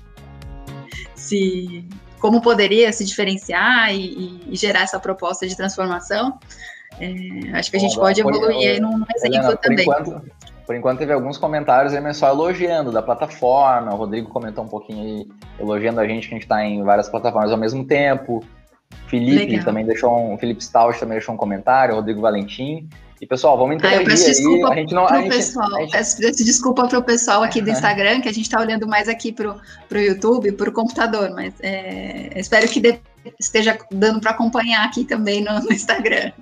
se 1.23 1.87
como 2.19 2.41
poderia 2.41 2.91
se 2.93 3.03
diferenciar 3.03 3.93
e, 3.93 4.41
e 4.49 4.55
gerar 4.55 4.81
essa 4.81 4.99
proposta 4.99 5.45
de 5.45 5.57
transformação, 5.57 6.39
é, 6.99 7.57
acho 7.57 7.69
que 7.69 7.77
a 7.77 7.79
gente 7.79 7.95
Bom, 7.95 8.01
pode 8.01 8.21
evoluir 8.21 8.71
aí 8.71 8.79
num, 8.79 9.03
exemplo 9.15 9.37
Helena, 9.37 9.57
também. 9.57 9.85
Por 9.85 9.93
enquanto, 9.93 10.31
por 10.65 10.75
enquanto 10.75 10.99
teve 10.99 11.13
alguns 11.13 11.37
comentários 11.37 11.93
aí, 11.93 12.13
só 12.13 12.29
elogiando 12.29 12.91
da 12.91 13.01
plataforma. 13.01 13.93
O 13.93 13.97
Rodrigo 13.97 14.29
comentou 14.29 14.63
um 14.63 14.67
pouquinho 14.67 15.03
aí, 15.03 15.27
elogiando 15.59 15.99
a 15.99 16.07
gente 16.07 16.27
que 16.27 16.33
a 16.33 16.37
gente 16.37 16.43
está 16.43 16.63
em 16.63 16.83
várias 16.83 17.09
plataformas 17.09 17.51
ao 17.51 17.57
mesmo 17.57 17.85
tempo. 17.85 18.43
Felipe 19.07 19.45
Legal. 19.45 19.65
também 19.65 19.85
deixou 19.85 20.17
um. 20.17 20.37
Felipe 20.37 20.63
Stout 20.63 20.99
também 20.99 21.17
deixou 21.17 21.35
um 21.35 21.37
comentário, 21.37 21.95
Rodrigo 21.95 22.21
Valentim. 22.21 22.87
E 23.23 23.25
pessoal, 23.25 23.57
vamos 23.57 23.77
interagir 23.77 23.99
ah, 23.99 24.01
eu 24.01 24.05
peço 24.05 24.25
desculpa 24.25 24.67
aí. 24.67 24.73
A 24.73 24.75
gente 24.75 24.93
não, 24.93 25.07
a 25.07 25.21
gente, 25.21 25.29
pessoal. 25.29 25.75
A 25.77 25.79
gente... 25.79 25.91
Peço, 25.91 26.17
peço 26.17 26.43
desculpa 26.43 26.87
para 26.89 26.99
o 26.99 27.03
pessoal 27.03 27.41
aqui 27.41 27.61
do 27.61 27.69
Instagram, 27.71 28.19
que 28.19 28.27
a 28.27 28.33
gente 28.33 28.43
está 28.43 28.59
olhando 28.59 28.85
mais 28.85 29.07
aqui 29.07 29.31
para 29.31 29.49
o 29.49 29.97
YouTube, 29.97 30.51
para 30.51 30.69
o 30.69 30.73
computador, 30.73 31.31
mas 31.33 31.53
é, 31.61 32.37
espero 32.37 32.67
que 32.67 32.81
dê, 32.81 32.99
esteja 33.39 33.77
dando 33.89 34.19
para 34.19 34.31
acompanhar 34.31 34.85
aqui 34.85 35.05
também 35.05 35.41
no, 35.41 35.57
no 35.57 35.71
Instagram. 35.71 36.33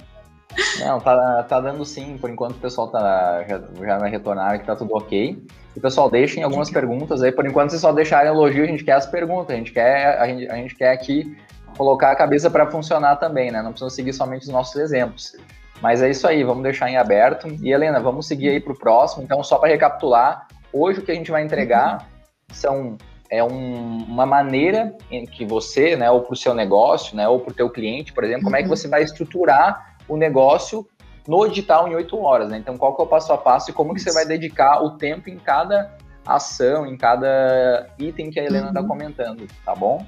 Não, 0.80 1.00
tá, 1.00 1.44
tá 1.44 1.62
dando 1.62 1.86
sim, 1.86 2.18
por 2.20 2.32
enquanto 2.32 2.56
o 2.56 2.60
pessoal 2.60 2.88
tá, 2.88 3.46
já, 3.48 3.62
já 3.86 4.00
vai 4.00 4.10
retornar 4.10 4.60
que 4.60 4.66
tá 4.66 4.76
tudo 4.76 4.96
ok. 4.96 5.40
E 5.76 5.80
pessoal, 5.80 6.10
deixem 6.10 6.42
algumas 6.42 6.72
perguntas 6.72 7.22
aí, 7.22 7.32
por 7.32 7.46
enquanto 7.46 7.70
vocês 7.70 7.82
só 7.82 7.92
deixarem 7.92 8.32
elogio, 8.32 8.64
a 8.64 8.68
gente 8.68 8.84
quer 8.84 8.94
as 8.94 9.06
perguntas, 9.06 9.54
a 9.54 9.58
gente 9.60 9.72
quer, 9.72 10.20
a 10.20 10.26
gente, 10.26 10.50
a 10.50 10.56
gente 10.56 10.76
quer 10.76 10.94
aqui 10.94 11.38
colocar 11.78 12.10
a 12.10 12.16
cabeça 12.16 12.50
para 12.50 12.66
funcionar 12.72 13.18
também, 13.18 13.52
né? 13.52 13.62
Não 13.62 13.70
precisa 13.72 13.92
seguir 13.92 14.14
somente 14.14 14.42
os 14.42 14.50
nossos 14.50 14.76
exemplos. 14.78 15.38
Mas 15.82 16.02
é 16.02 16.10
isso 16.10 16.28
aí, 16.28 16.44
vamos 16.44 16.64
deixar 16.64 16.90
em 16.90 16.98
aberto. 16.98 17.48
E 17.62 17.72
Helena, 17.72 18.00
vamos 18.00 18.28
seguir 18.28 18.50
aí 18.50 18.60
para 18.60 18.74
o 18.74 18.78
próximo. 18.78 19.24
Então, 19.24 19.44
só 19.44 19.58
para 19.58 19.70
recapitular, 19.70 20.48
hoje 20.72 21.00
o 21.00 21.02
que 21.02 21.12
a 21.12 21.16
gente 21.16 21.32
vai 21.32 21.44
entregar 21.44 22.08
são 22.52 22.98
é 23.30 23.42
um, 23.42 24.04
uma 24.04 24.26
maneira 24.26 24.94
em 25.10 25.26
que 25.26 25.46
você, 25.46 25.96
né, 25.96 26.12
ou 26.12 26.22
para 26.22 26.34
o 26.34 26.36
seu 26.36 26.54
negócio, 26.54 27.16
né, 27.16 27.28
ou 27.30 27.40
para 27.40 27.52
o 27.52 27.56
teu 27.56 27.70
cliente, 27.70 28.12
por 28.12 28.26
exemplo, 28.26 28.44
como 28.44 28.58
é 28.58 28.62
que 28.62 28.68
você 28.68 28.90
vai 28.90 29.04
estruturar 29.04 29.96
o 30.08 30.18
negócio 30.18 30.86
no 31.26 31.48
digital 31.48 31.88
em 31.88 31.96
oito 31.96 32.20
horas, 32.20 32.50
né? 32.50 32.58
Então, 32.58 32.78
qual 32.78 32.94
que 32.94 33.02
é 33.02 33.06
o 33.06 33.08
passo 33.08 33.32
a 33.32 33.38
passo 33.38 33.70
e 33.70 33.74
como 33.74 33.94
que 33.94 34.02
você 34.02 34.12
vai 34.12 34.26
dedicar 34.26 34.84
o 34.84 34.98
tempo 34.98 35.30
em 35.30 35.38
cada 35.38 35.96
ação, 36.26 36.86
em 36.86 36.98
cada 36.98 37.88
item 37.98 38.30
que 38.30 38.40
a 38.40 38.44
Helena 38.44 38.68
está 38.68 38.82
uhum. 38.82 38.88
comentando, 38.88 39.48
tá 39.64 39.74
bom? 39.74 40.06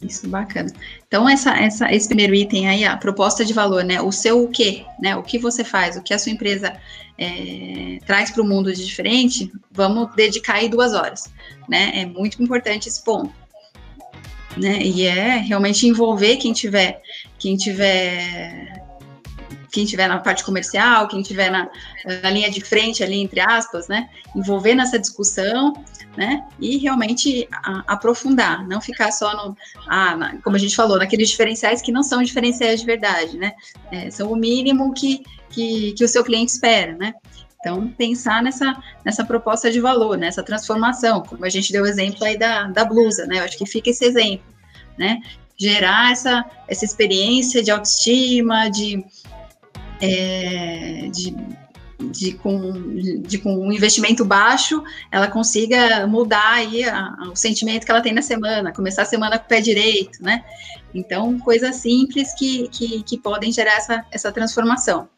Isso, 0.00 0.28
bacana. 0.28 0.70
Então, 1.06 1.28
essa, 1.28 1.50
essa, 1.56 1.92
esse 1.92 2.06
primeiro 2.06 2.34
item 2.34 2.68
aí, 2.68 2.84
a 2.84 2.96
proposta 2.96 3.44
de 3.44 3.52
valor, 3.52 3.84
né? 3.84 4.00
O 4.00 4.12
seu 4.12 4.44
o 4.44 4.48
quê, 4.48 4.84
né? 5.00 5.16
O 5.16 5.22
que 5.22 5.38
você 5.38 5.64
faz, 5.64 5.96
o 5.96 6.02
que 6.02 6.12
a 6.12 6.18
sua 6.18 6.32
empresa 6.32 6.76
é, 7.18 7.98
traz 8.06 8.30
para 8.30 8.42
o 8.42 8.46
mundo 8.46 8.72
de 8.72 8.84
diferente, 8.84 9.50
vamos 9.72 10.14
dedicar 10.14 10.54
aí 10.56 10.68
duas 10.68 10.92
horas, 10.92 11.32
né? 11.68 11.92
É 11.94 12.06
muito 12.06 12.42
importante 12.42 12.88
esse 12.88 13.02
ponto. 13.02 13.32
Né? 14.56 14.82
E 14.82 15.04
é 15.04 15.36
realmente 15.36 15.86
envolver 15.86 16.36
quem 16.36 16.52
tiver, 16.52 17.02
quem 17.38 17.56
tiver 17.56 18.85
quem 19.70 19.84
tiver 19.84 20.08
na 20.08 20.18
parte 20.18 20.44
comercial, 20.44 21.08
quem 21.08 21.22
tiver 21.22 21.50
na, 21.50 21.68
na, 22.22 22.30
linha 22.30 22.50
de 22.50 22.60
frente 22.60 23.02
ali, 23.02 23.20
entre 23.20 23.40
aspas, 23.40 23.88
né, 23.88 24.08
envolver 24.34 24.74
nessa 24.74 24.98
discussão, 24.98 25.72
né, 26.16 26.44
e 26.60 26.78
realmente 26.78 27.48
a, 27.52 27.84
aprofundar, 27.86 28.66
não 28.66 28.80
ficar 28.80 29.12
só 29.12 29.34
no, 29.36 29.56
ah, 29.88 30.16
na, 30.16 30.36
como 30.42 30.56
a 30.56 30.58
gente 30.58 30.74
falou, 30.74 30.98
naqueles 30.98 31.28
diferenciais 31.28 31.82
que 31.82 31.92
não 31.92 32.02
são 32.02 32.22
diferenciais 32.22 32.80
de 32.80 32.86
verdade, 32.86 33.36
né, 33.36 33.52
é, 33.90 34.10
são 34.10 34.30
o 34.30 34.36
mínimo 34.36 34.92
que, 34.94 35.22
que, 35.50 35.92
que 35.92 36.04
o 36.04 36.08
seu 36.08 36.24
cliente 36.24 36.52
espera, 36.52 36.96
né, 36.96 37.14
então, 37.66 37.88
pensar 37.88 38.44
nessa, 38.44 38.80
nessa 39.04 39.24
proposta 39.24 39.72
de 39.72 39.80
valor, 39.80 40.16
nessa 40.16 40.40
transformação, 40.40 41.20
como 41.20 41.44
a 41.44 41.48
gente 41.48 41.72
deu 41.72 41.82
o 41.82 41.86
exemplo 41.86 42.24
aí 42.24 42.38
da, 42.38 42.68
da 42.68 42.84
blusa, 42.84 43.26
né? 43.26 43.40
Eu 43.40 43.42
acho 43.42 43.58
que 43.58 43.66
fica 43.66 43.90
esse 43.90 44.04
exemplo, 44.04 44.46
né? 44.96 45.20
Gerar 45.58 46.12
essa, 46.12 46.44
essa 46.68 46.84
experiência 46.84 47.64
de 47.64 47.72
autoestima, 47.72 48.70
de, 48.70 49.04
é, 50.00 51.08
de, 51.12 51.34
de, 52.10 52.32
com, 52.34 52.72
de 53.22 53.38
com 53.38 53.54
um 53.54 53.72
investimento 53.72 54.24
baixo, 54.24 54.82
ela 55.10 55.28
consiga 55.28 56.06
mudar 56.06 56.52
aí 56.52 56.84
a, 56.84 57.14
a, 57.18 57.28
o 57.32 57.36
sentimento 57.36 57.84
que 57.84 57.90
ela 57.90 58.00
tem 58.00 58.12
na 58.12 58.22
semana, 58.22 58.72
começar 58.72 59.02
a 59.02 59.06
semana 59.06 59.38
com 59.38 59.44
o 59.44 59.48
pé 59.48 59.60
direito, 59.60 60.22
né? 60.22 60.44
Então, 60.94 61.38
coisas 61.38 61.76
simples 61.76 62.32
que, 62.34 62.68
que, 62.68 63.02
que 63.02 63.18
podem 63.18 63.52
gerar 63.52 63.76
essa, 63.76 64.04
essa 64.10 64.32
transformação 64.32 65.08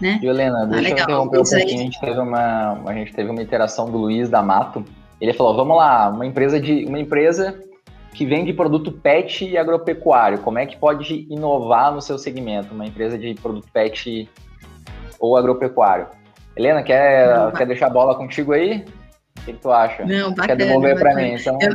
né? 0.00 0.20
Helena, 0.22 0.62
ah, 0.62 0.66
deixa 0.66 0.86
ah, 0.86 0.90
eu 0.90 1.02
interromper 1.04 1.38
um 1.38 1.42
pouquinho. 1.42 1.64
A 1.64 1.82
gente, 1.82 2.00
teve 2.00 2.20
uma, 2.20 2.82
a 2.86 2.94
gente 2.94 3.12
teve 3.12 3.30
uma 3.30 3.42
interação 3.42 3.90
do 3.90 3.98
Luiz 3.98 4.28
da 4.28 4.42
Mato. 4.42 4.84
Ele 5.20 5.32
falou: 5.32 5.56
vamos 5.56 5.76
lá, 5.76 6.08
uma 6.08 6.26
empresa 6.26 6.60
de 6.60 6.84
uma 6.84 6.98
empresa 6.98 7.58
que 8.12 8.26
vende 8.26 8.52
produto 8.52 8.90
pet 8.90 9.44
e 9.44 9.56
agropecuário. 9.56 10.38
Como 10.38 10.58
é 10.58 10.66
que 10.66 10.76
pode 10.76 11.26
inovar 11.30 11.92
no 11.92 12.00
seu 12.00 12.18
segmento? 12.18 12.74
Uma 12.74 12.86
empresa 12.86 13.16
de 13.16 13.34
produto 13.34 13.68
pet 13.72 14.28
ou 15.18 15.36
agropecuário. 15.36 16.08
Helena, 16.56 16.82
quer, 16.82 17.36
Não, 17.36 17.52
quer 17.52 17.66
deixar 17.66 17.86
a 17.86 17.90
bola 17.90 18.16
contigo 18.16 18.52
aí? 18.52 18.84
O 19.38 19.44
que, 19.44 19.52
que 19.52 19.60
tu 19.60 19.70
acha? 19.70 20.04
Não, 20.04 20.30
bacana, 20.30 20.46
quer 20.48 20.56
devolver 20.56 20.98
para 20.98 21.14
mim? 21.14 21.34
Então, 21.34 21.58
eu... 21.62 21.74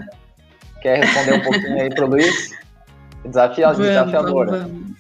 quer 0.81 1.03
responder 1.03 1.33
um 1.35 1.41
pouquinho 1.41 1.81
aí 1.81 1.89
pro 1.89 2.07
Luiz? 2.07 2.51
Desafio, 3.23 3.73
desafiadora. 3.73 4.51
Vamos, 4.51 4.95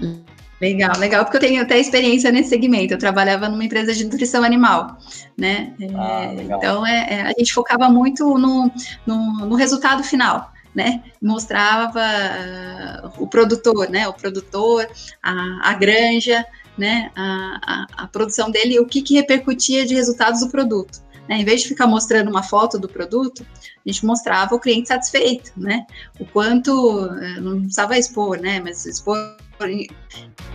vamos. 0.00 0.20
Legal, 0.60 0.92
legal, 0.98 1.24
porque 1.24 1.38
eu 1.38 1.40
tenho 1.40 1.62
até 1.62 1.78
experiência 1.78 2.30
nesse 2.30 2.50
segmento. 2.50 2.92
Eu 2.92 2.98
trabalhava 2.98 3.48
numa 3.48 3.64
empresa 3.64 3.94
de 3.94 4.04
nutrição 4.04 4.44
animal, 4.44 4.98
né? 5.36 5.74
Ah, 5.96 6.24
é, 6.24 6.42
então 6.42 6.86
é, 6.86 7.06
é, 7.08 7.22
a 7.22 7.28
gente 7.28 7.54
focava 7.54 7.88
muito 7.88 8.36
no, 8.38 8.70
no, 9.06 9.46
no 9.46 9.54
resultado 9.54 10.04
final. 10.04 10.52
Né, 10.72 11.02
mostrava 11.20 12.00
uh, 12.00 13.20
o 13.20 13.26
produtor, 13.26 13.90
né, 13.90 14.06
o 14.06 14.12
produtor, 14.12 14.88
a, 15.20 15.68
a 15.68 15.74
granja, 15.74 16.46
né, 16.78 17.10
a, 17.16 17.60
a, 17.60 18.04
a, 18.04 18.06
produção 18.06 18.52
dele, 18.52 18.78
o 18.78 18.86
que, 18.86 19.02
que 19.02 19.14
repercutia 19.14 19.84
de 19.84 19.96
resultados 19.96 20.42
do 20.42 20.48
produto. 20.48 21.02
Né? 21.28 21.38
Em 21.38 21.44
vez 21.44 21.62
de 21.62 21.68
ficar 21.68 21.88
mostrando 21.88 22.30
uma 22.30 22.44
foto 22.44 22.78
do 22.78 22.88
produto, 22.88 23.44
a 23.84 23.90
gente 23.90 24.06
mostrava 24.06 24.54
o 24.54 24.60
cliente 24.60 24.86
satisfeito, 24.86 25.50
né, 25.56 25.84
o 26.20 26.24
quanto, 26.24 27.04
eh, 27.20 27.40
não 27.40 27.62
precisava 27.62 27.98
expor, 27.98 28.38
né, 28.38 28.60
mas 28.60 28.86
expor 28.86 29.16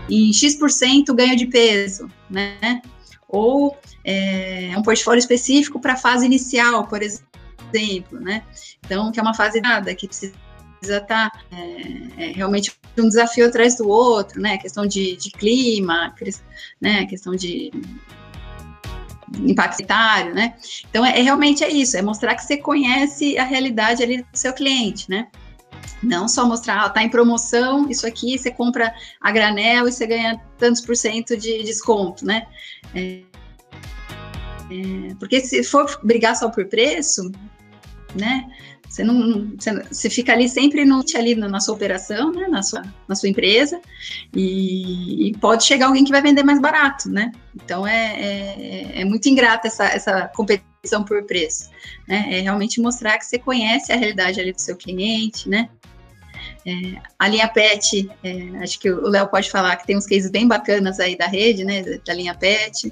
em 0.10 0.34
X% 0.34 1.14
ganho 1.14 1.36
de 1.36 1.48
peso, 1.48 2.10
né? 2.30 2.82
Ou 3.28 3.78
é, 4.04 4.74
um 4.78 4.82
portfólio 4.82 5.20
específico 5.20 5.80
para 5.80 5.94
a 5.94 5.98
fase 5.98 6.26
inicial, 6.26 6.88
por 6.88 7.02
exemplo, 7.02 8.20
né? 8.20 8.44
Então, 8.86 9.12
que 9.12 9.20
é 9.20 9.24
uma 9.24 9.34
fase 9.34 9.60
nada, 9.60 9.94
que 9.96 10.08
precisa 10.08 10.34
estar 10.82 11.30
tá, 11.30 11.32
é, 11.52 12.26
é, 12.26 12.32
realmente 12.32 12.72
um 12.98 13.08
desafio 13.08 13.48
atrás 13.48 13.76
do 13.76 13.90
outro, 13.90 14.40
né? 14.42 14.58
Questão 14.58 14.86
de, 14.86 15.16
de 15.18 15.32
clima, 15.32 16.14
né? 16.80 17.06
Questão 17.06 17.36
de 17.36 17.72
impacto 19.44 19.78
sanitário, 19.78 20.34
né? 20.34 20.56
Então, 20.90 21.06
é, 21.06 21.20
é, 21.20 21.22
realmente 21.22 21.64
é 21.64 21.70
isso, 21.70 21.98
é 21.98 22.02
mostrar 22.02 22.36
que 22.36 22.44
você 22.44 22.58
conhece 22.58 23.38
a 23.38 23.44
realidade 23.44 24.04
ali 24.04 24.22
do 24.22 24.28
seu 24.34 24.54
cliente, 24.54 25.10
né? 25.10 25.28
Não 26.06 26.28
só 26.28 26.46
mostrar, 26.46 26.86
está 26.86 27.02
em 27.02 27.10
promoção, 27.10 27.90
isso 27.90 28.06
aqui 28.06 28.38
você 28.38 28.52
compra 28.52 28.94
a 29.20 29.32
granel 29.32 29.88
e 29.88 29.92
você 29.92 30.06
ganha 30.06 30.40
tantos 30.58 30.82
por 30.82 30.96
cento 30.96 31.36
de 31.36 31.64
desconto, 31.64 32.24
né? 32.24 32.46
É, 32.94 33.22
é, 34.70 35.16
porque 35.20 35.42
se 35.42 35.64
for 35.64 36.00
brigar 36.04 36.36
só 36.36 36.50
por 36.50 36.68
preço, 36.68 37.32
né? 38.14 38.46
Você 38.88 39.04
não, 39.04 39.52
você, 39.58 39.84
você 39.84 40.10
fica 40.10 40.32
ali 40.32 40.48
sempre 40.48 40.86
no, 40.86 41.04
ali 41.16 41.34
na 41.36 41.60
sua 41.60 41.74
operação, 41.74 42.32
né, 42.32 42.48
na 42.48 42.62
sua, 42.62 42.84
na 43.08 43.16
sua 43.16 43.28
empresa, 43.28 43.82
e, 44.34 45.30
e 45.30 45.38
pode 45.40 45.66
chegar 45.66 45.88
alguém 45.88 46.04
que 46.04 46.12
vai 46.12 46.22
vender 46.22 46.44
mais 46.44 46.62
barato, 46.62 47.10
né? 47.10 47.32
Então 47.56 47.86
é, 47.86 48.14
é, 48.16 49.02
é 49.02 49.06
muito 49.06 49.28
ingrata 49.28 49.68
essa, 49.68 49.86
essa 49.86 50.28
competição 50.28 51.04
por 51.04 51.24
preço, 51.24 51.72
né? 52.08 52.28
É 52.30 52.42
realmente 52.42 52.80
mostrar 52.80 53.18
que 53.18 53.26
você 53.26 53.40
conhece 53.40 53.92
a 53.92 53.98
realidade 53.98 54.40
ali 54.40 54.54
do 54.54 54.62
seu 54.62 54.78
cliente, 54.78 55.50
né? 55.50 55.68
É, 56.66 57.00
a 57.20 57.28
linha 57.28 57.48
PET, 57.48 58.10
é, 58.24 58.64
acho 58.64 58.80
que 58.80 58.90
o 58.90 59.08
Léo 59.08 59.28
pode 59.28 59.52
falar 59.52 59.76
que 59.76 59.86
tem 59.86 59.96
uns 59.96 60.08
cases 60.08 60.32
bem 60.32 60.48
bacanas 60.48 61.00
aí 61.00 61.16
da 61.16 61.28
rede, 61.28 61.64
né, 61.64 61.84
da 62.06 62.14
linha 62.14 62.34
PET. 62.34 62.92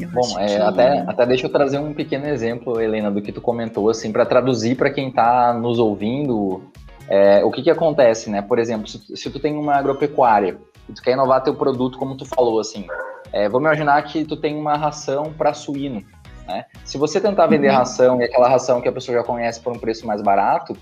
Eu 0.00 0.08
Bom, 0.10 0.38
é, 0.38 0.46
que... 0.46 0.56
até, 0.56 1.00
até 1.00 1.26
deixa 1.26 1.46
eu 1.46 1.52
trazer 1.52 1.78
um 1.78 1.92
pequeno 1.92 2.26
exemplo, 2.26 2.80
Helena, 2.80 3.10
do 3.10 3.20
que 3.20 3.32
tu 3.32 3.40
comentou, 3.40 3.90
assim, 3.90 4.10
para 4.10 4.24
traduzir 4.24 4.76
para 4.76 4.90
quem 4.90 5.08
está 5.08 5.52
nos 5.52 5.78
ouvindo, 5.78 6.62
é, 7.08 7.44
o 7.44 7.50
que 7.50 7.62
que 7.62 7.70
acontece, 7.70 8.30
né? 8.30 8.40
Por 8.40 8.58
exemplo, 8.58 8.86
se, 8.86 9.00
se, 9.16 9.30
tu 9.30 9.38
tem 9.38 9.54
uma 9.54 9.74
agropecuária 9.76 10.58
e 10.88 10.92
tu 10.92 11.02
quer 11.02 11.12
inovar 11.12 11.42
teu 11.42 11.54
produto, 11.54 11.98
como 11.98 12.16
tu 12.16 12.24
falou, 12.24 12.58
assim, 12.58 12.86
é, 13.32 13.48
vamos 13.48 13.66
imaginar 13.66 14.02
que 14.02 14.24
tu 14.24 14.36
tem 14.36 14.56
uma 14.56 14.76
ração 14.76 15.32
para 15.36 15.52
suíno, 15.54 16.02
né? 16.46 16.64
Se 16.84 16.96
você 16.98 17.20
tentar 17.20 17.46
vender 17.46 17.68
uhum. 17.68 17.76
ração 17.76 18.20
e 18.20 18.24
aquela 18.24 18.48
ração 18.48 18.80
que 18.80 18.88
a 18.88 18.92
pessoa 18.92 19.18
já 19.18 19.24
conhece 19.24 19.60
por 19.60 19.74
um 19.74 19.78
preço 19.78 20.06
mais 20.06 20.22
barato, 20.22 20.76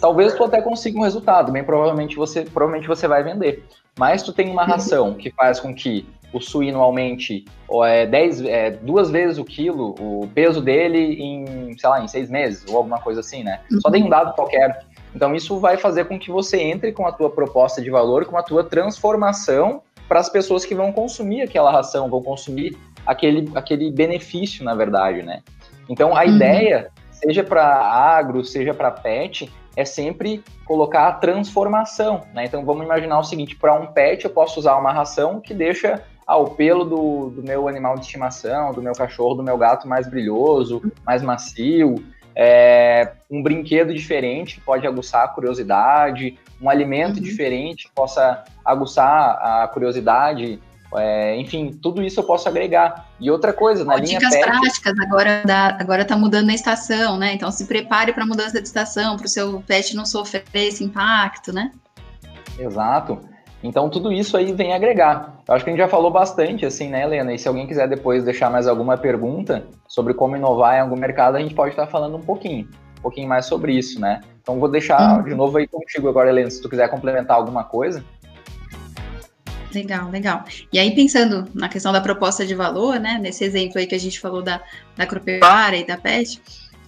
talvez 0.00 0.34
tu 0.34 0.44
até 0.44 0.60
consiga 0.60 0.98
um 0.98 1.02
resultado, 1.02 1.52
bem 1.52 1.64
provavelmente 1.64 2.16
você, 2.16 2.42
provavelmente 2.42 2.88
você 2.88 3.06
vai 3.06 3.22
vender. 3.22 3.64
Mas 3.98 4.22
tu 4.22 4.32
tem 4.32 4.48
uma 4.50 4.62
uhum. 4.62 4.68
ração 4.68 5.14
que 5.14 5.30
faz 5.30 5.58
com 5.58 5.74
que 5.74 6.06
o 6.32 6.40
suíno 6.40 6.80
aumente 6.80 7.44
ou 7.66 7.84
é, 7.84 8.06
dez, 8.06 8.40
é, 8.42 8.70
duas 8.70 9.10
vezes 9.10 9.38
o 9.38 9.44
quilo, 9.44 9.94
o 9.98 10.28
peso 10.34 10.60
dele 10.60 11.14
em, 11.20 11.76
sei 11.76 11.88
lá, 11.88 12.02
em 12.02 12.08
seis 12.08 12.30
meses, 12.30 12.64
ou 12.68 12.76
alguma 12.76 13.00
coisa 13.00 13.20
assim, 13.20 13.42
né? 13.42 13.60
Só 13.80 13.90
tem 13.90 14.04
um 14.04 14.08
dado 14.08 14.34
qualquer. 14.34 14.84
Então 15.14 15.34
isso 15.34 15.58
vai 15.58 15.76
fazer 15.76 16.04
com 16.04 16.18
que 16.18 16.30
você 16.30 16.60
entre 16.60 16.92
com 16.92 17.06
a 17.06 17.12
tua 17.12 17.30
proposta 17.30 17.80
de 17.80 17.90
valor, 17.90 18.26
com 18.26 18.36
a 18.36 18.42
tua 18.42 18.62
transformação 18.62 19.82
para 20.06 20.20
as 20.20 20.28
pessoas 20.28 20.64
que 20.64 20.74
vão 20.74 20.92
consumir 20.92 21.42
aquela 21.42 21.70
ração, 21.70 22.08
vão 22.08 22.22
consumir 22.22 22.76
aquele, 23.06 23.50
aquele 23.54 23.90
benefício, 23.90 24.64
na 24.64 24.74
verdade, 24.74 25.22
né? 25.22 25.42
Então 25.88 26.16
a 26.16 26.22
uhum. 26.22 26.36
ideia, 26.36 26.90
seja 27.10 27.42
para 27.42 27.64
agro, 27.64 28.44
seja 28.44 28.74
para 28.74 28.90
pet, 28.90 29.50
é 29.78 29.84
sempre 29.84 30.42
colocar 30.64 31.06
a 31.06 31.12
transformação, 31.12 32.22
né? 32.34 32.44
Então 32.46 32.64
vamos 32.64 32.84
imaginar 32.84 33.20
o 33.20 33.22
seguinte: 33.22 33.54
para 33.54 33.72
um 33.74 33.86
pet 33.86 34.24
eu 34.24 34.30
posso 34.30 34.58
usar 34.58 34.76
uma 34.76 34.92
ração 34.92 35.40
que 35.40 35.54
deixa 35.54 36.02
ah, 36.26 36.36
o 36.36 36.50
pelo 36.50 36.84
do, 36.84 37.30
do 37.30 37.42
meu 37.44 37.68
animal 37.68 37.94
de 37.94 38.00
estimação, 38.00 38.72
do 38.72 38.82
meu 38.82 38.92
cachorro, 38.92 39.36
do 39.36 39.42
meu 39.44 39.56
gato 39.56 39.86
mais 39.86 40.08
brilhoso, 40.10 40.82
mais 41.06 41.22
macio, 41.22 41.94
é, 42.34 43.12
um 43.30 43.40
brinquedo 43.40 43.94
diferente 43.94 44.60
pode 44.60 44.84
aguçar 44.84 45.24
a 45.24 45.28
curiosidade, 45.28 46.36
um 46.60 46.68
alimento 46.68 47.18
uhum. 47.18 47.22
diferente 47.22 47.88
possa 47.94 48.44
aguçar 48.64 49.38
a 49.40 49.68
curiosidade, 49.68 50.60
é, 50.96 51.36
enfim, 51.36 51.78
tudo 51.82 52.02
isso 52.02 52.20
eu 52.20 52.24
posso 52.24 52.48
agregar. 52.48 53.08
E 53.20 53.30
outra 53.30 53.52
coisa, 53.52 53.84
na 53.84 53.96
linha 53.96 54.18
Dicas 54.18 54.34
pet, 54.34 54.44
práticas, 54.44 54.98
agora, 55.00 55.42
dá, 55.44 55.76
agora 55.78 56.04
tá 56.04 56.16
mudando 56.16 56.50
a 56.50 56.54
estação, 56.54 57.18
né? 57.18 57.34
Então 57.34 57.50
se 57.50 57.66
prepare 57.66 58.12
para 58.12 58.24
a 58.24 58.26
mudança 58.26 58.60
de 58.60 58.66
estação, 58.66 59.16
para 59.16 59.26
o 59.26 59.28
seu 59.28 59.62
pet 59.66 59.94
não 59.94 60.06
sofrer 60.06 60.44
esse 60.54 60.82
impacto, 60.82 61.52
né? 61.52 61.72
Exato. 62.58 63.20
Então 63.62 63.90
tudo 63.90 64.12
isso 64.12 64.36
aí 64.36 64.52
vem 64.52 64.72
agregar. 64.72 65.36
Eu 65.46 65.54
acho 65.54 65.64
que 65.64 65.70
a 65.70 65.72
gente 65.72 65.82
já 65.82 65.88
falou 65.88 66.10
bastante, 66.10 66.64
assim, 66.64 66.88
né, 66.88 67.02
Helena? 67.02 67.34
E 67.34 67.38
se 67.38 67.48
alguém 67.48 67.66
quiser 67.66 67.88
depois 67.88 68.24
deixar 68.24 68.50
mais 68.50 68.66
alguma 68.66 68.96
pergunta 68.96 69.64
sobre 69.86 70.14
como 70.14 70.36
inovar 70.36 70.76
em 70.76 70.80
algum 70.80 70.96
mercado, 70.96 71.36
a 71.36 71.40
gente 71.40 71.54
pode 71.54 71.70
estar 71.70 71.86
falando 71.86 72.16
um 72.16 72.22
pouquinho, 72.22 72.68
um 72.98 73.02
pouquinho 73.02 73.28
mais 73.28 73.46
sobre 73.46 73.72
isso, 73.72 74.00
né? 74.00 74.20
Então 74.40 74.58
vou 74.58 74.70
deixar 74.70 75.18
uhum. 75.18 75.24
de 75.24 75.34
novo 75.34 75.58
aí 75.58 75.66
contigo 75.66 76.08
agora, 76.08 76.30
Helena, 76.30 76.50
se 76.50 76.62
tu 76.62 76.68
quiser 76.68 76.88
complementar 76.88 77.36
alguma 77.36 77.64
coisa. 77.64 78.02
Legal, 79.74 80.10
legal. 80.10 80.44
E 80.72 80.78
aí, 80.78 80.94
pensando 80.94 81.46
na 81.54 81.68
questão 81.68 81.92
da 81.92 82.00
proposta 82.00 82.46
de 82.46 82.54
valor, 82.54 82.98
né, 82.98 83.18
nesse 83.20 83.44
exemplo 83.44 83.78
aí 83.78 83.86
que 83.86 83.94
a 83.94 84.00
gente 84.00 84.18
falou 84.18 84.42
da, 84.42 84.62
da 84.96 85.04
agropecuária 85.04 85.76
e 85.76 85.86
da 85.86 85.96
PET, 85.96 86.40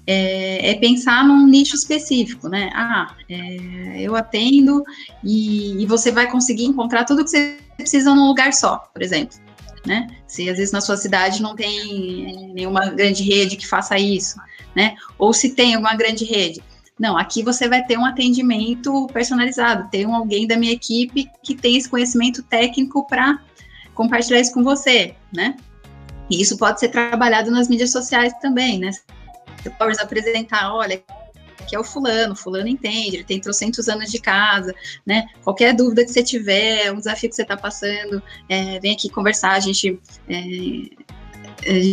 é, 0.06 0.70
é, 0.70 0.74
pensar 0.76 1.24
num 1.24 1.46
nicho 1.46 1.76
específico, 1.76 2.48
né? 2.48 2.70
Ah, 2.74 3.14
é, 3.28 4.00
eu 4.00 4.16
atendo 4.16 4.82
e, 5.22 5.82
e, 5.82 5.86
você 5.86 6.10
vai 6.10 6.28
conseguir 6.30 6.64
encontrar 6.64 7.04
tudo 7.04 7.22
que 7.22 7.30
você 7.30 7.58
precisa 7.76 8.14
num 8.14 8.26
lugar 8.26 8.52
só, 8.52 8.78
por 8.92 9.02
exemplo. 9.02 9.38
Né? 9.86 10.08
Se 10.26 10.48
às 10.50 10.58
vezes 10.58 10.72
na 10.72 10.80
sua 10.80 10.96
cidade 10.96 11.40
não 11.40 11.54
tem 11.54 12.52
nenhuma 12.52 12.90
grande 12.90 13.22
rede 13.22 13.56
que 13.56 13.66
faça 13.66 13.98
isso, 13.98 14.36
né? 14.74 14.94
Ou 15.18 15.32
se 15.32 15.54
tem 15.54 15.74
alguma 15.74 15.94
grande 15.94 16.24
rede, 16.24 16.60
não, 17.00 17.16
aqui 17.16 17.42
você 17.42 17.66
vai 17.66 17.82
ter 17.82 17.98
um 17.98 18.04
atendimento 18.04 19.06
personalizado, 19.06 19.88
tem 19.90 20.06
um, 20.06 20.14
alguém 20.14 20.46
da 20.46 20.54
minha 20.54 20.74
equipe 20.74 21.30
que 21.42 21.54
tem 21.54 21.78
esse 21.78 21.88
conhecimento 21.88 22.42
técnico 22.42 23.06
para 23.06 23.42
compartilhar 23.94 24.38
isso 24.38 24.52
com 24.52 24.62
você, 24.62 25.14
né? 25.32 25.56
E 26.30 26.42
isso 26.42 26.58
pode 26.58 26.78
ser 26.78 26.90
trabalhado 26.90 27.50
nas 27.50 27.68
mídias 27.68 27.90
sociais 27.90 28.34
também, 28.42 28.78
né? 28.78 28.90
Você 29.56 29.70
pode 29.70 29.98
apresentar, 29.98 30.74
olha, 30.74 31.02
aqui 31.58 31.74
é 31.74 31.80
o 31.80 31.84
fulano, 31.84 32.36
fulano 32.36 32.68
entende, 32.68 33.16
ele 33.16 33.24
tem 33.24 33.40
trocentos 33.40 33.88
anos 33.88 34.10
de 34.10 34.20
casa, 34.20 34.74
né? 35.06 35.26
Qualquer 35.42 35.74
dúvida 35.74 36.04
que 36.04 36.10
você 36.10 36.22
tiver, 36.22 36.92
um 36.92 36.98
desafio 36.98 37.30
que 37.30 37.36
você 37.36 37.42
está 37.42 37.56
passando, 37.56 38.22
é, 38.46 38.78
vem 38.78 38.92
aqui 38.92 39.08
conversar, 39.08 39.52
a 39.52 39.60
gente 39.60 39.98
é, 40.28 40.36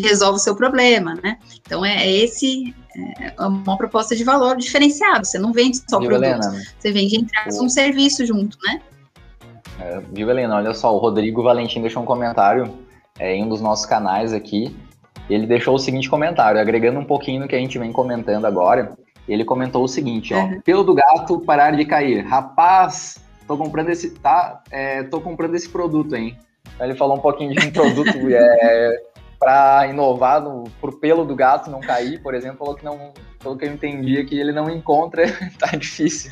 resolve 0.03 0.36
o 0.36 0.43
seu 0.43 0.53
problema, 0.53 1.16
né? 1.24 1.39
Então 1.62 1.86
é, 1.86 2.05
é 2.05 2.12
esse 2.12 2.76
é 2.98 3.45
uma 3.45 3.78
proposta 3.78 4.16
de 4.16 4.24
valor 4.24 4.58
diferenciado. 4.58 5.26
Você 5.26 5.38
não 5.38 5.52
vende 5.52 5.78
só 5.88 5.98
o 5.98 6.06
produto, 6.06 6.24
Helena? 6.24 6.64
você 6.78 6.91
vende 6.91 7.18
entre 7.18 7.38
o... 7.52 7.64
um 7.64 7.70
serviço 7.70 8.26
junto, 8.26 8.58
né? 8.66 8.82
É, 9.80 10.02
viu, 10.12 10.30
Helena? 10.30 10.56
Olha 10.56 10.74
só, 10.74 10.93
o 10.95 10.98
Rodrigo 10.98 11.43
Valentim 11.43 11.82
deixou 11.82 12.02
um 12.02 12.06
comentário 12.06 12.74
é, 13.20 13.36
em 13.36 13.43
um 13.43 13.50
dos 13.50 13.62
nossos 13.62 13.86
canais 13.86 14.34
aqui. 14.34 14.76
Ele 15.30 15.45
deixou 15.45 15.76
o 15.76 15.80
seguinte 15.80 16.10
comentário, 16.10 16.60
agregando 16.60 17.00
um 17.00 17.06
pouquinho 17.06 17.41
no 17.41 17.48
que 17.48 17.56
a 17.56 17.60
gente 17.60 17.78
vem 17.78 17.91
comentando 17.91 18.45
agora. 18.45 18.98
Ele 19.28 19.43
comentou 19.43 19.84
o 19.84 19.88
seguinte, 19.88 20.34
ó, 20.34 20.39
uhum. 20.39 20.62
pelo 20.62 20.84
do 20.84 20.93
gato 20.93 21.39
parar 21.41 21.76
de 21.76 21.84
cair. 21.84 22.26
Rapaz, 22.26 23.18
tô 23.45 23.58
comprando 23.58 23.89
esse, 23.89 24.12
tá, 24.12 24.64
é, 24.72 25.04
tô 25.04 25.20
comprando 25.20 25.54
esse 25.54 25.68
produto, 25.68 26.16
hein? 26.16 26.38
Ele 26.80 26.95
falou 26.95 27.18
um 27.18 27.20
pouquinho 27.20 27.54
de 27.54 27.68
um 27.68 27.72
produto 27.72 28.16
é, 28.32 29.04
para 29.39 29.88
inovar 29.88 30.41
no, 30.41 30.63
por 30.81 30.99
pelo 30.99 31.23
do 31.23 31.35
gato 31.35 31.69
não 31.69 31.79
cair, 31.79 32.21
por 32.21 32.33
exemplo, 32.33 32.57
falou 32.57 32.75
que 32.75 32.83
não, 32.83 33.13
pelo 33.39 33.57
que 33.57 33.65
eu 33.65 33.73
entendi 33.73 34.23
que 34.25 34.39
ele 34.39 34.51
não 34.51 34.69
encontra, 34.69 35.23
tá 35.59 35.75
difícil. 35.77 36.31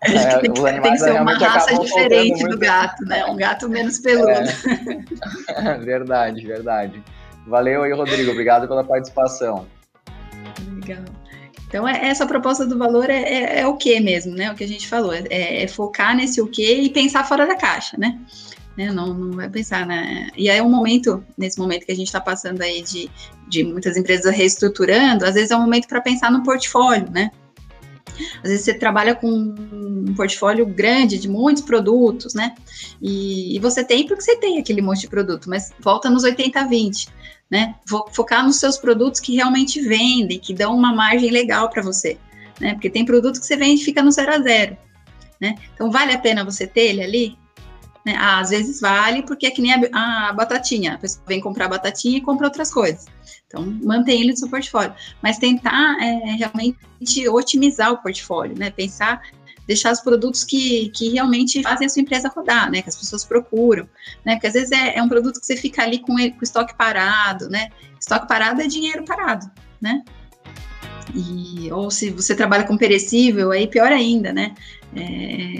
É, 0.00 0.38
tem, 0.38 0.52
que, 0.52 0.62
tem 0.62 0.92
que 0.92 0.98
ser 0.98 1.20
uma 1.20 1.36
raça 1.36 1.76
diferente 1.78 2.44
do 2.44 2.56
gato, 2.58 3.04
né? 3.04 3.24
Um 3.26 3.36
gato 3.36 3.68
menos 3.68 3.98
peludo. 3.98 4.30
É. 4.30 5.78
verdade, 5.82 6.46
verdade. 6.46 7.02
Valeu 7.46 7.82
aí, 7.82 7.92
Rodrigo. 7.92 8.30
Obrigado 8.30 8.68
pela 8.68 8.84
participação. 8.84 9.66
Legal. 10.72 11.04
Então, 11.66 11.86
é, 11.86 12.08
essa 12.08 12.26
proposta 12.26 12.64
do 12.64 12.78
valor 12.78 13.10
é, 13.10 13.22
é, 13.22 13.60
é, 13.60 13.66
o 13.66 13.76
que 13.76 13.98
mesmo, 14.00 14.34
né? 14.34 14.50
O 14.52 14.54
que 14.54 14.64
a 14.64 14.68
gente 14.68 14.86
falou. 14.86 15.12
É, 15.12 15.64
é 15.64 15.68
focar 15.68 16.14
nesse 16.14 16.40
o 16.40 16.46
que 16.46 16.82
e 16.82 16.90
pensar 16.90 17.24
fora 17.24 17.46
da 17.46 17.56
caixa, 17.56 17.96
né? 17.98 18.18
Né? 18.78 18.92
Não, 18.92 19.12
não 19.12 19.32
vai 19.32 19.50
pensar, 19.50 19.84
né? 19.84 20.30
E 20.36 20.48
aí 20.48 20.58
é 20.58 20.62
um 20.62 20.70
momento, 20.70 21.24
nesse 21.36 21.58
momento 21.58 21.84
que 21.84 21.90
a 21.90 21.96
gente 21.96 22.06
está 22.06 22.20
passando 22.20 22.62
aí 22.62 22.80
de, 22.80 23.10
de 23.48 23.64
muitas 23.64 23.96
empresas 23.96 24.32
reestruturando, 24.32 25.24
às 25.24 25.34
vezes 25.34 25.50
é 25.50 25.56
um 25.56 25.62
momento 25.62 25.88
para 25.88 26.00
pensar 26.00 26.30
no 26.30 26.44
portfólio, 26.44 27.10
né? 27.10 27.32
Às 28.42 28.50
vezes 28.50 28.64
você 28.64 28.74
trabalha 28.74 29.16
com 29.16 29.28
um 29.28 30.14
portfólio 30.14 30.64
grande 30.64 31.18
de 31.18 31.28
muitos 31.28 31.64
produtos, 31.64 32.34
né? 32.34 32.54
E, 33.02 33.56
e 33.56 33.58
você 33.58 33.82
tem 33.82 34.06
porque 34.06 34.22
você 34.22 34.36
tem 34.36 34.60
aquele 34.60 34.80
monte 34.80 35.00
de 35.00 35.08
produto, 35.08 35.50
mas 35.50 35.72
volta 35.80 36.08
nos 36.08 36.22
80-20, 36.22 37.08
né? 37.50 37.74
Focar 38.12 38.46
nos 38.46 38.56
seus 38.60 38.78
produtos 38.78 39.20
que 39.20 39.34
realmente 39.34 39.80
vendem, 39.80 40.38
que 40.38 40.54
dão 40.54 40.76
uma 40.76 40.94
margem 40.94 41.30
legal 41.32 41.68
para 41.68 41.82
você, 41.82 42.16
né? 42.60 42.74
Porque 42.74 42.88
tem 42.88 43.04
produto 43.04 43.40
que 43.40 43.46
você 43.46 43.56
vende 43.56 43.82
e 43.82 43.84
fica 43.84 44.04
no 44.04 44.12
zero 44.12 44.34
a 44.34 44.38
zero, 44.38 44.76
né? 45.40 45.56
Então 45.74 45.90
vale 45.90 46.12
a 46.12 46.18
pena 46.18 46.44
você 46.44 46.64
ter 46.64 46.90
ele 46.90 47.02
ali? 47.02 47.38
Né? 48.04 48.16
Às 48.18 48.50
vezes 48.50 48.80
vale, 48.80 49.22
porque 49.22 49.46
é 49.46 49.50
que 49.50 49.60
nem 49.60 49.72
a, 49.72 50.28
a, 50.28 50.32
batatinha. 50.32 50.94
A 50.94 50.98
pessoa 50.98 51.24
vem 51.26 51.40
comprar 51.40 51.68
batatinha 51.68 52.18
e 52.18 52.20
compra 52.20 52.46
outras 52.46 52.72
coisas. 52.72 53.06
Então, 53.46 53.64
mantém 53.82 54.20
ele 54.20 54.30
no 54.30 54.36
seu 54.36 54.48
portfólio. 54.48 54.94
Mas 55.22 55.38
tentar 55.38 55.96
é, 56.00 56.36
realmente 56.36 57.28
otimizar 57.28 57.92
o 57.92 57.98
portfólio, 57.98 58.56
né? 58.58 58.70
Pensar, 58.70 59.22
deixar 59.66 59.92
os 59.92 60.00
produtos 60.00 60.44
que, 60.44 60.90
que 60.90 61.10
realmente 61.10 61.62
fazem 61.62 61.86
a 61.86 61.90
sua 61.90 62.02
empresa 62.02 62.32
rodar, 62.34 62.70
né? 62.70 62.82
Que 62.82 62.88
as 62.88 62.96
pessoas 62.96 63.24
procuram, 63.24 63.88
né? 64.24 64.34
Porque 64.34 64.46
às 64.46 64.54
vezes 64.54 64.70
é, 64.70 64.96
é 64.96 65.02
um 65.02 65.08
produto 65.08 65.40
que 65.40 65.46
você 65.46 65.56
fica 65.56 65.82
ali 65.82 65.98
com, 65.98 66.18
ele, 66.18 66.32
com 66.32 66.42
estoque 66.42 66.74
parado, 66.74 67.48
né? 67.48 67.68
Estoque 68.00 68.26
parado 68.26 68.62
é 68.62 68.66
dinheiro 68.66 69.04
parado, 69.04 69.50
né? 69.80 70.02
E, 71.14 71.70
ou 71.72 71.90
se 71.90 72.10
você 72.10 72.34
trabalha 72.34 72.64
com 72.64 72.76
perecível, 72.76 73.50
aí 73.50 73.66
pior 73.66 73.92
ainda, 73.92 74.32
né? 74.32 74.54
É, 74.96 75.02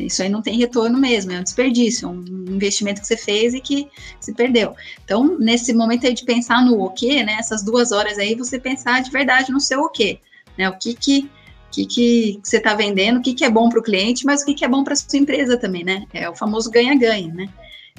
isso 0.02 0.22
aí 0.22 0.28
não 0.28 0.40
tem 0.40 0.56
retorno 0.56 0.98
mesmo, 0.98 1.32
é 1.32 1.38
um 1.38 1.42
desperdício, 1.42 2.08
é 2.08 2.10
um 2.10 2.24
investimento 2.48 3.00
que 3.00 3.06
você 3.06 3.16
fez 3.16 3.54
e 3.54 3.60
que 3.60 3.88
se 4.18 4.32
perdeu. 4.34 4.74
Então, 5.04 5.38
nesse 5.38 5.72
momento 5.74 6.06
aí 6.06 6.14
de 6.14 6.24
pensar 6.24 6.64
no 6.64 6.82
o 6.82 6.90
quê, 6.90 7.22
né? 7.22 7.36
Essas 7.38 7.62
duas 7.62 7.92
horas 7.92 8.18
aí, 8.18 8.34
você 8.34 8.58
pensar 8.58 9.02
de 9.02 9.10
verdade 9.10 9.52
no 9.52 9.60
seu 9.60 9.80
o 9.80 9.90
quê, 9.90 10.18
né? 10.56 10.68
O 10.68 10.78
que 10.78 10.94
que 10.94 11.30
O 11.68 11.70
que, 11.70 11.84
que 11.84 12.40
você 12.42 12.56
está 12.56 12.74
vendendo, 12.74 13.18
o 13.18 13.22
que, 13.22 13.34
que 13.34 13.44
é 13.44 13.50
bom 13.50 13.68
para 13.68 13.78
o 13.78 13.82
cliente, 13.82 14.24
mas 14.24 14.40
o 14.40 14.46
que, 14.46 14.54
que 14.54 14.64
é 14.64 14.68
bom 14.68 14.82
para 14.82 14.96
sua 14.96 15.18
empresa 15.18 15.58
também, 15.58 15.84
né? 15.84 16.06
É 16.14 16.28
o 16.28 16.34
famoso 16.34 16.70
ganha-ganha, 16.70 17.32
né? 17.32 17.46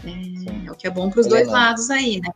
É, 0.04 0.66
é, 0.66 0.72
o 0.72 0.76
que 0.76 0.88
é 0.88 0.90
bom 0.90 1.10
para 1.12 1.20
os 1.20 1.28
dois 1.28 1.48
lados 1.48 1.92
aí, 1.92 2.20
né? 2.20 2.30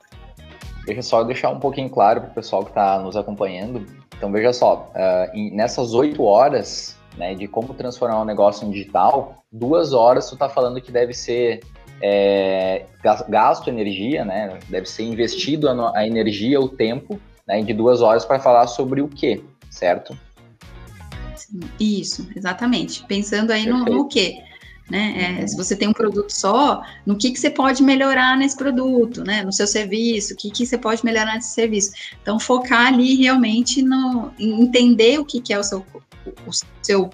Deixa 0.86 1.02
só 1.02 1.24
deixar 1.24 1.50
um 1.50 1.60
pouquinho 1.60 1.90
claro 1.90 2.22
para 2.22 2.30
o 2.30 2.34
pessoal 2.36 2.64
que 2.64 2.70
está 2.70 3.00
nos 3.00 3.18
acompanhando. 3.18 3.84
Então, 4.16 4.32
veja 4.32 4.54
só, 4.54 4.92
uh, 4.94 5.56
nessas 5.56 5.96
oito 5.96 6.24
horas 6.24 6.96
né, 7.18 7.36
de 7.36 7.48
como 7.48 7.74
transformar 7.74 8.22
um 8.22 8.26
negócio 8.26 8.68
em 8.68 8.72
digital, 8.72 9.44
duas 9.52 9.94
horas 9.94 10.28
tu 10.28 10.34
está 10.34 10.50
falando 10.50 10.82
que 10.82 10.92
deve 10.92 11.14
ser 11.14 11.62
é, 12.02 12.86
gasto 13.30 13.70
energia, 13.70 14.26
né? 14.26 14.60
Deve 14.68 14.88
ser 14.88 15.04
investido 15.04 15.70
a, 15.70 15.98
a 15.98 16.06
energia, 16.06 16.60
o 16.60 16.68
tempo, 16.68 17.20
né, 17.48 17.62
de 17.62 17.74
duas 17.74 18.02
horas 18.02 18.26
para 18.26 18.40
falar 18.40 18.68
sobre 18.68 19.02
o 19.02 19.08
que, 19.08 19.44
certo? 19.70 20.18
Isso, 21.80 22.28
exatamente. 22.36 23.06
Pensando 23.06 23.52
aí 23.52 23.66
no, 23.66 23.86
no 23.86 24.08
que. 24.08 24.38
Né? 24.90 25.40
É, 25.42 25.48
se 25.48 25.56
você 25.56 25.78
tem 25.78 25.88
um 25.88 25.94
produto 25.94 26.30
só, 26.30 26.84
no 27.06 27.18
que, 27.18 27.32
que 27.32 27.40
você 27.40 27.50
pode 27.50 27.82
melhorar 27.82 28.38
nesse 28.38 28.58
produto, 28.58 29.24
né? 29.24 29.42
No 29.42 29.54
seu 29.54 29.66
serviço, 29.66 30.34
o 30.34 30.38
que, 30.38 30.52
que 30.52 30.66
você 30.66 30.78
pode 30.78 31.06
melhorar 31.06 31.36
nesse 31.36 31.54
serviço. 31.54 31.92
Então, 32.22 32.40
focar 32.40 32.88
ali 32.88 33.16
realmente 33.16 33.82
no 33.82 34.32
entender 34.38 35.20
o 35.20 35.26
que, 35.26 35.40
que 35.40 35.54
é 35.54 35.60
o 35.60 35.64
seu, 35.64 35.86
o 36.26 36.52
seu 36.82 37.10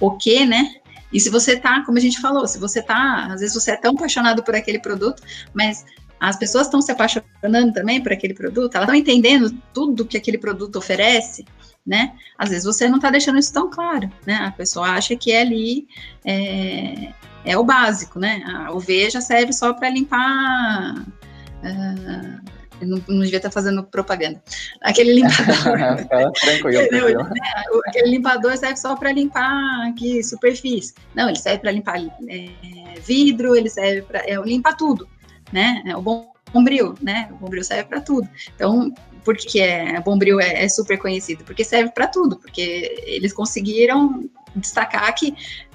o 0.00 0.12
que, 0.12 0.46
né? 0.46 0.74
E 1.12 1.18
se 1.18 1.30
você 1.30 1.56
tá, 1.56 1.82
como 1.84 1.98
a 1.98 2.00
gente 2.00 2.20
falou, 2.20 2.46
se 2.46 2.58
você 2.58 2.82
tá, 2.82 3.28
às 3.32 3.40
vezes 3.40 3.54
você 3.54 3.72
é 3.72 3.76
tão 3.76 3.92
apaixonado 3.92 4.42
por 4.42 4.54
aquele 4.54 4.78
produto, 4.78 5.22
mas 5.54 5.84
as 6.20 6.36
pessoas 6.36 6.66
estão 6.66 6.82
se 6.82 6.92
apaixonando 6.92 7.72
também 7.72 8.02
por 8.02 8.12
aquele 8.12 8.34
produto, 8.34 8.74
elas 8.74 8.88
estão 8.88 8.94
entendendo 8.94 9.50
tudo 9.72 10.04
que 10.04 10.16
aquele 10.16 10.38
produto 10.38 10.76
oferece, 10.76 11.44
né? 11.86 12.12
Às 12.36 12.50
vezes 12.50 12.64
você 12.64 12.88
não 12.88 12.96
está 12.96 13.10
deixando 13.10 13.38
isso 13.38 13.52
tão 13.52 13.70
claro, 13.70 14.10
né? 14.26 14.34
A 14.34 14.52
pessoa 14.52 14.88
acha 14.88 15.16
que 15.16 15.32
é 15.32 15.40
ali 15.40 15.86
é, 16.24 17.12
é 17.44 17.56
o 17.56 17.64
básico, 17.64 18.18
né? 18.18 18.42
O 18.72 18.80
V 18.80 19.10
já 19.10 19.20
serve 19.20 19.52
só 19.52 19.72
para 19.72 19.88
limpar. 19.88 20.94
Uh, 21.62 22.57
não, 22.80 23.02
não, 23.08 23.20
devia 23.20 23.38
estar 23.38 23.50
fazendo 23.50 23.82
propaganda. 23.82 24.42
Aquele 24.82 25.14
limpador. 25.14 26.06
tranquilo, 26.40 27.24
né? 27.24 27.40
Aquele 27.86 28.10
limpador 28.10 28.56
serve 28.56 28.76
só 28.76 28.96
para 28.96 29.12
limpar 29.12 29.88
aqui 29.88 30.22
superfície. 30.22 30.94
Não, 31.14 31.28
ele 31.28 31.38
serve 31.38 31.58
para 31.58 31.72
limpar 31.72 31.98
é, 32.28 33.00
vidro, 33.00 33.54
ele 33.56 33.68
serve 33.68 34.02
para 34.02 34.20
é, 34.20 34.36
limpar 34.44 34.76
tudo, 34.76 35.08
né? 35.52 35.82
É 35.86 35.96
o 35.96 36.02
bom 36.02 36.32
bombril, 36.52 36.94
né? 37.02 37.28
O 37.32 37.36
bombril 37.36 37.64
serve 37.64 37.84
para 37.84 38.00
tudo. 38.00 38.28
Então, 38.54 38.92
por 39.24 39.36
que 39.36 39.60
é, 39.60 40.00
bombril 40.00 40.40
é, 40.40 40.64
é 40.64 40.68
super 40.68 40.98
conhecido? 40.98 41.44
Porque 41.44 41.64
serve 41.64 41.90
para 41.90 42.06
tudo, 42.06 42.36
porque 42.36 43.02
eles 43.06 43.32
conseguiram 43.32 44.28
destacar 44.56 45.14
que 45.14 45.34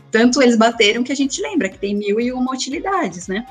tanto 0.10 0.42
eles 0.42 0.56
bateram 0.56 1.04
que 1.04 1.12
a 1.12 1.16
gente 1.16 1.42
lembra 1.42 1.70
que 1.70 1.78
tem 1.78 1.96
mil 1.96 2.20
e 2.20 2.32
uma 2.32 2.54
utilidades, 2.54 3.28
né? 3.28 3.46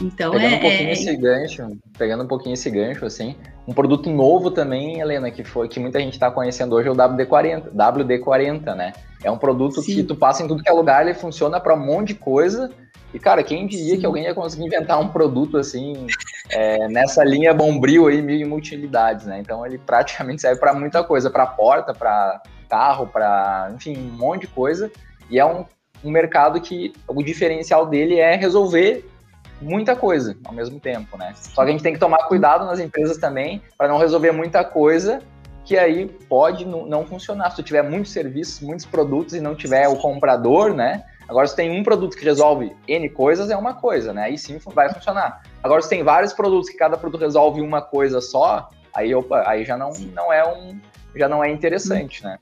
Então 0.00 0.32
pegando 0.32 0.54
é, 0.54 0.56
um 0.56 0.60
pouquinho 0.60 0.88
é... 0.88 0.92
esse 0.92 1.16
gancho, 1.16 1.78
pegando 1.98 2.24
um 2.24 2.26
pouquinho 2.26 2.54
esse 2.54 2.70
gancho, 2.70 3.04
assim, 3.04 3.34
um 3.66 3.72
produto 3.72 4.10
novo 4.10 4.50
também, 4.50 5.00
Helena, 5.00 5.30
que 5.30 5.42
foi 5.42 5.68
que 5.68 5.80
muita 5.80 5.98
gente 5.98 6.14
está 6.14 6.30
conhecendo 6.30 6.74
hoje 6.74 6.88
é 6.88 6.90
o 6.90 6.94
WD-40, 6.94 7.70
WD-40, 7.74 8.74
né? 8.74 8.92
É 9.24 9.30
um 9.30 9.38
produto 9.38 9.80
Sim. 9.82 9.94
que 9.94 10.02
tu 10.02 10.14
passa 10.14 10.42
em 10.42 10.48
tudo 10.48 10.62
que 10.62 10.68
é 10.68 10.72
lugar, 10.72 11.02
ele 11.02 11.14
funciona 11.14 11.58
para 11.58 11.74
um 11.74 11.84
monte 11.84 12.08
de 12.08 12.14
coisa. 12.14 12.70
E, 13.12 13.18
cara, 13.18 13.42
quem 13.42 13.66
diria 13.66 13.94
Sim. 13.94 14.00
que 14.00 14.06
alguém 14.06 14.24
ia 14.24 14.34
conseguir 14.34 14.66
inventar 14.66 15.00
um 15.00 15.08
produto 15.08 15.56
assim, 15.56 16.06
é, 16.50 16.86
nessa 16.88 17.24
linha 17.24 17.54
bombril 17.54 18.06
aí, 18.06 18.20
mil 18.20 18.54
utilidades, 18.54 19.26
né? 19.26 19.40
Então 19.40 19.64
ele 19.64 19.78
praticamente 19.78 20.42
serve 20.42 20.60
para 20.60 20.74
muita 20.74 21.02
coisa, 21.02 21.30
para 21.30 21.46
porta, 21.46 21.92
para 21.92 22.42
carro, 22.68 23.06
para, 23.06 23.70
enfim, 23.74 23.96
um 23.96 24.16
monte 24.16 24.42
de 24.42 24.48
coisa. 24.48 24.90
E 25.30 25.38
é 25.38 25.44
um, 25.44 25.64
um 26.04 26.10
mercado 26.10 26.60
que 26.60 26.92
o 27.08 27.22
diferencial 27.22 27.86
dele 27.86 28.18
é 28.18 28.36
resolver 28.36 29.04
muita 29.60 29.96
coisa 29.96 30.36
ao 30.44 30.52
mesmo 30.52 30.78
tempo, 30.78 31.16
né? 31.16 31.32
Só 31.34 31.62
que 31.62 31.68
a 31.68 31.72
gente 31.72 31.82
tem 31.82 31.92
que 31.92 31.98
tomar 31.98 32.18
cuidado 32.28 32.64
nas 32.64 32.78
empresas 32.78 33.16
também 33.16 33.62
para 33.76 33.88
não 33.88 33.98
resolver 33.98 34.32
muita 34.32 34.64
coisa 34.64 35.20
que 35.64 35.76
aí 35.76 36.06
pode 36.06 36.64
não 36.64 37.04
funcionar. 37.04 37.50
Se 37.50 37.56
tu 37.56 37.62
tiver 37.62 37.82
muitos 37.82 38.12
serviços, 38.12 38.60
muitos 38.60 38.86
produtos 38.86 39.34
e 39.34 39.40
não 39.40 39.54
tiver 39.54 39.88
o 39.88 39.96
comprador, 39.96 40.72
né? 40.72 41.04
Agora, 41.28 41.46
se 41.48 41.56
tem 41.56 41.76
um 41.76 41.82
produto 41.82 42.16
que 42.16 42.24
resolve 42.24 42.74
N 42.86 43.08
coisas, 43.08 43.50
é 43.50 43.56
uma 43.56 43.74
coisa, 43.74 44.12
né? 44.12 44.24
Aí 44.24 44.38
sim 44.38 44.58
vai 44.66 44.92
funcionar. 44.92 45.42
Agora, 45.62 45.82
se 45.82 45.88
tem 45.88 46.04
vários 46.04 46.32
produtos 46.32 46.70
que 46.70 46.76
cada 46.76 46.96
produto 46.96 47.20
resolve 47.20 47.60
uma 47.60 47.82
coisa 47.82 48.20
só, 48.20 48.70
aí, 48.94 49.12
opa, 49.12 49.42
aí 49.44 49.64
já 49.64 49.76
não, 49.76 49.90
não 50.14 50.32
é 50.32 50.46
um 50.46 50.78
já 51.16 51.28
não 51.28 51.42
é 51.42 51.50
interessante, 51.50 52.22
né? 52.22 52.38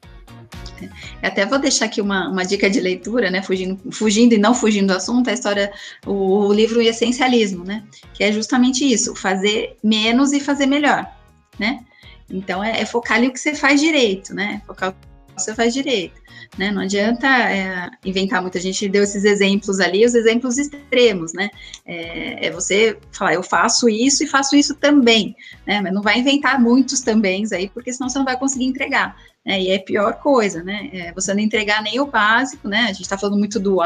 Até 1.23 1.47
vou 1.47 1.59
deixar 1.59 1.87
aqui 1.87 2.01
uma, 2.01 2.29
uma 2.29 2.45
dica 2.45 2.69
de 2.69 2.81
leitura, 2.81 3.31
né? 3.31 3.43
Fugindo, 3.43 3.93
fugindo 3.93 4.35
e 4.35 4.39
não 4.39 4.55
fugindo 4.55 4.89
do 4.89 4.97
assunto, 4.97 5.31
a 5.31 5.33
história, 5.33 5.73
o, 6.07 6.47
o 6.47 6.53
livro 6.53 6.81
Essencialismo, 6.81 7.65
né? 7.65 7.85
Que 8.13 8.25
é 8.25 8.33
justamente 8.33 8.85
isso, 8.85 9.15
fazer 9.15 9.77
menos 9.83 10.33
e 10.33 10.41
fazer 10.41 10.67
melhor, 10.67 11.11
né? 11.59 11.85
Então 12.31 12.63
é, 12.63 12.81
é 12.81 12.87
focar 12.87 13.19
ali 13.19 13.29
o 13.29 13.33
que 13.33 13.41
você 13.41 13.55
faz 13.55 13.81
direito, 13.81 14.35
né? 14.35 14.63
Focar 14.67 14.95
você 15.37 15.55
faz 15.55 15.73
direito. 15.73 16.23
Né? 16.59 16.71
Não 16.71 16.83
adianta 16.83 17.27
é, 17.27 17.91
inventar 18.05 18.41
muito. 18.41 18.57
A 18.57 18.61
gente 18.61 18.89
deu 18.89 19.03
esses 19.03 19.25
exemplos 19.25 19.81
ali, 19.81 20.05
os 20.05 20.15
exemplos 20.15 20.57
extremos, 20.59 21.33
né? 21.33 21.51
É, 21.85 22.47
é, 22.47 22.51
você 22.51 22.99
falar, 23.11 23.35
eu 23.35 23.43
faço 23.43 23.89
isso 23.89 24.23
e 24.23 24.27
faço 24.27 24.55
isso 24.55 24.75
também, 24.77 25.35
né? 25.67 25.81
Mas 25.81 25.93
não 25.93 26.03
vai 26.03 26.19
inventar 26.19 26.61
muitos 26.61 27.01
também 27.01 27.45
aí, 27.53 27.69
porque 27.69 27.93
senão 27.93 28.09
você 28.09 28.19
não 28.19 28.25
vai 28.25 28.39
conseguir 28.39 28.67
entregar. 28.67 29.17
Né? 29.45 29.63
E 29.63 29.71
é 29.71 29.79
pior 29.79 30.15
coisa, 30.15 30.63
né? 30.63 30.91
É 30.93 31.13
você 31.13 31.35
não 31.35 31.41
entregar 31.41 31.83
nem 31.83 32.01
o 32.01 32.07
básico, 32.07 32.69
né? 32.69 32.85
A 32.85 32.93
gente 32.93 33.03
está 33.03 33.19
falando 33.19 33.39
muito 33.39 33.59
do 33.59 33.79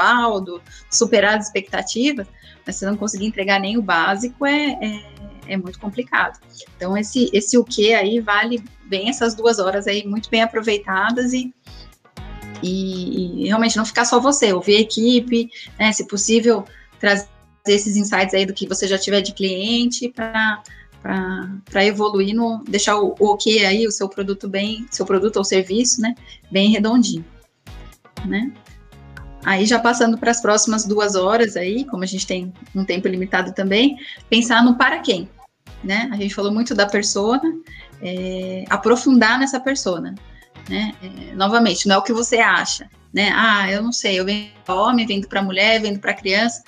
do 0.45 0.61
superar 0.91 1.39
as 1.39 1.47
expectativas, 1.47 2.27
mas 2.67 2.77
você 2.77 2.87
não 2.87 2.97
conseguir 2.97 3.27
entregar 3.27 3.59
nem 3.59 3.79
o 3.79 3.83
básico 3.83 4.45
é, 4.45 4.79
é, 5.49 5.57
muito 5.57 5.81
complicado. 5.81 6.39
Então, 6.77 6.97
esse, 6.97 7.31
esse 7.33 7.57
o 7.59 7.65
que 7.65 7.95
aí 7.95 8.21
vale 8.21 8.63
bem 8.85 9.09
essas 9.09 9.35
duas 9.35 9.59
horas 9.59 9.87
aí, 9.87 10.07
muito 10.07 10.31
bem 10.31 10.43
aproveitadas 10.43 11.33
e 11.33 11.53
e, 12.63 13.45
e, 13.45 13.47
realmente 13.47 13.77
não 13.77 13.85
ficar 13.85 14.05
só 14.05 14.19
você, 14.19 14.53
ouvir 14.53 14.77
a 14.77 14.81
equipe, 14.81 15.51
né, 15.79 15.93
se 15.93 16.07
possível, 16.07 16.65
trazer 16.99 17.29
esses 17.67 17.97
insights 17.97 18.35
aí 18.35 18.45
do 18.45 18.55
que 18.55 18.67
você 18.67 18.87
já 18.87 18.99
tiver 18.99 19.21
de 19.21 19.33
cliente 19.33 20.09
para 20.09 21.85
evoluir, 21.85 22.35
no, 22.35 22.63
deixar 22.65 22.97
o, 22.99 23.15
o 23.19 23.33
ok 23.33 23.65
aí, 23.65 23.87
o 23.87 23.93
seu 23.93 24.09
produto 24.09 24.49
bem, 24.49 24.87
seu 24.91 25.07
produto 25.07 25.37
ou 25.37 25.45
serviço, 25.45 26.01
né, 26.01 26.15
bem 26.51 26.71
redondinho, 26.71 27.25
né. 28.27 28.53
Aí 29.45 29.65
já 29.65 29.79
passando 29.79 30.19
para 30.19 30.33
as 30.33 30.43
próximas 30.43 30.85
duas 30.85 31.15
horas 31.15 31.57
aí, 31.57 31.85
como 31.85 32.03
a 32.03 32.07
gente 32.07 32.27
tem 32.27 32.53
um 32.75 32.85
tempo 32.85 33.07
limitado 33.07 33.53
também, 33.55 33.97
pensar 34.29 34.65
no 34.65 34.77
para 34.77 34.99
quem, 34.99 35.29
né, 35.83 36.09
a 36.13 36.17
gente 36.17 36.35
falou 36.35 36.53
muito 36.53 36.75
da 36.75 36.87
persona, 36.87 37.53
é, 38.03 38.65
aprofundar 38.69 39.39
nessa 39.39 39.61
persona, 39.61 40.15
né? 40.69 40.95
É, 41.03 41.35
novamente, 41.35 41.89
não 41.89 41.97
é 41.97 41.99
o 41.99 42.03
que 42.03 42.13
você 42.13 42.39
acha, 42.39 42.89
né? 43.13 43.33
Ah, 43.35 43.71
eu 43.71 43.83
não 43.83 43.93
sei, 43.93 44.19
eu 44.19 44.25
vendo 44.25 44.51
para 44.65 44.75
homem, 44.75 45.07
vendo 45.07 45.29
para 45.29 45.43
mulher, 45.43 45.81
vendo 45.81 45.99
para 45.99 46.15
criança. 46.15 46.63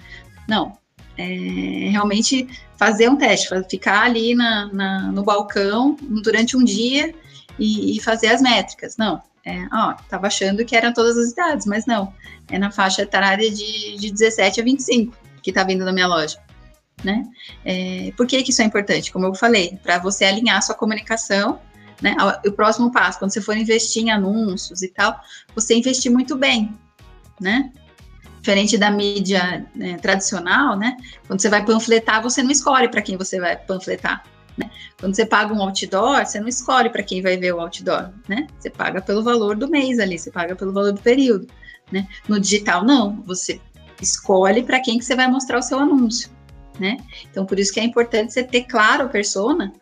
Não, 0.48 0.76
é, 1.16 1.90
realmente 1.90 2.48
fazer 2.76 3.08
um 3.08 3.16
teste, 3.16 3.48
ficar 3.68 4.02
ali 4.02 4.34
na, 4.34 4.72
na, 4.72 5.12
no 5.12 5.22
balcão 5.22 5.96
durante 6.00 6.56
um 6.56 6.64
dia 6.64 7.14
e, 7.58 7.96
e 7.96 8.00
fazer 8.00 8.28
as 8.28 8.40
métricas. 8.40 8.96
Não, 8.96 9.22
é, 9.44 9.66
ó, 9.72 9.94
tava 10.08 10.26
achando 10.26 10.64
que 10.64 10.76
eram 10.76 10.92
todas 10.92 11.16
as 11.16 11.32
idades, 11.32 11.66
mas 11.66 11.86
não, 11.86 12.12
é 12.48 12.58
na 12.58 12.70
faixa 12.70 13.02
etária 13.02 13.50
de, 13.50 13.96
de 13.96 14.10
17 14.10 14.60
a 14.60 14.64
25 14.64 15.16
que 15.42 15.52
tá 15.52 15.64
vindo 15.64 15.84
na 15.84 15.92
minha 15.92 16.06
loja. 16.06 16.38
Né? 17.02 17.24
É, 17.64 18.12
por 18.16 18.26
que, 18.26 18.42
que 18.42 18.50
isso 18.50 18.60
é 18.60 18.64
importante? 18.64 19.10
Como 19.10 19.24
eu 19.24 19.34
falei, 19.34 19.78
para 19.82 19.98
você 19.98 20.24
alinhar 20.24 20.58
a 20.58 20.60
sua 20.60 20.74
comunicação 20.74 21.58
né? 22.00 22.16
O 22.46 22.52
próximo 22.52 22.90
passo, 22.90 23.18
quando 23.18 23.32
você 23.32 23.40
for 23.40 23.56
investir 23.56 24.02
em 24.02 24.10
anúncios 24.10 24.82
e 24.82 24.88
tal, 24.88 25.20
você 25.54 25.74
investir 25.74 26.10
muito 26.10 26.36
bem, 26.36 26.74
né? 27.40 27.70
Diferente 28.38 28.78
da 28.78 28.90
mídia 28.90 29.66
né, 29.74 29.98
tradicional, 29.98 30.76
né? 30.76 30.96
Quando 31.26 31.40
você 31.40 31.48
vai 31.48 31.64
panfletar, 31.64 32.22
você 32.22 32.42
não 32.42 32.50
escolhe 32.50 32.88
para 32.88 33.02
quem 33.02 33.16
você 33.16 33.38
vai 33.38 33.56
panfletar. 33.56 34.24
Né? 34.56 34.70
Quando 34.98 35.14
você 35.14 35.26
paga 35.26 35.52
um 35.52 35.60
outdoor, 35.62 36.24
você 36.24 36.40
não 36.40 36.48
escolhe 36.48 36.90
para 36.90 37.02
quem 37.02 37.22
vai 37.22 37.36
ver 37.36 37.54
o 37.54 37.60
outdoor, 37.60 38.10
né? 38.26 38.46
Você 38.58 38.70
paga 38.70 39.00
pelo 39.02 39.22
valor 39.22 39.56
do 39.56 39.68
mês 39.68 39.98
ali, 39.98 40.18
você 40.18 40.30
paga 40.30 40.56
pelo 40.56 40.72
valor 40.72 40.92
do 40.92 41.00
período, 41.00 41.46
né? 41.92 42.08
No 42.26 42.40
digital, 42.40 42.82
não, 42.82 43.22
você 43.26 43.60
escolhe 44.00 44.62
para 44.62 44.80
quem 44.80 44.98
que 44.98 45.04
você 45.04 45.14
vai 45.14 45.28
mostrar 45.28 45.58
o 45.58 45.62
seu 45.62 45.78
anúncio, 45.78 46.30
né? 46.80 46.96
Então, 47.30 47.44
por 47.44 47.58
isso 47.58 47.72
que 47.72 47.80
é 47.80 47.84
importante 47.84 48.32
você 48.32 48.42
ter 48.42 48.64
claro 48.64 49.04
a 49.04 49.08
persona 49.08 49.72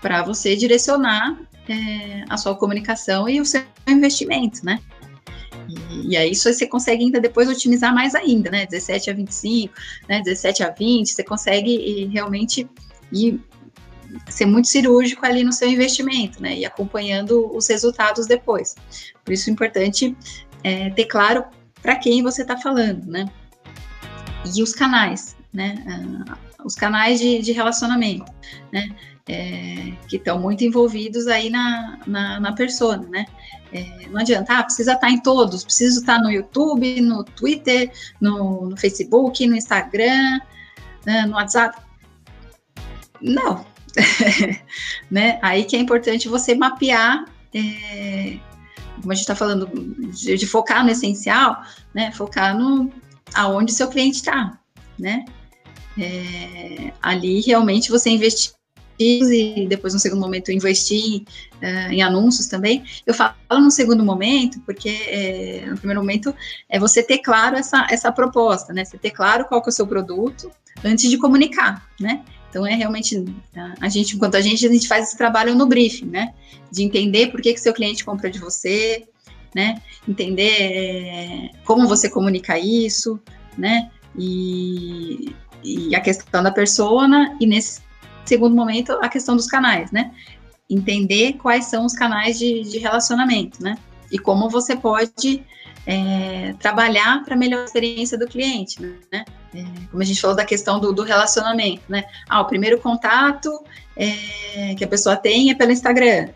para 0.00 0.22
você 0.22 0.56
direcionar 0.56 1.38
é, 1.68 2.24
a 2.28 2.36
sua 2.36 2.54
comunicação 2.56 3.28
e 3.28 3.40
o 3.40 3.44
seu 3.44 3.62
investimento, 3.86 4.64
né? 4.64 4.80
E, 5.68 6.12
e, 6.12 6.16
aí 6.16 6.30
isso 6.30 6.50
você 6.50 6.66
consegue 6.66 7.04
ainda 7.04 7.20
depois 7.20 7.48
otimizar 7.48 7.94
mais 7.94 8.14
ainda, 8.14 8.50
né? 8.50 8.66
17 8.66 9.10
a 9.10 9.14
25, 9.14 9.74
né? 10.08 10.22
17 10.22 10.62
a 10.62 10.70
20, 10.70 11.08
você 11.08 11.22
consegue 11.22 12.06
realmente 12.06 12.68
ir 13.12 13.40
ser 14.28 14.46
muito 14.46 14.68
cirúrgico 14.68 15.26
ali 15.26 15.44
no 15.44 15.52
seu 15.52 15.68
investimento, 15.68 16.42
né? 16.42 16.58
E 16.58 16.64
acompanhando 16.64 17.54
os 17.54 17.68
resultados 17.68 18.26
depois. 18.26 18.74
Por 19.24 19.32
isso 19.32 19.50
é 19.50 19.52
importante 19.52 20.16
é, 20.64 20.90
ter 20.90 21.04
claro 21.04 21.44
para 21.82 21.96
quem 21.96 22.22
você 22.22 22.42
está 22.42 22.56
falando, 22.56 23.04
né? 23.06 23.26
E 24.56 24.62
os 24.62 24.72
canais, 24.72 25.36
né? 25.52 25.84
Os 26.64 26.74
canais 26.74 27.20
de, 27.20 27.40
de 27.40 27.52
relacionamento, 27.52 28.32
né? 28.72 28.88
É, 29.30 29.92
que 30.08 30.16
estão 30.16 30.38
muito 30.38 30.64
envolvidos 30.64 31.26
aí 31.26 31.50
na, 31.50 31.98
na, 32.06 32.40
na 32.40 32.52
persona, 32.52 33.06
né? 33.08 33.26
É, 33.72 34.08
não 34.08 34.20
adianta, 34.20 34.58
ah, 34.58 34.62
precisa 34.62 34.94
estar 34.94 35.06
tá 35.06 35.12
em 35.12 35.20
todos, 35.20 35.62
preciso 35.62 36.00
estar 36.00 36.16
tá 36.16 36.22
no 36.22 36.30
YouTube, 36.30 37.00
no 37.02 37.22
Twitter, 37.22 37.92
no, 38.20 38.70
no 38.70 38.76
Facebook, 38.76 39.46
no 39.46 39.54
Instagram, 39.54 40.40
né, 41.04 41.26
no 41.26 41.34
WhatsApp. 41.34 41.78
Não. 43.20 43.66
né? 45.10 45.38
Aí 45.42 45.64
que 45.64 45.76
é 45.76 45.78
importante 45.78 46.28
você 46.28 46.54
mapear, 46.54 47.24
é, 47.54 48.38
como 48.96 49.12
a 49.12 49.14
gente 49.14 49.22
está 49.22 49.34
falando, 49.34 49.66
de, 50.12 50.36
de, 50.36 50.46
focar 50.46 50.84
no 50.84 50.90
essencial, 50.90 51.62
né? 51.94 52.10
Focar 52.12 52.56
no 52.56 52.90
aonde 53.34 53.72
seu 53.72 53.88
cliente 53.88 54.16
está, 54.16 54.58
né? 54.98 55.24
É, 55.98 56.92
ali 57.02 57.40
realmente 57.40 57.90
você 57.90 58.10
investir 58.10 58.52
e 58.98 59.66
depois 59.68 59.94
no 59.94 60.00
segundo 60.00 60.20
momento 60.20 60.50
investir 60.50 61.22
uh, 61.62 61.92
em 61.92 62.02
anúncios 62.02 62.48
também. 62.48 62.82
Eu 63.06 63.14
falo 63.14 63.34
no 63.50 63.70
segundo 63.70 64.04
momento 64.04 64.60
porque 64.66 64.88
é, 64.88 65.66
no 65.68 65.76
primeiro 65.76 66.00
momento 66.00 66.34
é 66.68 66.78
você 66.78 67.02
ter 67.02 67.18
claro 67.18 67.56
essa, 67.56 67.86
essa 67.90 68.10
proposta, 68.10 68.72
né? 68.72 68.84
Você 68.84 68.98
ter 68.98 69.10
claro 69.10 69.44
qual 69.44 69.62
que 69.62 69.68
é 69.68 69.70
o 69.70 69.74
seu 69.74 69.86
produto 69.86 70.50
antes 70.84 71.08
de 71.08 71.16
comunicar, 71.16 71.88
né? 72.00 72.24
Então 72.50 72.66
é 72.66 72.74
realmente 72.74 73.24
a 73.80 73.88
gente, 73.88 74.16
enquanto 74.16 74.34
a 74.34 74.40
gente 74.40 74.66
a 74.66 74.72
gente 74.72 74.88
faz 74.88 75.08
esse 75.08 75.16
trabalho 75.16 75.54
no 75.54 75.66
briefing, 75.66 76.06
né? 76.06 76.34
De 76.70 76.82
entender 76.82 77.28
por 77.28 77.40
que 77.40 77.52
que 77.52 77.60
seu 77.60 77.72
cliente 77.72 78.04
compra 78.04 78.30
de 78.30 78.38
você, 78.38 79.06
né? 79.54 79.80
Entender 80.08 80.56
é, 80.60 81.50
como 81.64 81.86
você 81.86 82.08
comunica 82.08 82.58
isso, 82.58 83.20
né? 83.56 83.90
E, 84.18 85.34
e 85.62 85.94
a 85.94 86.00
questão 86.00 86.42
da 86.42 86.50
persona 86.50 87.36
e 87.40 87.46
nesse 87.46 87.80
segundo 88.28 88.54
momento, 88.54 88.92
a 89.00 89.08
questão 89.08 89.34
dos 89.34 89.46
canais, 89.46 89.90
né? 89.90 90.12
Entender 90.68 91.34
quais 91.34 91.64
são 91.64 91.86
os 91.86 91.94
canais 91.94 92.38
de, 92.38 92.62
de 92.62 92.78
relacionamento, 92.78 93.62
né? 93.62 93.76
E 94.12 94.18
como 94.18 94.48
você 94.50 94.76
pode 94.76 95.42
é, 95.86 96.54
trabalhar 96.58 97.24
para 97.24 97.34
melhorar 97.34 97.62
a 97.62 97.64
experiência 97.64 98.18
do 98.18 98.26
cliente, 98.26 98.80
né? 99.10 99.24
É, 99.54 99.64
como 99.90 100.02
a 100.02 100.04
gente 100.04 100.20
falou 100.20 100.36
da 100.36 100.44
questão 100.44 100.78
do, 100.78 100.92
do, 100.92 101.02
relacionamento, 101.02 101.82
né? 101.88 102.04
Ah, 102.28 102.42
o 102.42 102.44
primeiro 102.44 102.78
contato 102.78 103.50
é, 103.96 104.74
que 104.74 104.84
a 104.84 104.88
pessoa 104.88 105.16
tem 105.16 105.50
é 105.50 105.54
pelo 105.54 105.72
Instagram. 105.72 106.28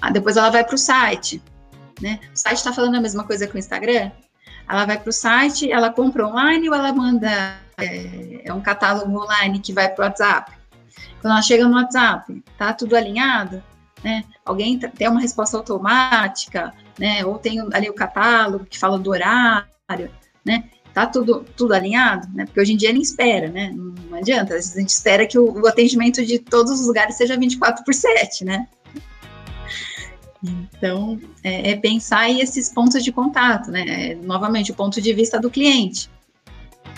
Ah, 0.00 0.10
depois 0.10 0.36
ela 0.36 0.50
vai 0.50 0.62
para 0.62 0.74
o 0.74 0.78
site, 0.78 1.42
né? 2.00 2.20
O 2.34 2.38
site 2.38 2.58
está 2.58 2.72
falando 2.72 2.96
a 2.96 3.00
mesma 3.00 3.24
coisa 3.24 3.46
que 3.46 3.56
o 3.56 3.58
Instagram? 3.58 4.10
Ela 4.68 4.84
vai 4.84 4.98
para 4.98 5.08
o 5.08 5.12
site, 5.12 5.72
ela 5.72 5.90
compra 5.90 6.26
online 6.26 6.68
ou 6.68 6.74
ela 6.74 6.92
manda 6.92 7.58
é, 7.78 8.48
é 8.48 8.52
um 8.52 8.60
catálogo 8.60 9.16
online 9.16 9.60
que 9.60 9.72
vai 9.72 9.88
para 9.88 10.02
o 10.02 10.08
WhatsApp? 10.08 10.52
Quando 11.20 11.32
ela 11.32 11.42
chega 11.42 11.66
no 11.66 11.76
WhatsApp, 11.76 12.42
tá 12.56 12.72
tudo 12.72 12.96
alinhado, 12.96 13.62
né? 14.02 14.24
Alguém 14.44 14.78
tem 14.78 15.08
uma 15.08 15.20
resposta 15.20 15.56
automática, 15.56 16.72
né? 16.98 17.24
Ou 17.24 17.38
tem 17.38 17.60
ali 17.72 17.88
o 17.88 17.94
catálogo 17.94 18.64
que 18.64 18.78
fala 18.78 18.98
do 18.98 19.10
horário, 19.10 20.10
né? 20.44 20.64
Tá 20.92 21.06
tudo, 21.06 21.44
tudo 21.56 21.74
alinhado, 21.74 22.28
né? 22.34 22.44
Porque 22.46 22.60
hoje 22.60 22.72
em 22.72 22.76
dia 22.76 22.92
nem 22.92 23.02
espera, 23.02 23.48
né? 23.48 23.72
Não 23.74 24.18
adianta, 24.18 24.54
a 24.54 24.60
gente 24.60 24.88
espera 24.88 25.26
que 25.26 25.38
o, 25.38 25.60
o 25.60 25.66
atendimento 25.66 26.24
de 26.24 26.38
todos 26.38 26.80
os 26.80 26.86
lugares 26.86 27.16
seja 27.16 27.36
24 27.36 27.84
por 27.84 27.94
7, 27.94 28.44
né? 28.44 28.66
Então, 30.42 31.20
é, 31.42 31.72
é 31.72 31.76
pensar 31.76 32.30
esses 32.30 32.72
pontos 32.72 33.02
de 33.02 33.10
contato, 33.10 33.70
né? 33.70 33.84
É, 33.88 34.14
novamente, 34.14 34.70
o 34.70 34.74
ponto 34.74 35.00
de 35.00 35.12
vista 35.12 35.40
do 35.40 35.50
cliente 35.50 36.08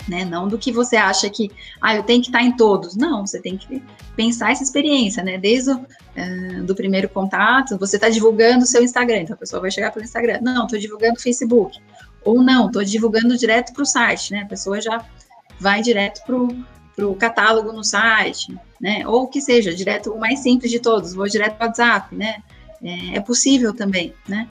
né? 0.07 0.25
Não 0.25 0.47
do 0.47 0.57
que 0.57 0.71
você 0.71 0.95
acha 0.95 1.29
que, 1.29 1.51
ah, 1.81 1.95
eu 1.95 2.03
tenho 2.03 2.21
que 2.21 2.29
estar 2.29 2.41
em 2.41 2.55
todos. 2.55 2.95
Não, 2.95 3.25
você 3.25 3.39
tem 3.39 3.57
que 3.57 3.81
pensar 4.15 4.51
essa 4.51 4.63
experiência, 4.63 5.23
né? 5.23 5.37
Desde 5.37 5.71
o 5.71 5.75
uh, 5.75 6.63
do 6.63 6.75
primeiro 6.75 7.09
contato, 7.09 7.77
você 7.77 7.95
está 7.95 8.09
divulgando 8.09 8.63
o 8.63 8.67
seu 8.67 8.83
Instagram, 8.83 9.21
então 9.21 9.35
a 9.35 9.39
pessoa 9.39 9.61
vai 9.61 9.71
chegar 9.71 9.91
pelo 9.91 10.05
Instagram. 10.05 10.39
Não, 10.41 10.65
estou 10.65 10.79
divulgando 10.79 11.15
o 11.15 11.21
Facebook. 11.21 11.79
Ou 12.23 12.41
não, 12.41 12.67
estou 12.67 12.83
divulgando 12.83 13.37
direto 13.37 13.73
para 13.73 13.83
o 13.83 13.85
site, 13.85 14.31
né? 14.31 14.41
A 14.41 14.47
pessoa 14.47 14.79
já 14.79 15.03
vai 15.59 15.81
direto 15.81 16.23
para 16.25 17.05
o 17.05 17.15
catálogo 17.15 17.71
no 17.71 17.83
site, 17.83 18.55
né? 18.79 19.07
Ou 19.07 19.27
que 19.27 19.41
seja, 19.41 19.73
direto, 19.73 20.11
o 20.11 20.19
mais 20.19 20.39
simples 20.39 20.71
de 20.71 20.79
todos, 20.79 21.13
vou 21.13 21.27
direto 21.27 21.55
para 21.55 21.65
o 21.65 21.67
WhatsApp, 21.69 22.15
né? 22.15 22.43
É, 22.83 23.17
é 23.17 23.19
possível 23.19 23.73
também, 23.73 24.13
né? 24.27 24.47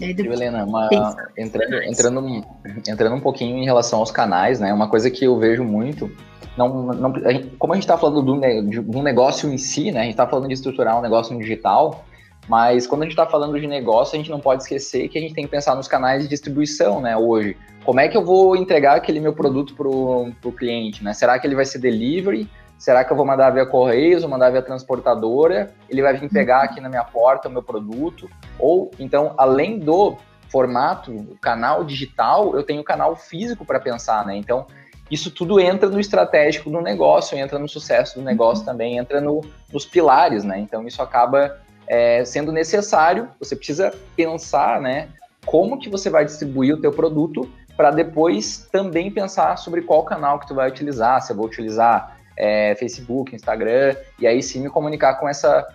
E 0.00 0.04
aí 0.04 0.14
depois... 0.14 0.40
Helena, 0.40 0.64
uma, 0.64 0.88
entrando, 1.36 1.82
entrando, 1.82 2.44
entrando 2.88 3.14
um 3.14 3.20
pouquinho 3.20 3.58
em 3.58 3.64
relação 3.64 4.00
aos 4.00 4.10
canais, 4.10 4.60
né? 4.60 4.72
Uma 4.72 4.88
coisa 4.88 5.10
que 5.10 5.24
eu 5.24 5.38
vejo 5.38 5.64
muito, 5.64 6.10
não, 6.56 6.82
não, 6.92 7.14
a 7.24 7.32
gente, 7.32 7.48
como 7.56 7.72
a 7.72 7.76
gente 7.76 7.84
está 7.84 7.98
falando 7.98 8.22
do, 8.22 8.40
de 8.40 8.80
um 8.80 9.02
negócio 9.02 9.52
em 9.52 9.58
si, 9.58 9.90
né? 9.90 10.00
A 10.00 10.02
gente 10.04 10.12
está 10.12 10.26
falando 10.26 10.48
de 10.48 10.54
estruturar 10.54 10.96
um 10.98 11.02
negócio 11.02 11.36
digital, 11.36 12.04
mas 12.48 12.86
quando 12.86 13.02
a 13.02 13.04
gente 13.04 13.12
está 13.12 13.26
falando 13.26 13.58
de 13.58 13.66
negócio, 13.66 14.14
a 14.14 14.18
gente 14.18 14.30
não 14.30 14.40
pode 14.40 14.62
esquecer 14.62 15.08
que 15.08 15.18
a 15.18 15.20
gente 15.20 15.34
tem 15.34 15.44
que 15.44 15.50
pensar 15.50 15.74
nos 15.74 15.88
canais 15.88 16.22
de 16.22 16.28
distribuição, 16.28 17.00
né? 17.00 17.16
Hoje, 17.16 17.56
como 17.84 18.00
é 18.00 18.08
que 18.08 18.16
eu 18.16 18.24
vou 18.24 18.56
entregar 18.56 18.96
aquele 18.96 19.18
meu 19.18 19.32
produto 19.32 19.74
para 19.74 19.88
o 19.88 20.52
cliente, 20.52 21.02
né? 21.02 21.12
Será 21.12 21.38
que 21.38 21.46
ele 21.46 21.56
vai 21.56 21.64
ser 21.64 21.78
delivery? 21.78 22.48
Será 22.78 23.04
que 23.04 23.12
eu 23.12 23.16
vou 23.16 23.24
mandar 23.24 23.50
via 23.50 23.64
Correios, 23.64 24.22
ou 24.22 24.28
mandar 24.28 24.50
via 24.50 24.62
transportadora? 24.62 25.74
Ele 25.88 26.02
vai 26.02 26.16
vir 26.16 26.28
pegar 26.28 26.62
aqui 26.62 26.80
na 26.80 26.88
minha 26.88 27.04
porta 27.04 27.48
o 27.48 27.50
meu 27.50 27.62
produto? 27.62 28.28
Ou, 28.58 28.90
então, 28.98 29.34
além 29.36 29.78
do 29.78 30.16
formato, 30.48 31.36
canal 31.40 31.84
digital, 31.84 32.54
eu 32.54 32.62
tenho 32.62 32.84
canal 32.84 33.16
físico 33.16 33.64
para 33.64 33.80
pensar, 33.80 34.24
né? 34.24 34.36
Então, 34.36 34.66
isso 35.10 35.30
tudo 35.30 35.60
entra 35.60 35.88
no 35.88 36.00
estratégico 36.00 36.70
do 36.70 36.80
negócio, 36.80 37.36
entra 37.36 37.58
no 37.58 37.68
sucesso 37.68 38.18
do 38.18 38.24
negócio 38.24 38.60
uhum. 38.60 38.66
também, 38.66 38.98
entra 38.98 39.20
no, 39.20 39.42
nos 39.72 39.84
pilares, 39.84 40.44
né? 40.44 40.58
Então, 40.58 40.86
isso 40.86 41.02
acaba 41.02 41.58
é, 41.86 42.24
sendo 42.24 42.52
necessário, 42.52 43.28
você 43.38 43.54
precisa 43.54 43.92
pensar, 44.16 44.80
né? 44.80 45.08
Como 45.44 45.78
que 45.78 45.90
você 45.90 46.08
vai 46.08 46.24
distribuir 46.24 46.74
o 46.74 46.80
teu 46.80 46.92
produto 46.92 47.50
para 47.76 47.90
depois 47.90 48.68
também 48.70 49.10
pensar 49.10 49.56
sobre 49.58 49.82
qual 49.82 50.04
canal 50.04 50.38
que 50.38 50.46
tu 50.46 50.54
vai 50.54 50.68
utilizar, 50.68 51.20
se 51.20 51.32
eu 51.32 51.36
vou 51.36 51.46
utilizar 51.46 52.16
é, 52.36 52.74
Facebook, 52.76 53.34
Instagram, 53.34 53.96
e 54.18 54.26
aí 54.26 54.42
sim 54.42 54.62
me 54.62 54.70
comunicar 54.70 55.14
com 55.14 55.28
essa, 55.28 55.66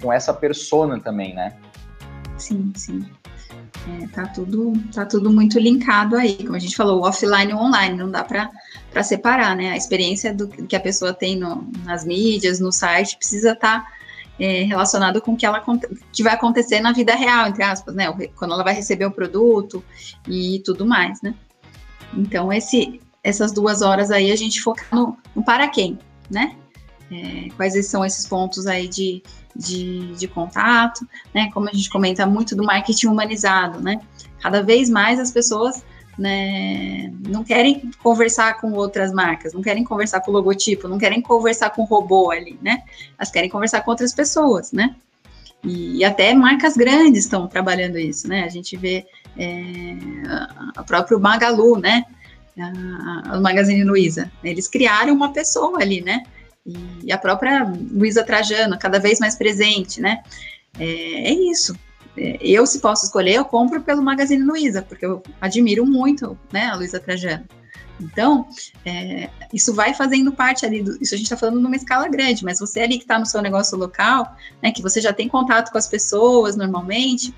com 0.00 0.12
essa 0.12 0.32
persona 0.32 1.00
também, 1.00 1.34
né? 1.34 1.54
Sim, 2.38 2.72
sim. 2.76 3.06
É, 3.88 4.06
tá, 4.08 4.26
tudo, 4.26 4.72
tá 4.92 5.06
tudo 5.06 5.30
muito 5.30 5.58
linkado 5.58 6.16
aí, 6.16 6.36
como 6.38 6.56
a 6.56 6.58
gente 6.58 6.76
falou, 6.76 7.04
offline 7.04 7.52
e 7.52 7.54
online, 7.54 7.96
não 7.96 8.10
dá 8.10 8.24
para 8.24 9.02
separar, 9.02 9.54
né? 9.54 9.70
A 9.70 9.76
experiência 9.76 10.34
do, 10.34 10.48
que 10.48 10.74
a 10.74 10.80
pessoa 10.80 11.14
tem 11.14 11.36
no, 11.36 11.68
nas 11.84 12.04
mídias, 12.04 12.58
no 12.58 12.72
site, 12.72 13.16
precisa 13.16 13.52
estar 13.52 13.84
tá, 13.84 13.92
é, 14.40 14.62
relacionado 14.64 15.20
com 15.20 15.32
o 15.32 15.36
que, 15.36 15.46
ela, 15.46 15.64
que 16.12 16.22
vai 16.22 16.34
acontecer 16.34 16.80
na 16.80 16.92
vida 16.92 17.14
real, 17.14 17.46
entre 17.46 17.62
aspas, 17.62 17.94
né? 17.94 18.12
Quando 18.34 18.54
ela 18.54 18.64
vai 18.64 18.74
receber 18.74 19.06
o 19.06 19.10
produto 19.10 19.84
e 20.26 20.60
tudo 20.64 20.84
mais, 20.84 21.22
né? 21.22 21.34
Então, 22.12 22.52
esse, 22.52 23.00
essas 23.22 23.52
duas 23.52 23.82
horas 23.82 24.10
aí 24.10 24.32
a 24.32 24.36
gente 24.36 24.60
focar 24.60 24.88
no, 24.92 25.16
no 25.34 25.44
para 25.44 25.68
quem, 25.68 25.98
né? 26.28 26.56
É, 27.10 27.48
quais 27.56 27.86
são 27.86 28.04
esses 28.04 28.26
pontos 28.26 28.66
aí 28.66 28.88
de, 28.88 29.22
de, 29.56 30.14
de, 30.14 30.28
contato, 30.28 31.06
né? 31.34 31.50
Como 31.52 31.68
a 31.68 31.72
gente 31.72 31.90
comenta 31.90 32.26
muito 32.26 32.54
do 32.54 32.64
marketing 32.64 33.08
humanizado, 33.08 33.80
né? 33.80 34.00
Cada 34.40 34.62
vez 34.62 34.88
mais 34.88 35.18
as 35.18 35.30
pessoas 35.30 35.84
né, 36.18 37.12
não 37.28 37.44
querem 37.44 37.90
conversar 38.02 38.60
com 38.60 38.72
outras 38.72 39.12
marcas, 39.12 39.52
não 39.52 39.60
querem 39.60 39.84
conversar 39.84 40.20
com 40.20 40.30
o 40.30 40.34
logotipo, 40.34 40.88
não 40.88 40.98
querem 40.98 41.20
conversar 41.20 41.70
com 41.70 41.82
o 41.82 41.84
robô 41.84 42.30
ali, 42.30 42.58
né? 42.62 42.82
Elas 43.18 43.30
querem 43.30 43.50
conversar 43.50 43.82
com 43.82 43.90
outras 43.90 44.14
pessoas, 44.14 44.72
né? 44.72 44.94
E, 45.64 45.98
e 45.98 46.04
até 46.04 46.32
marcas 46.34 46.76
grandes 46.76 47.24
estão 47.24 47.46
trabalhando 47.46 47.98
isso, 47.98 48.28
né? 48.28 48.44
A 48.44 48.48
gente 48.48 48.76
vê 48.76 49.06
é, 49.36 49.96
a 50.76 50.82
próprio 50.82 51.18
Magalu, 51.18 51.78
né? 51.78 52.04
a, 52.62 53.38
Magazine 53.40 53.84
Luiza. 53.84 54.30
Eles 54.42 54.68
criaram 54.68 55.14
uma 55.14 55.32
pessoa 55.32 55.80
ali, 55.80 56.00
né? 56.00 56.22
E 57.02 57.12
a 57.12 57.18
própria 57.18 57.64
Luiza 57.64 58.24
Trajano, 58.24 58.78
cada 58.78 58.98
vez 58.98 59.18
mais 59.20 59.36
presente, 59.36 60.00
né? 60.00 60.22
É, 60.78 61.30
é 61.30 61.32
isso. 61.32 61.76
É, 62.16 62.38
eu, 62.40 62.66
se 62.66 62.80
posso 62.80 63.04
escolher, 63.04 63.34
eu 63.34 63.44
compro 63.44 63.80
pelo 63.82 64.02
Magazine 64.02 64.42
Luiza, 64.42 64.82
porque 64.82 65.06
eu 65.06 65.22
admiro 65.40 65.86
muito 65.86 66.38
né, 66.52 66.66
a 66.66 66.74
Luiza 66.74 66.98
Trajano. 66.98 67.44
Então, 68.00 68.46
é, 68.84 69.30
isso 69.52 69.72
vai 69.72 69.94
fazendo 69.94 70.32
parte 70.32 70.66
ali, 70.66 70.82
do, 70.82 70.98
isso 71.00 71.14
a 71.14 71.18
gente 71.18 71.26
está 71.26 71.36
falando 71.36 71.60
numa 71.60 71.76
escala 71.76 72.08
grande, 72.08 72.44
mas 72.44 72.58
você 72.58 72.80
ali 72.80 72.98
que 72.98 73.04
está 73.04 73.18
no 73.18 73.24
seu 73.24 73.40
negócio 73.40 73.76
local, 73.78 74.36
né, 74.62 74.70
que 74.70 74.82
você 74.82 75.00
já 75.00 75.12
tem 75.12 75.28
contato 75.28 75.70
com 75.70 75.78
as 75.78 75.88
pessoas 75.88 76.56
normalmente, 76.56 77.34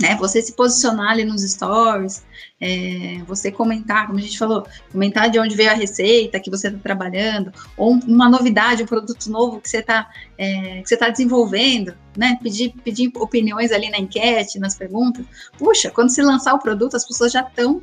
né? 0.00 0.16
Você 0.16 0.42
se 0.42 0.52
posicionar 0.52 1.10
ali 1.10 1.24
nos 1.24 1.42
stories, 1.42 2.24
é, 2.60 3.18
você 3.26 3.50
comentar, 3.50 4.06
como 4.06 4.18
a 4.18 4.22
gente 4.22 4.38
falou, 4.38 4.66
comentar 4.92 5.30
de 5.30 5.38
onde 5.38 5.54
veio 5.54 5.70
a 5.70 5.74
receita 5.74 6.40
que 6.40 6.50
você 6.50 6.68
está 6.68 6.78
trabalhando, 6.78 7.52
ou 7.76 7.92
uma 8.06 8.28
novidade, 8.28 8.82
um 8.82 8.86
produto 8.86 9.30
novo 9.30 9.60
que 9.60 9.68
você 9.68 9.78
está 9.78 10.10
é, 10.38 10.82
que 10.82 10.88
você 10.88 10.96
tá 10.96 11.08
desenvolvendo, 11.08 11.94
né? 12.16 12.38
Pedir, 12.42 12.74
pedir 12.84 13.10
opiniões 13.16 13.72
ali 13.72 13.90
na 13.90 13.98
enquete, 13.98 14.58
nas 14.58 14.76
perguntas. 14.76 15.24
Puxa, 15.58 15.90
quando 15.90 16.10
se 16.10 16.22
lançar 16.22 16.54
o 16.54 16.58
produto, 16.58 16.96
as 16.96 17.06
pessoas 17.06 17.32
já 17.32 17.40
estão 17.40 17.82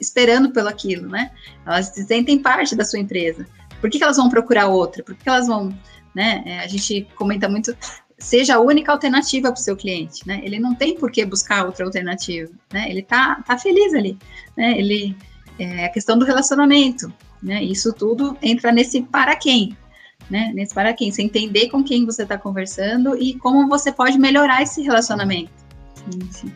esperando 0.00 0.50
pelo 0.50 0.68
aquilo, 0.68 1.08
né? 1.08 1.30
Elas 1.64 1.86
se 1.86 2.04
sentem 2.04 2.38
parte 2.38 2.74
da 2.74 2.84
sua 2.84 2.98
empresa. 2.98 3.46
Por 3.80 3.88
que, 3.90 3.98
que 3.98 4.04
elas 4.04 4.16
vão 4.16 4.28
procurar 4.28 4.66
outra? 4.66 5.02
Por 5.02 5.14
que, 5.14 5.22
que 5.22 5.28
elas 5.28 5.46
vão, 5.46 5.76
né? 6.14 6.42
É, 6.44 6.58
a 6.60 6.66
gente 6.66 7.06
comenta 7.16 7.48
muito 7.48 7.76
seja 8.22 8.54
a 8.54 8.60
única 8.60 8.92
alternativa 8.92 9.50
para 9.50 9.58
o 9.58 9.62
seu 9.62 9.76
cliente, 9.76 10.26
né? 10.26 10.40
Ele 10.44 10.60
não 10.60 10.74
tem 10.74 10.96
por 10.96 11.10
que 11.10 11.24
buscar 11.26 11.66
outra 11.66 11.84
alternativa, 11.84 12.50
né? 12.72 12.88
Ele 12.88 13.02
tá, 13.02 13.42
tá 13.44 13.58
feliz 13.58 13.92
ali, 13.92 14.16
né? 14.56 14.78
Ele 14.78 15.16
é 15.58 15.86
a 15.86 15.88
questão 15.88 16.16
do 16.16 16.24
relacionamento, 16.24 17.12
né? 17.42 17.62
Isso 17.62 17.92
tudo 17.92 18.36
entra 18.40 18.70
nesse 18.70 19.02
para 19.02 19.34
quem, 19.34 19.76
né? 20.30 20.52
Nesse 20.54 20.72
para 20.72 20.92
quem, 20.92 21.10
você 21.10 21.20
entender 21.20 21.68
com 21.68 21.82
quem 21.82 22.06
você 22.06 22.22
está 22.22 22.38
conversando 22.38 23.16
e 23.20 23.34
como 23.34 23.68
você 23.68 23.90
pode 23.90 24.16
melhorar 24.16 24.62
esse 24.62 24.82
relacionamento. 24.82 25.50
Sim, 25.96 26.28
sim. 26.30 26.52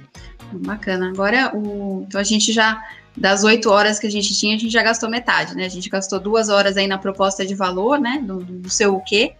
Bacana. 0.53 1.09
Agora, 1.09 1.51
o, 1.53 2.05
então 2.07 2.21
a 2.21 2.25
gente 2.25 2.53
já 2.53 2.81
das 3.17 3.43
oito 3.43 3.71
horas 3.71 3.99
que 3.99 4.07
a 4.07 4.11
gente 4.11 4.39
tinha, 4.39 4.55
a 4.55 4.59
gente 4.59 4.73
já 4.73 4.85
gastou 4.85 5.11
metade, 5.11 5.57
né? 5.57 5.65
A 5.65 5.69
gente 5.69 5.89
gastou 5.89 6.21
duas 6.21 6.49
horas 6.49 6.77
aí 6.77 6.87
na 6.87 6.97
proposta 6.99 7.45
de 7.45 7.57
valor, 7.57 7.99
né? 7.99 8.23
Do, 8.23 8.39
do 8.39 8.71
seu 8.71 8.95
o 8.95 9.03
quê? 9.03 9.35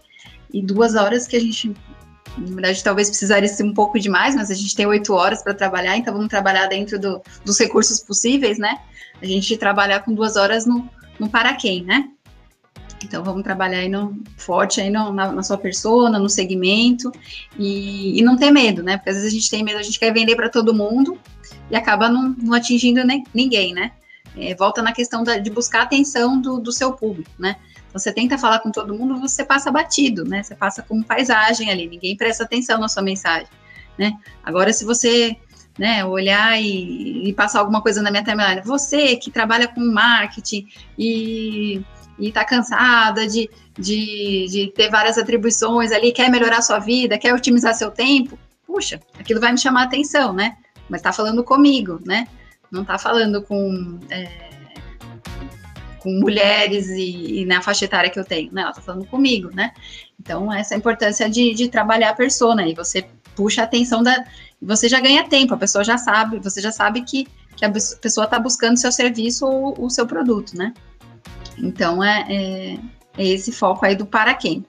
E 0.53 0.61
duas 0.61 0.95
horas 0.95 1.25
que 1.25 1.37
a 1.37 1.39
gente 1.39 1.73
na 2.37 2.55
verdade, 2.55 2.83
talvez 2.83 3.09
precisaria 3.09 3.47
ser 3.47 3.63
um 3.63 3.73
pouco 3.73 3.99
demais, 3.99 4.35
mas 4.35 4.51
a 4.51 4.53
gente 4.53 4.75
tem 4.75 4.85
oito 4.85 5.13
horas 5.13 5.41
para 5.43 5.53
trabalhar, 5.53 5.97
então 5.97 6.13
vamos 6.13 6.29
trabalhar 6.29 6.67
dentro 6.67 6.99
do, 6.99 7.21
dos 7.43 7.59
recursos 7.59 7.99
possíveis, 7.99 8.57
né? 8.57 8.79
A 9.21 9.25
gente 9.25 9.57
trabalhar 9.57 10.01
com 10.01 10.13
duas 10.13 10.35
horas 10.35 10.65
no, 10.65 10.87
no 11.19 11.29
para 11.29 11.53
quem, 11.55 11.83
né? 11.83 12.09
Então 13.03 13.23
vamos 13.23 13.43
trabalhar 13.43 13.79
aí 13.79 13.89
no, 13.89 14.21
forte 14.37 14.81
aí 14.81 14.89
no, 14.89 15.11
na, 15.13 15.31
na, 15.31 15.43
sua 15.43 15.57
persona, 15.57 16.17
no 16.19 16.29
segmento 16.29 17.11
e, 17.57 18.19
e, 18.19 18.23
não 18.23 18.35
ter 18.35 18.51
medo, 18.51 18.83
né? 18.83 18.97
Porque 18.97 19.09
às 19.09 19.15
vezes 19.15 19.31
a 19.31 19.35
gente 19.35 19.49
tem 19.49 19.63
medo, 19.63 19.79
a 19.79 19.83
gente 19.83 19.99
quer 19.99 20.13
vender 20.13 20.35
para 20.35 20.49
todo 20.49 20.73
mundo 20.73 21.17
e 21.69 21.75
acaba 21.75 22.09
não, 22.09 22.35
não 22.37 22.53
atingindo 22.53 23.03
nem, 23.03 23.23
ninguém, 23.33 23.73
né? 23.73 23.91
É, 24.35 24.53
volta 24.55 24.81
na 24.81 24.91
questão 24.91 25.23
da, 25.23 25.37
de 25.37 25.49
buscar 25.49 25.81
a 25.81 25.83
atenção 25.83 26.39
do, 26.39 26.59
do 26.59 26.71
seu 26.71 26.93
público, 26.93 27.31
né? 27.39 27.55
Você 27.97 28.11
tenta 28.11 28.37
falar 28.37 28.59
com 28.59 28.71
todo 28.71 28.93
mundo, 28.93 29.19
você 29.19 29.43
passa 29.43 29.71
batido, 29.71 30.23
né? 30.23 30.43
Você 30.43 30.55
passa 30.55 30.81
como 30.81 31.03
paisagem 31.03 31.69
ali, 31.69 31.87
ninguém 31.87 32.15
presta 32.15 32.43
atenção 32.43 32.79
na 32.79 32.87
sua 32.87 33.03
mensagem, 33.03 33.47
né? 33.97 34.13
Agora, 34.43 34.71
se 34.73 34.85
você 34.85 35.35
né, 35.77 36.03
olhar 36.03 36.59
e, 36.59 37.29
e 37.29 37.33
passar 37.33 37.59
alguma 37.59 37.81
coisa 37.81 38.01
na 38.01 38.09
minha 38.09 38.23
timeline, 38.23 38.61
você 38.65 39.15
que 39.15 39.29
trabalha 39.29 39.67
com 39.67 39.79
marketing 39.79 40.67
e 40.97 41.83
está 42.19 42.43
cansada 42.43 43.27
de, 43.27 43.49
de, 43.77 44.47
de 44.49 44.71
ter 44.75 44.89
várias 44.89 45.17
atribuições 45.17 45.91
ali, 45.91 46.11
quer 46.11 46.31
melhorar 46.31 46.61
sua 46.61 46.79
vida, 46.79 47.17
quer 47.17 47.33
otimizar 47.33 47.75
seu 47.75 47.91
tempo, 47.91 48.37
puxa, 48.65 48.99
aquilo 49.19 49.39
vai 49.39 49.51
me 49.51 49.57
chamar 49.57 49.81
a 49.81 49.85
atenção, 49.85 50.33
né? 50.33 50.57
Mas 50.89 50.99
está 50.99 51.13
falando 51.13 51.43
comigo, 51.43 52.01
né? 52.05 52.27
Não 52.71 52.81
está 52.81 52.97
falando 52.97 53.41
com 53.43 53.99
é, 54.09 54.46
com 56.07 56.19
mulheres 56.21 56.87
e, 56.87 57.41
e, 57.41 57.45
na 57.45 57.61
faixa 57.61 57.83
etária 57.83 58.09
que 58.09 58.17
eu 58.17 58.23
tenho, 58.23 58.49
né? 58.53 58.61
Ela 58.61 58.71
tá 58.71 58.79
falando 58.79 59.05
comigo, 59.05 59.49
né? 59.53 59.73
Então, 60.17 60.51
essa 60.53 60.73
importância 60.73 61.29
de, 61.29 61.53
de 61.53 61.67
trabalhar 61.67 62.11
a 62.11 62.15
persona, 62.15 62.65
e 62.65 62.73
você 62.73 63.05
puxa 63.35 63.61
a 63.61 63.65
atenção 63.65 64.01
da. 64.01 64.23
Você 64.61 64.87
já 64.87 65.01
ganha 65.01 65.27
tempo, 65.27 65.53
a 65.53 65.57
pessoa 65.57 65.83
já 65.83 65.97
sabe, 65.97 66.39
você 66.39 66.61
já 66.61 66.71
sabe 66.71 67.01
que, 67.01 67.27
que 67.57 67.65
a 67.65 67.69
pessoa 67.69 68.23
está 68.23 68.39
buscando 68.39 68.77
seu 68.77 68.91
serviço 68.91 69.45
ou 69.45 69.85
o 69.85 69.89
seu 69.89 70.07
produto, 70.07 70.57
né? 70.57 70.73
Então, 71.57 72.01
é, 72.01 72.25
é, 72.29 72.79
é, 73.17 73.27
esse 73.27 73.51
foco 73.51 73.85
aí 73.85 73.93
do 73.93 74.05
para 74.05 74.33
quem. 74.33 74.65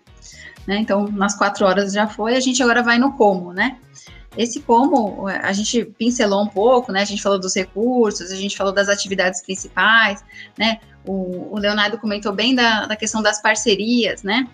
Né? 0.66 0.78
Então, 0.78 1.06
nas 1.06 1.36
quatro 1.36 1.64
horas 1.64 1.92
já 1.92 2.08
foi, 2.08 2.36
a 2.36 2.40
gente 2.40 2.60
agora 2.62 2.82
vai 2.82 2.98
no 2.98 3.12
como, 3.12 3.52
né? 3.52 3.78
Esse 4.36 4.60
como 4.60 5.26
a 5.26 5.52
gente 5.52 5.84
pincelou 5.98 6.42
um 6.42 6.46
pouco, 6.46 6.92
né? 6.92 7.00
A 7.00 7.04
gente 7.04 7.22
falou 7.22 7.40
dos 7.40 7.56
recursos, 7.56 8.30
a 8.30 8.36
gente 8.36 8.56
falou 8.56 8.72
das 8.72 8.88
atividades 8.88 9.40
principais, 9.40 10.22
né? 10.56 10.78
O, 11.08 11.54
o 11.54 11.58
Leonardo 11.58 11.96
comentou 11.96 12.34
bem 12.34 12.54
da, 12.54 12.84
da 12.84 12.94
questão 12.94 13.22
das 13.22 13.40
parcerias, 13.40 14.22
né? 14.22 14.46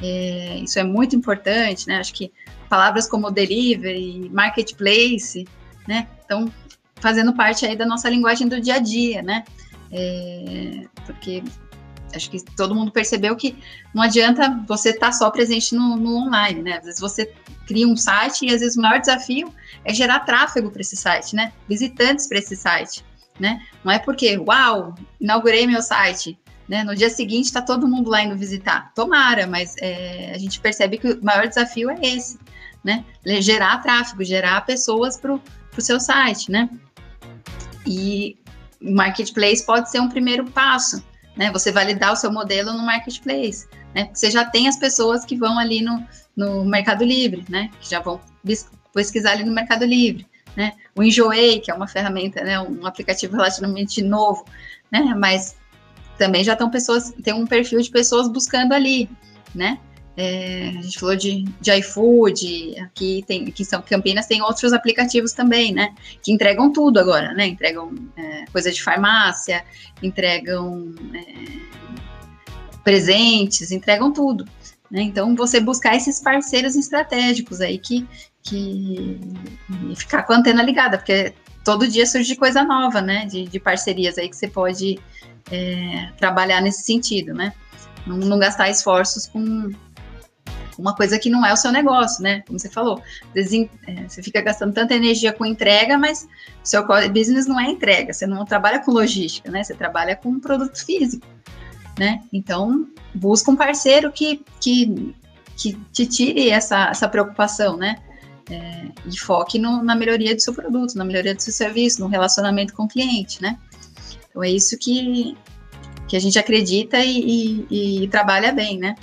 É, 0.00 0.60
isso 0.62 0.78
é 0.78 0.84
muito 0.84 1.16
importante, 1.16 1.88
né? 1.88 1.96
Acho 1.98 2.14
que 2.14 2.32
palavras 2.68 3.08
como 3.08 3.32
delivery, 3.32 4.30
marketplace, 4.32 5.44
né? 5.88 6.06
Estão 6.20 6.52
fazendo 7.00 7.32
parte 7.32 7.66
aí 7.66 7.74
da 7.74 7.84
nossa 7.84 8.08
linguagem 8.08 8.46
do 8.46 8.60
dia 8.60 8.76
a 8.76 8.78
dia, 8.78 9.22
né? 9.22 9.44
É, 9.90 10.86
porque 11.04 11.42
acho 12.14 12.30
que 12.30 12.44
todo 12.56 12.76
mundo 12.76 12.92
percebeu 12.92 13.34
que 13.34 13.56
não 13.92 14.02
adianta 14.02 14.62
você 14.68 14.90
estar 14.90 15.06
tá 15.06 15.12
só 15.12 15.30
presente 15.30 15.74
no, 15.74 15.96
no, 15.96 16.26
online, 16.26 16.62
né? 16.62 16.78
Às 16.78 16.84
vezes 16.84 17.00
você 17.00 17.32
cria 17.66 17.88
um 17.88 17.96
site 17.96 18.46
e 18.46 18.54
às 18.54 18.60
vezes 18.60 18.76
o 18.76 18.80
maior 18.80 19.00
desafio 19.00 19.52
é 19.84 19.92
gerar 19.92 20.20
tráfego 20.20 20.70
para 20.70 20.80
esse 20.80 20.96
site, 20.96 21.34
né? 21.34 21.52
Visitantes 21.68 22.28
para 22.28 22.38
esse 22.38 22.54
site 22.54 23.04
né? 23.38 23.62
Não 23.84 23.92
é 23.92 23.98
porque, 23.98 24.36
uau, 24.36 24.94
inaugurei 25.20 25.66
meu 25.66 25.82
site, 25.82 26.38
né? 26.68 26.84
No 26.84 26.94
dia 26.94 27.08
seguinte 27.08 27.46
está 27.46 27.62
todo 27.62 27.88
mundo 27.88 28.10
lá 28.10 28.22
indo 28.22 28.36
visitar. 28.36 28.92
Tomara, 28.94 29.46
mas 29.46 29.74
é, 29.80 30.32
a 30.34 30.38
gente 30.38 30.60
percebe 30.60 30.98
que 30.98 31.12
o 31.12 31.24
maior 31.24 31.46
desafio 31.46 31.90
é 31.90 31.98
esse, 32.02 32.38
né? 32.84 33.04
Gerar 33.40 33.78
tráfego, 33.78 34.24
gerar 34.24 34.64
pessoas 34.66 35.16
para 35.16 35.34
o 35.34 35.40
seu 35.80 35.98
site, 35.98 36.50
né? 36.50 36.68
E 37.86 38.36
o 38.82 38.92
marketplace 38.92 39.64
pode 39.64 39.90
ser 39.90 40.00
um 40.00 40.08
primeiro 40.08 40.44
passo, 40.50 41.02
né? 41.36 41.50
Você 41.52 41.72
validar 41.72 42.12
o 42.12 42.16
seu 42.16 42.32
modelo 42.32 42.72
no 42.72 42.84
marketplace, 42.84 43.66
né? 43.94 44.10
Você 44.12 44.30
já 44.30 44.44
tem 44.44 44.68
as 44.68 44.76
pessoas 44.76 45.24
que 45.24 45.36
vão 45.36 45.58
ali 45.58 45.80
no, 45.80 46.04
no 46.36 46.64
Mercado 46.64 47.04
Livre, 47.04 47.44
né? 47.48 47.70
Que 47.80 47.90
já 47.90 48.00
vão 48.00 48.20
pesquisar 48.92 49.32
ali 49.32 49.44
no 49.44 49.52
Mercado 49.52 49.84
Livre 49.84 50.27
né? 50.56 50.72
O 50.94 51.02
Enjoei, 51.02 51.60
que 51.60 51.70
é 51.70 51.74
uma 51.74 51.86
ferramenta, 51.86 52.42
né, 52.42 52.60
um 52.60 52.86
aplicativo 52.86 53.36
relativamente 53.36 54.02
novo, 54.02 54.44
né? 54.90 55.14
Mas 55.16 55.56
também 56.16 56.42
já 56.42 56.54
estão 56.54 56.70
pessoas, 56.70 57.12
tem 57.22 57.32
um 57.32 57.46
perfil 57.46 57.80
de 57.80 57.90
pessoas 57.90 58.28
buscando 58.28 58.72
ali, 58.72 59.08
né? 59.54 59.78
É, 60.20 60.70
a 60.76 60.82
gente 60.82 60.98
falou 60.98 61.14
de, 61.14 61.44
de 61.60 61.72
iFood, 61.78 62.74
aqui 62.80 63.24
tem, 63.24 63.46
aqui 63.46 63.64
são 63.64 63.80
Campinas 63.80 64.26
tem 64.26 64.42
outros 64.42 64.72
aplicativos 64.72 65.32
também, 65.32 65.72
né? 65.72 65.94
Que 66.20 66.32
entregam 66.32 66.72
tudo 66.72 66.98
agora, 66.98 67.32
né? 67.34 67.46
Entregam 67.46 67.94
é, 68.16 68.44
coisa 68.50 68.72
de 68.72 68.82
farmácia, 68.82 69.64
entregam 70.02 70.92
é, 71.14 71.78
presentes, 72.82 73.70
entregam 73.70 74.12
tudo. 74.12 74.44
Né? 74.90 75.02
Então, 75.02 75.36
você 75.36 75.60
buscar 75.60 75.94
esses 75.94 76.20
parceiros 76.20 76.74
estratégicos 76.74 77.60
aí 77.60 77.78
que, 77.78 78.06
que 78.42 79.20
ficar 79.96 80.22
com 80.22 80.32
a 80.32 80.36
antena 80.36 80.62
ligada, 80.62 80.98
porque 80.98 81.34
todo 81.64 81.86
dia 81.86 82.06
surge 82.06 82.34
coisa 82.36 82.62
nova, 82.64 83.00
né? 83.00 83.26
De, 83.26 83.46
de 83.46 83.60
parcerias 83.60 84.16
aí 84.16 84.28
que 84.28 84.36
você 84.36 84.48
pode 84.48 84.98
é, 85.50 86.10
trabalhar 86.16 86.60
nesse 86.60 86.82
sentido, 86.82 87.34
né? 87.34 87.52
Não, 88.06 88.16
não, 88.16 88.38
gastar 88.38 88.70
esforços 88.70 89.26
com 89.26 89.70
uma 90.78 90.94
coisa 90.94 91.18
que 91.18 91.28
não 91.28 91.44
é 91.44 91.52
o 91.52 91.56
seu 91.56 91.72
negócio, 91.72 92.22
né? 92.22 92.42
Como 92.46 92.58
você 92.58 92.70
falou, 92.70 93.02
é, 93.34 94.08
você 94.08 94.22
fica 94.22 94.40
gastando 94.40 94.72
tanta 94.72 94.94
energia 94.94 95.32
com 95.32 95.44
entrega, 95.44 95.98
mas 95.98 96.26
seu 96.62 96.86
business 97.12 97.46
não 97.46 97.60
é 97.60 97.64
entrega, 97.64 98.12
você 98.12 98.26
não 98.26 98.44
trabalha 98.44 98.78
com 98.78 98.92
logística, 98.92 99.50
né? 99.50 99.62
Você 99.62 99.74
trabalha 99.74 100.16
com 100.16 100.30
um 100.30 100.40
produto 100.40 100.84
físico, 100.84 101.26
né? 101.98 102.22
Então, 102.32 102.86
busca 103.14 103.50
um 103.50 103.56
parceiro 103.56 104.12
que, 104.12 104.42
que, 104.60 105.14
que 105.56 105.74
te 105.92 106.06
tire 106.06 106.48
essa, 106.48 106.88
essa 106.88 107.08
preocupação, 107.08 107.76
né? 107.76 107.96
É, 108.50 108.88
e 109.04 109.18
foque 109.18 109.58
no, 109.58 109.82
na 109.82 109.94
melhoria 109.94 110.34
do 110.34 110.40
seu 110.40 110.54
produto, 110.54 110.96
na 110.96 111.04
melhoria 111.04 111.34
do 111.34 111.42
seu 111.42 111.52
serviço, 111.52 112.00
no 112.00 112.06
relacionamento 112.06 112.72
com 112.72 112.84
o 112.84 112.88
cliente, 112.88 113.42
né? 113.42 113.58
Então 114.30 114.42
é 114.42 114.50
isso 114.50 114.78
que, 114.78 115.36
que 116.06 116.16
a 116.16 116.20
gente 116.20 116.38
acredita 116.38 116.98
e, 116.98 117.66
e, 117.70 118.04
e 118.04 118.08
trabalha 118.08 118.50
bem, 118.50 118.78
né? 118.78 118.94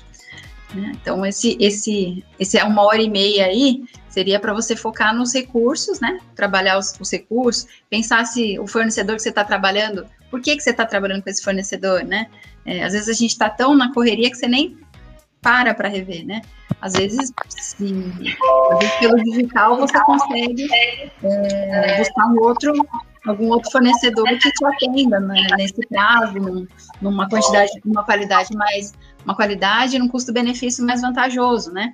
né? 0.74 0.93
Então 1.00 1.26
esse, 1.26 1.58
esse, 1.60 2.24
esse 2.39 2.58
é 2.58 2.64
uma 2.64 2.82
hora 2.84 3.02
e 3.02 3.10
meia 3.10 3.46
aí 3.46 3.84
seria 4.10 4.39
para 4.39 4.54
você 4.54 4.76
focar 4.76 5.14
nos 5.14 5.34
recursos, 5.34 6.00
né? 6.00 6.20
Trabalhar 6.36 6.78
os, 6.78 6.93
os, 7.00 7.12
recursos, 7.12 7.68
pensar 7.89 8.26
se 8.26 8.58
o 8.60 8.66
fornecedor 8.66 9.18
que 9.18 9.22
você 9.22 9.30
está 9.30 9.43
trabalhando, 9.43 10.06
por 10.32 10.41
que, 10.41 10.56
que 10.56 10.64
você 10.64 10.70
está 10.70 10.86
trabalhando 10.86 11.22
com 11.22 11.30
esse 11.30 11.43
fornecedor, 11.43 12.04
né? 12.04 12.28
É, 12.66 12.84
às 12.84 12.93
vezes 12.93 13.10
a 13.10 13.14
gente 13.14 13.32
está 13.32 13.50
tão 13.50 13.76
na 13.76 13.93
correria 13.93 14.30
que 14.32 14.38
você 14.38 14.48
nem 14.48 14.78
para 15.46 15.76
para 15.76 15.88
rever, 15.88 16.26
né? 16.26 16.41
Às 16.82 16.93
vezes, 16.93 17.32
sim, 17.50 18.12
às 18.72 18.80
vezes 18.80 18.96
pelo 18.96 19.24
digital 19.24 19.78
você 19.78 20.04
consegue 20.04 20.68
é, 20.74 22.00
buscar 22.00 22.26
um 22.26 22.39
outro, 22.39 22.74
algum 23.28 23.50
outro 23.50 23.72
fornecedor 23.72 24.26
que 24.26 24.52
te 24.52 24.66
atenda 24.66 25.20
né, 25.20 25.46
nesse 25.56 25.86
prazo, 25.88 26.34
num, 26.34 26.68
numa 27.00 27.30
quantidade, 27.30 27.72
numa 27.86 28.04
qualidade 28.04 28.56
mais, 28.56 28.96
uma 29.24 29.36
qualidade 29.36 30.00
num 30.00 30.08
custo-benefício 30.08 30.84
mais 30.84 31.02
vantajoso, 31.02 31.72
né? 31.72 31.91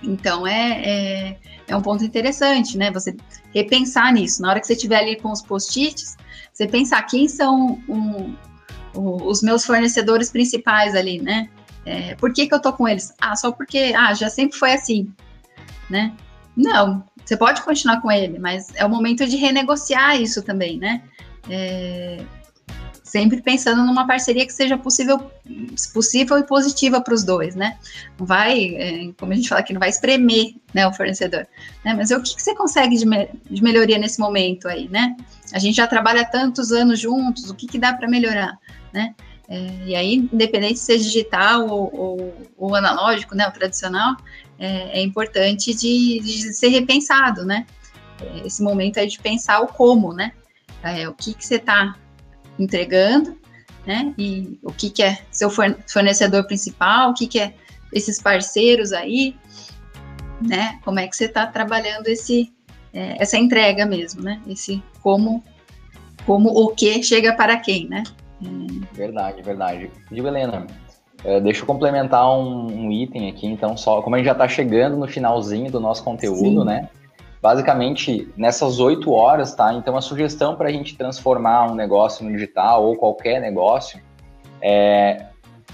Então 0.00 0.46
é, 0.46 0.82
é, 0.84 1.36
é, 1.66 1.76
um 1.76 1.82
ponto 1.82 2.04
interessante, 2.04 2.78
né? 2.78 2.92
Você 2.92 3.16
repensar 3.52 4.12
nisso. 4.12 4.40
Na 4.40 4.50
hora 4.50 4.60
que 4.60 4.66
você 4.68 4.74
estiver 4.74 5.00
ali 5.00 5.16
com 5.16 5.32
os 5.32 5.42
post-its, 5.42 6.16
você 6.52 6.68
pensar 6.68 7.02
quem 7.02 7.28
são 7.28 7.82
um, 7.88 8.34
um, 8.94 9.26
os 9.26 9.42
meus 9.42 9.66
fornecedores 9.66 10.30
principais 10.30 10.94
ali, 10.94 11.20
né? 11.20 11.48
É, 11.84 12.14
por 12.16 12.32
que, 12.32 12.46
que 12.46 12.54
eu 12.54 12.60
tô 12.60 12.72
com 12.72 12.86
eles? 12.88 13.12
Ah, 13.20 13.34
só 13.36 13.52
porque 13.52 13.94
ah, 13.96 14.12
já 14.14 14.28
sempre 14.28 14.58
foi 14.58 14.72
assim, 14.72 15.12
né? 15.88 16.12
Não, 16.56 17.04
você 17.24 17.36
pode 17.36 17.62
continuar 17.62 18.00
com 18.00 18.10
ele, 18.10 18.38
mas 18.38 18.74
é 18.74 18.84
o 18.84 18.90
momento 18.90 19.26
de 19.26 19.36
renegociar 19.36 20.20
isso 20.20 20.42
também, 20.42 20.78
né? 20.78 21.02
É, 21.48 22.22
sempre 23.10 23.42
pensando 23.42 23.84
numa 23.84 24.06
parceria 24.06 24.46
que 24.46 24.52
seja 24.52 24.78
possível, 24.78 25.18
possível 25.92 26.38
e 26.38 26.44
positiva 26.44 27.00
para 27.00 27.12
os 27.12 27.24
dois, 27.24 27.56
né? 27.56 27.76
Não 28.16 28.24
vai, 28.24 28.76
é, 28.76 29.12
como 29.18 29.32
a 29.32 29.34
gente 29.34 29.48
fala 29.48 29.60
aqui, 29.60 29.72
não 29.72 29.80
vai 29.80 29.88
espremer 29.88 30.54
né, 30.72 30.86
o 30.86 30.92
fornecedor. 30.92 31.44
Né? 31.84 31.92
Mas 31.94 32.12
o 32.12 32.22
que, 32.22 32.36
que 32.36 32.42
você 32.42 32.54
consegue 32.54 32.96
de, 32.96 33.04
me, 33.04 33.28
de, 33.50 33.62
melhoria 33.64 33.98
nesse 33.98 34.20
momento 34.20 34.68
aí, 34.68 34.88
né? 34.88 35.16
A 35.52 35.58
gente 35.58 35.74
já 35.74 35.88
trabalha 35.88 36.24
tantos 36.24 36.70
anos 36.70 37.00
juntos, 37.00 37.50
o 37.50 37.54
que, 37.54 37.66
que 37.66 37.80
dá 37.80 37.92
para 37.92 38.06
melhorar, 38.06 38.56
né? 38.92 39.12
É, 39.50 39.84
e 39.84 39.96
aí, 39.96 40.14
independente 40.32 40.78
se 40.78 40.86
seja 40.86 41.04
digital 41.04 41.66
ou, 41.66 41.90
ou, 41.92 42.34
ou 42.56 42.76
analógico, 42.76 43.34
né, 43.34 43.48
o 43.48 43.50
tradicional, 43.50 44.16
é, 44.56 45.00
é 45.00 45.02
importante 45.02 45.74
de, 45.74 46.20
de, 46.20 46.54
ser 46.54 46.68
repensado, 46.68 47.44
né? 47.44 47.66
É, 48.22 48.46
esse 48.46 48.62
momento 48.62 48.98
é 48.98 49.06
de 49.06 49.18
pensar 49.18 49.60
o 49.60 49.66
como, 49.66 50.12
né? 50.12 50.30
É, 50.84 51.08
o 51.08 51.14
que, 51.14 51.34
que 51.34 51.44
você 51.44 51.56
está 51.56 51.96
entregando, 52.60 53.36
né? 53.84 54.14
E 54.16 54.56
o 54.62 54.72
que, 54.72 54.88
que 54.88 55.02
é 55.02 55.18
seu 55.32 55.50
fornecedor 55.50 56.46
principal, 56.46 57.10
o 57.10 57.14
que, 57.14 57.26
que 57.26 57.40
é 57.40 57.52
esses 57.92 58.22
parceiros 58.22 58.92
aí, 58.92 59.34
né? 60.40 60.78
Como 60.84 61.00
é 61.00 61.08
que 61.08 61.16
você 61.16 61.24
está 61.24 61.44
trabalhando 61.44 62.06
esse, 62.06 62.52
é, 62.94 63.20
essa 63.20 63.36
entrega 63.36 63.84
mesmo, 63.84 64.22
né? 64.22 64.40
Esse 64.46 64.80
como, 65.02 65.42
como 66.24 66.50
o 66.50 66.68
que 66.68 67.02
chega 67.02 67.34
para 67.34 67.56
quem, 67.56 67.88
né? 67.88 68.04
Verdade, 68.92 69.42
verdade. 69.42 69.90
Digo, 70.10 70.26
Helena, 70.26 70.66
é, 71.24 71.40
deixa 71.40 71.62
eu 71.62 71.66
complementar 71.66 72.28
um, 72.30 72.66
um, 72.66 72.92
item 72.92 73.28
aqui, 73.28 73.46
então, 73.46 73.76
só 73.76 74.00
como 74.00 74.16
a 74.16 74.18
gente 74.18 74.26
já 74.26 74.32
está 74.32 74.48
chegando 74.48 74.96
no 74.96 75.06
finalzinho 75.06 75.70
do 75.70 75.80
nosso 75.80 76.02
conteúdo, 76.02 76.60
Sim. 76.60 76.64
né? 76.64 76.88
Basicamente, 77.42 78.28
nessas 78.36 78.80
oito 78.80 79.12
horas, 79.12 79.54
tá? 79.54 79.72
Então, 79.72 79.96
a 79.96 80.00
sugestão 80.00 80.56
para 80.56 80.68
a 80.68 80.72
gente 80.72 80.96
transformar 80.96 81.70
um 81.70 81.74
negócio 81.74 82.24
no 82.24 82.30
digital 82.30 82.84
ou 82.84 82.96
qualquer 82.96 83.40
negócio 83.40 84.00
é 84.60 85.26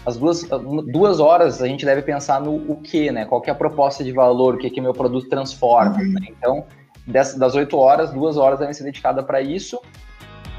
as 0.05 0.17
duas, 0.17 0.47
duas 0.93 1.19
horas 1.19 1.61
a 1.61 1.67
gente 1.67 1.85
deve 1.85 2.03
pensar 2.03 2.41
no 2.41 2.55
o 2.71 2.77
que, 2.77 3.11
né? 3.11 3.25
Qual 3.25 3.41
que 3.41 3.51
é 3.51 3.53
a 3.53 3.57
proposta 3.57 4.05
de 4.05 4.13
valor, 4.13 4.55
o 4.55 4.59
que 4.59 4.71
que 4.71 4.81
meu 4.81 4.93
produto 4.93 5.29
transforma. 5.29 5.97
Uhum. 5.99 6.13
Né? 6.13 6.29
Então, 6.31 6.65
das 7.07 7.55
oito 7.57 7.77
horas, 7.77 8.13
duas 8.13 8.37
horas 8.37 8.61
devem 8.61 8.73
ser 8.73 8.85
dedicadas 8.85 9.25
para 9.25 9.41
isso 9.41 9.81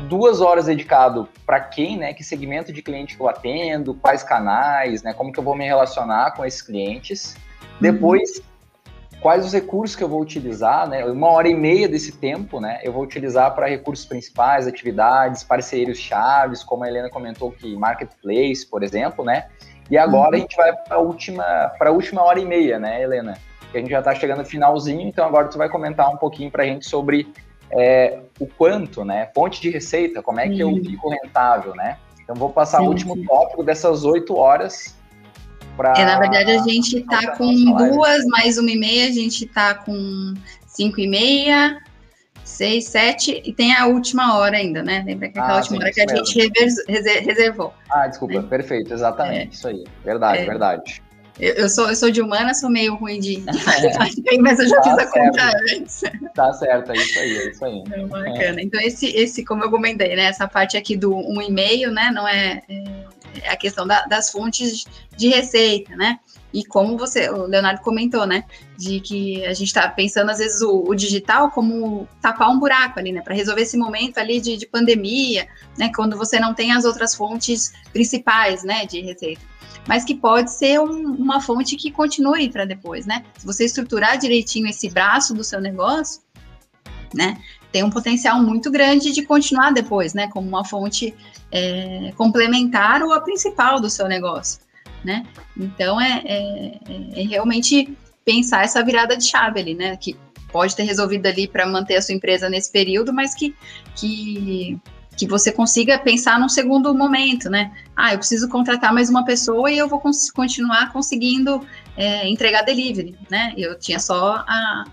duas 0.01 0.41
horas 0.41 0.65
dedicado 0.65 1.27
para 1.45 1.59
quem, 1.59 1.97
né? 1.97 2.13
Que 2.13 2.23
segmento 2.23 2.71
de 2.71 2.81
cliente 2.81 3.15
que 3.15 3.21
eu 3.21 3.27
atendo, 3.27 3.93
quais 3.95 4.23
canais, 4.23 5.01
né? 5.03 5.13
Como 5.13 5.31
que 5.31 5.39
eu 5.39 5.43
vou 5.43 5.55
me 5.55 5.65
relacionar 5.65 6.31
com 6.35 6.45
esses 6.45 6.61
clientes. 6.61 7.35
Uhum. 7.35 7.77
Depois, 7.81 8.41
quais 9.19 9.45
os 9.45 9.53
recursos 9.53 9.95
que 9.95 10.03
eu 10.03 10.09
vou 10.09 10.21
utilizar, 10.21 10.87
né? 10.87 11.03
Uma 11.05 11.27
hora 11.29 11.49
e 11.49 11.55
meia 11.55 11.87
desse 11.87 12.11
tempo, 12.11 12.59
né? 12.59 12.79
Eu 12.83 12.93
vou 12.93 13.03
utilizar 13.03 13.53
para 13.55 13.67
recursos 13.67 14.05
principais, 14.05 14.67
atividades, 14.67 15.43
parceiros 15.43 15.97
chaves, 15.97 16.63
como 16.63 16.83
a 16.83 16.87
Helena 16.87 17.09
comentou 17.09 17.51
que 17.51 17.75
marketplace, 17.75 18.65
por 18.69 18.83
exemplo, 18.83 19.25
né? 19.25 19.47
E 19.89 19.97
agora 19.97 20.29
uhum. 20.29 20.35
a 20.35 20.37
gente 20.37 20.55
vai 20.55 20.73
para 20.75 20.97
a 20.97 20.99
última, 20.99 21.43
para 21.77 21.89
a 21.89 21.93
última 21.93 22.21
hora 22.23 22.39
e 22.39 22.45
meia, 22.45 22.77
né, 22.77 23.01
Helena? 23.01 23.37
Que 23.71 23.77
a 23.77 23.81
gente 23.81 23.89
já 23.89 23.99
está 23.99 24.13
chegando 24.13 24.39
no 24.39 24.45
finalzinho, 24.45 25.01
então 25.01 25.25
agora 25.25 25.47
tu 25.47 25.57
vai 25.57 25.69
comentar 25.69 26.09
um 26.09 26.17
pouquinho 26.17 26.51
para 26.51 26.63
a 26.63 26.65
gente 26.65 26.85
sobre 26.85 27.27
é, 27.72 28.20
o 28.39 28.47
quanto, 28.47 29.03
né? 29.03 29.30
Fonte 29.34 29.61
de 29.61 29.70
receita, 29.70 30.22
como 30.22 30.39
é 30.39 30.47
que 30.47 30.59
eu 30.59 30.74
fico 30.76 31.09
rentável, 31.09 31.76
né? 31.76 31.97
Então 32.22 32.36
vou 32.36 32.49
passar 32.49 32.82
o 32.82 32.88
último 32.88 33.15
tópico 33.26 33.63
dessas 33.63 34.03
oito 34.03 34.36
horas 34.36 34.95
para. 35.78 35.93
É, 35.97 36.05
na 36.05 36.20
verdade, 36.20 36.51
a 36.51 36.57
gente 36.59 36.97
está 36.97 37.36
com 37.38 37.53
duas 37.76 38.26
mais 38.26 38.57
uma 38.57 38.72
e 38.72 38.78
meia, 38.78 39.07
a 39.07 39.11
gente 39.11 39.45
está 39.45 39.74
com 39.76 40.34
cinco 40.65 40.99
e 40.99 41.07
meia, 41.07 41.78
seis, 42.43 42.86
sete, 42.86 43.41
e 43.45 43.53
tem 43.53 43.74
a 43.76 43.86
última 43.86 44.38
hora 44.38 44.57
ainda, 44.57 44.84
né? 44.84 45.03
Lembra 45.05 45.30
que 45.30 45.39
aquela 45.39 45.53
ah, 45.53 45.57
última 45.57 45.78
sim, 45.78 45.84
hora 45.84 45.93
que 45.93 46.01
a 46.01 46.05
mesmo. 46.05 46.26
gente 46.26 47.26
reservou. 47.26 47.74
Ah, 47.89 48.07
desculpa, 48.07 48.41
né? 48.41 48.47
perfeito, 48.49 48.93
exatamente, 48.93 49.51
é. 49.51 49.53
isso 49.53 49.68
aí. 49.68 49.84
Verdade, 50.03 50.41
é. 50.41 50.45
verdade. 50.45 51.01
Eu, 51.39 51.53
eu, 51.53 51.69
sou, 51.69 51.89
eu 51.89 51.95
sou 51.95 52.09
de 52.09 52.21
humana, 52.21 52.53
sou 52.53 52.69
meio 52.69 52.95
ruim 52.95 53.19
de, 53.19 53.35
de 53.38 53.41
mas 54.41 54.59
eu 54.59 54.67
já 54.67 54.81
tá 54.81 54.83
fiz 54.83 54.93
a 54.93 54.97
certo. 54.97 55.11
conta 55.11 55.51
antes. 55.71 56.01
Tá 56.33 56.53
certo, 56.53 56.91
é 56.91 56.95
isso 56.95 57.19
aí, 57.19 57.38
é 57.38 57.49
isso 57.49 57.65
aí. 57.65 57.83
É 57.91 58.05
bacana. 58.05 58.61
É. 58.61 58.63
Então, 58.63 58.81
esse, 58.81 59.07
esse, 59.07 59.45
como 59.45 59.63
eu 59.63 59.69
comentei, 59.69 60.15
né? 60.15 60.23
Essa 60.23 60.47
parte 60.47 60.77
aqui 60.77 60.97
do 60.97 61.15
um 61.15 61.41
e-mail, 61.41 61.91
né? 61.91 62.09
Não 62.11 62.27
é, 62.27 62.63
é, 62.67 62.83
é 63.43 63.49
a 63.49 63.55
questão 63.55 63.85
da, 63.85 64.05
das 64.05 64.31
fontes 64.31 64.85
de 65.15 65.27
receita, 65.27 65.95
né? 65.95 66.19
E 66.51 66.65
como 66.65 66.97
você, 66.97 67.29
o 67.29 67.45
Leonardo 67.45 67.81
comentou, 67.81 68.25
né? 68.25 68.43
De 68.75 68.99
que 68.99 69.45
a 69.45 69.53
gente 69.53 69.67
está 69.67 69.88
pensando, 69.89 70.31
às 70.31 70.39
vezes, 70.39 70.61
o, 70.61 70.85
o, 70.88 70.95
digital 70.95 71.51
como 71.51 72.07
tapar 72.19 72.49
um 72.49 72.57
buraco 72.57 72.99
ali, 72.99 73.11
né? 73.11 73.21
Para 73.21 73.35
resolver 73.35 73.61
esse 73.61 73.77
momento 73.77 74.17
ali 74.17 74.41
de, 74.41 74.57
de 74.57 74.65
pandemia, 74.65 75.47
né? 75.77 75.91
Quando 75.95 76.17
você 76.17 76.39
não 76.39 76.55
tem 76.55 76.71
as 76.71 76.83
outras 76.83 77.13
fontes 77.13 77.73
principais, 77.93 78.63
né? 78.63 78.88
De 78.88 79.01
receita 79.01 79.41
mas 79.88 80.03
que 80.03 80.13
pode 80.13 80.51
ser 80.51 80.79
um, 80.79 81.13
uma 81.15 81.39
fonte 81.39 81.75
que 81.75 81.89
continue 81.89 82.49
para 82.49 82.65
depois, 82.65 83.05
né? 83.05 83.23
Se 83.38 83.45
você 83.45 83.65
estruturar 83.65 84.17
direitinho 84.17 84.67
esse 84.67 84.89
braço 84.89 85.33
do 85.33 85.43
seu 85.43 85.61
negócio, 85.61 86.21
né? 87.13 87.38
Tem 87.71 87.83
um 87.83 87.89
potencial 87.89 88.41
muito 88.41 88.69
grande 88.69 89.11
de 89.11 89.23
continuar 89.23 89.71
depois, 89.71 90.13
né? 90.13 90.27
Como 90.27 90.47
uma 90.47 90.65
fonte 90.65 91.15
é, 91.51 92.11
complementar 92.17 93.01
ou 93.01 93.13
a 93.13 93.21
principal 93.21 93.79
do 93.79 93.89
seu 93.89 94.07
negócio, 94.07 94.59
né? 95.03 95.25
Então 95.55 95.99
é, 95.99 96.21
é, 96.25 96.79
é 97.15 97.23
realmente 97.23 97.97
pensar 98.25 98.65
essa 98.65 98.83
virada 98.83 99.15
de 99.15 99.23
chave 99.23 99.59
ali, 99.59 99.73
né? 99.73 99.95
Que 99.95 100.17
pode 100.51 100.75
ter 100.75 100.83
resolvido 100.83 101.25
ali 101.27 101.47
para 101.47 101.65
manter 101.65 101.95
a 101.95 102.01
sua 102.01 102.15
empresa 102.15 102.49
nesse 102.49 102.71
período, 102.71 103.13
mas 103.13 103.33
que, 103.33 103.55
que 103.95 104.77
que 105.18 105.26
você 105.26 105.51
consiga 105.51 105.97
pensar 105.97 106.39
num 106.39 106.47
segundo 106.47 106.93
momento, 106.93 107.49
né? 107.49 107.72
Ah, 107.95 108.13
eu 108.13 108.20
preciso 108.20 108.47
contratar 108.47 108.93
mais 108.93 109.09
uma 109.09 109.26
pessoa 109.26 109.72
e 109.72 109.78
eu 109.78 109.88
vou 109.88 109.99
cons 109.99 110.30
continuar 110.30 110.93
conseguindo 110.93 111.65
é, 111.97 112.30
entregar 112.30 112.61
delivery, 112.61 113.18
né? 113.30 113.51
Eu 113.57 113.78
tinha 113.80 113.97
só 113.99 114.45
a, 114.47 114.86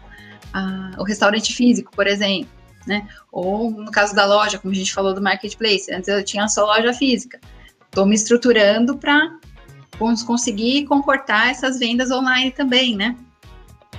a, 0.53 0.91
o 0.99 1.05
restaurante 1.05 1.53
físico, 1.53 1.93
por 1.95 2.07
exemplo, 2.07 2.49
né? 2.87 3.07
Ou 3.31 3.71
no 3.71 3.91
caso 3.91 4.15
da 4.15 4.25
loja, 4.25 4.59
como 4.59 4.73
a 4.73 4.77
gente 4.77 4.95
falou 4.95 5.13
do 5.13 5.21
marketplace, 5.21 5.93
antes 5.93 6.09
eu 6.09 6.25
tinha 6.25 6.49
só 6.49 6.65
loja 6.65 6.95
física. 6.95 7.39
Estou 7.85 8.07
me 8.07 8.15
estruturando 8.15 8.97
para 8.97 9.31
conseguir 10.27 10.87
comportar 10.87 11.51
essas 11.51 11.79
vendas 11.79 12.11
online 12.11 12.51
também, 12.51 12.97
né? 12.97 13.15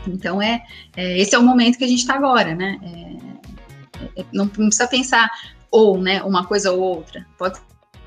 Então 0.08 0.42
é, 0.42 0.64
é 0.98 1.20
esse 1.20 1.36
é 1.36 1.38
o 1.38 1.44
momento 1.44 1.78
que 1.78 1.84
a 1.84 1.88
gente 1.88 2.00
está 2.00 2.16
agora, 2.16 2.56
né? 2.56 2.80
É, 2.82 4.22
é, 4.22 4.26
não 4.34 4.48
precisa 4.48 4.88
pensar, 4.88 5.30
ou, 5.76 5.98
né, 5.98 6.24
uma 6.24 6.46
coisa 6.46 6.72
ou 6.72 6.80
outra. 6.80 7.28
Pode 7.38 7.60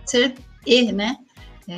ser 0.06 0.34
e, 0.66 0.90
né? 0.90 1.18
É, 1.68 1.74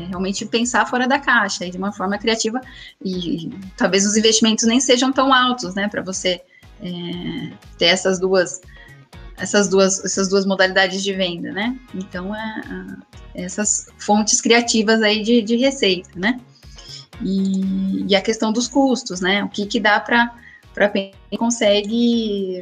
é 0.00 0.04
realmente 0.06 0.46
pensar 0.46 0.86
fora 0.86 1.08
da 1.08 1.18
caixa 1.18 1.66
e 1.66 1.70
de 1.70 1.76
uma 1.76 1.92
forma 1.92 2.16
criativa 2.16 2.60
e, 3.04 3.46
e 3.46 3.50
talvez 3.76 4.06
os 4.06 4.16
investimentos 4.16 4.64
nem 4.64 4.78
sejam 4.78 5.12
tão 5.12 5.32
altos, 5.32 5.74
né, 5.74 5.88
para 5.88 6.00
você 6.02 6.40
é, 6.80 7.52
ter 7.76 7.86
essas 7.86 8.20
duas 8.20 8.60
essas 9.36 9.68
duas 9.68 10.04
essas 10.04 10.28
duas 10.28 10.46
modalidades 10.46 11.02
de 11.02 11.12
venda, 11.12 11.50
né? 11.50 11.76
Então 11.92 12.32
é, 12.36 12.62
essas 13.34 13.88
fontes 13.98 14.40
criativas 14.40 15.02
aí 15.02 15.24
de, 15.24 15.42
de 15.42 15.56
receita, 15.56 16.10
né? 16.14 16.40
E, 17.20 18.06
e, 18.08 18.14
a 18.14 18.22
questão 18.22 18.52
dos 18.52 18.68
custos, 18.68 19.20
né? 19.20 19.42
O 19.42 19.48
que 19.48 19.66
que 19.66 19.80
dá 19.80 19.98
para 19.98 20.32
para 20.72 20.88
quem 20.88 21.12
consegue 21.36 22.60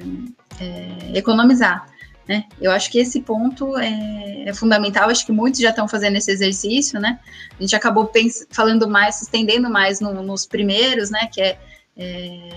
é, 0.61 1.19
economizar. 1.19 1.92
Né? 2.33 2.47
Eu 2.59 2.71
acho 2.71 2.91
que 2.91 2.99
esse 2.99 3.21
ponto 3.21 3.77
é, 3.77 4.45
é, 4.47 4.55
fundamental, 4.55 5.11
acho 5.11 5.27
que 5.27 5.33
muitos 5.33 5.61
já 5.61 5.69
estão 5.69 5.87
fazendo 5.87 6.17
esse 6.17 6.31
exercício, 6.31 6.99
né? 6.99 7.21
A 7.59 7.63
gente 7.63 7.77
acabou 7.77 8.11
falando 8.49 8.89
mais, 8.89 9.17
se 9.17 9.25
estendendo 9.25 9.69
mais 9.69 10.01
no, 10.01 10.23
nos 10.23 10.47
primeiros, 10.47 11.11
né? 11.11 11.29
Que 11.31 11.43
é, 11.43 11.59
é, 11.95 12.49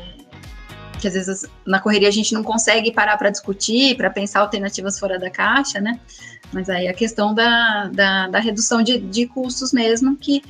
que 0.97 1.09
às 1.09 1.13
vezes 1.13 1.45
na 1.67 1.81
correria 1.81 2.07
a 2.07 2.11
gente 2.11 2.33
não 2.33 2.41
consegue 2.41 2.89
parar 2.89 3.17
para 3.17 3.29
discutir, 3.29 3.97
para 3.97 4.09
pensar 4.09 4.39
alternativas 4.39 4.97
fora 4.97 5.19
da 5.19 5.29
caixa, 5.29 5.81
né? 5.81 5.99
Mas 6.53 6.69
aí 6.69 6.87
a 6.87 6.93
questão 6.93 7.33
da, 7.33 7.89
da, 7.89 8.29
da 8.29 8.39
redução 8.39 8.81
de, 8.81 8.97
de 8.97 9.27
custos 9.27 9.73
mesmo, 9.73 10.15
que 10.15 10.41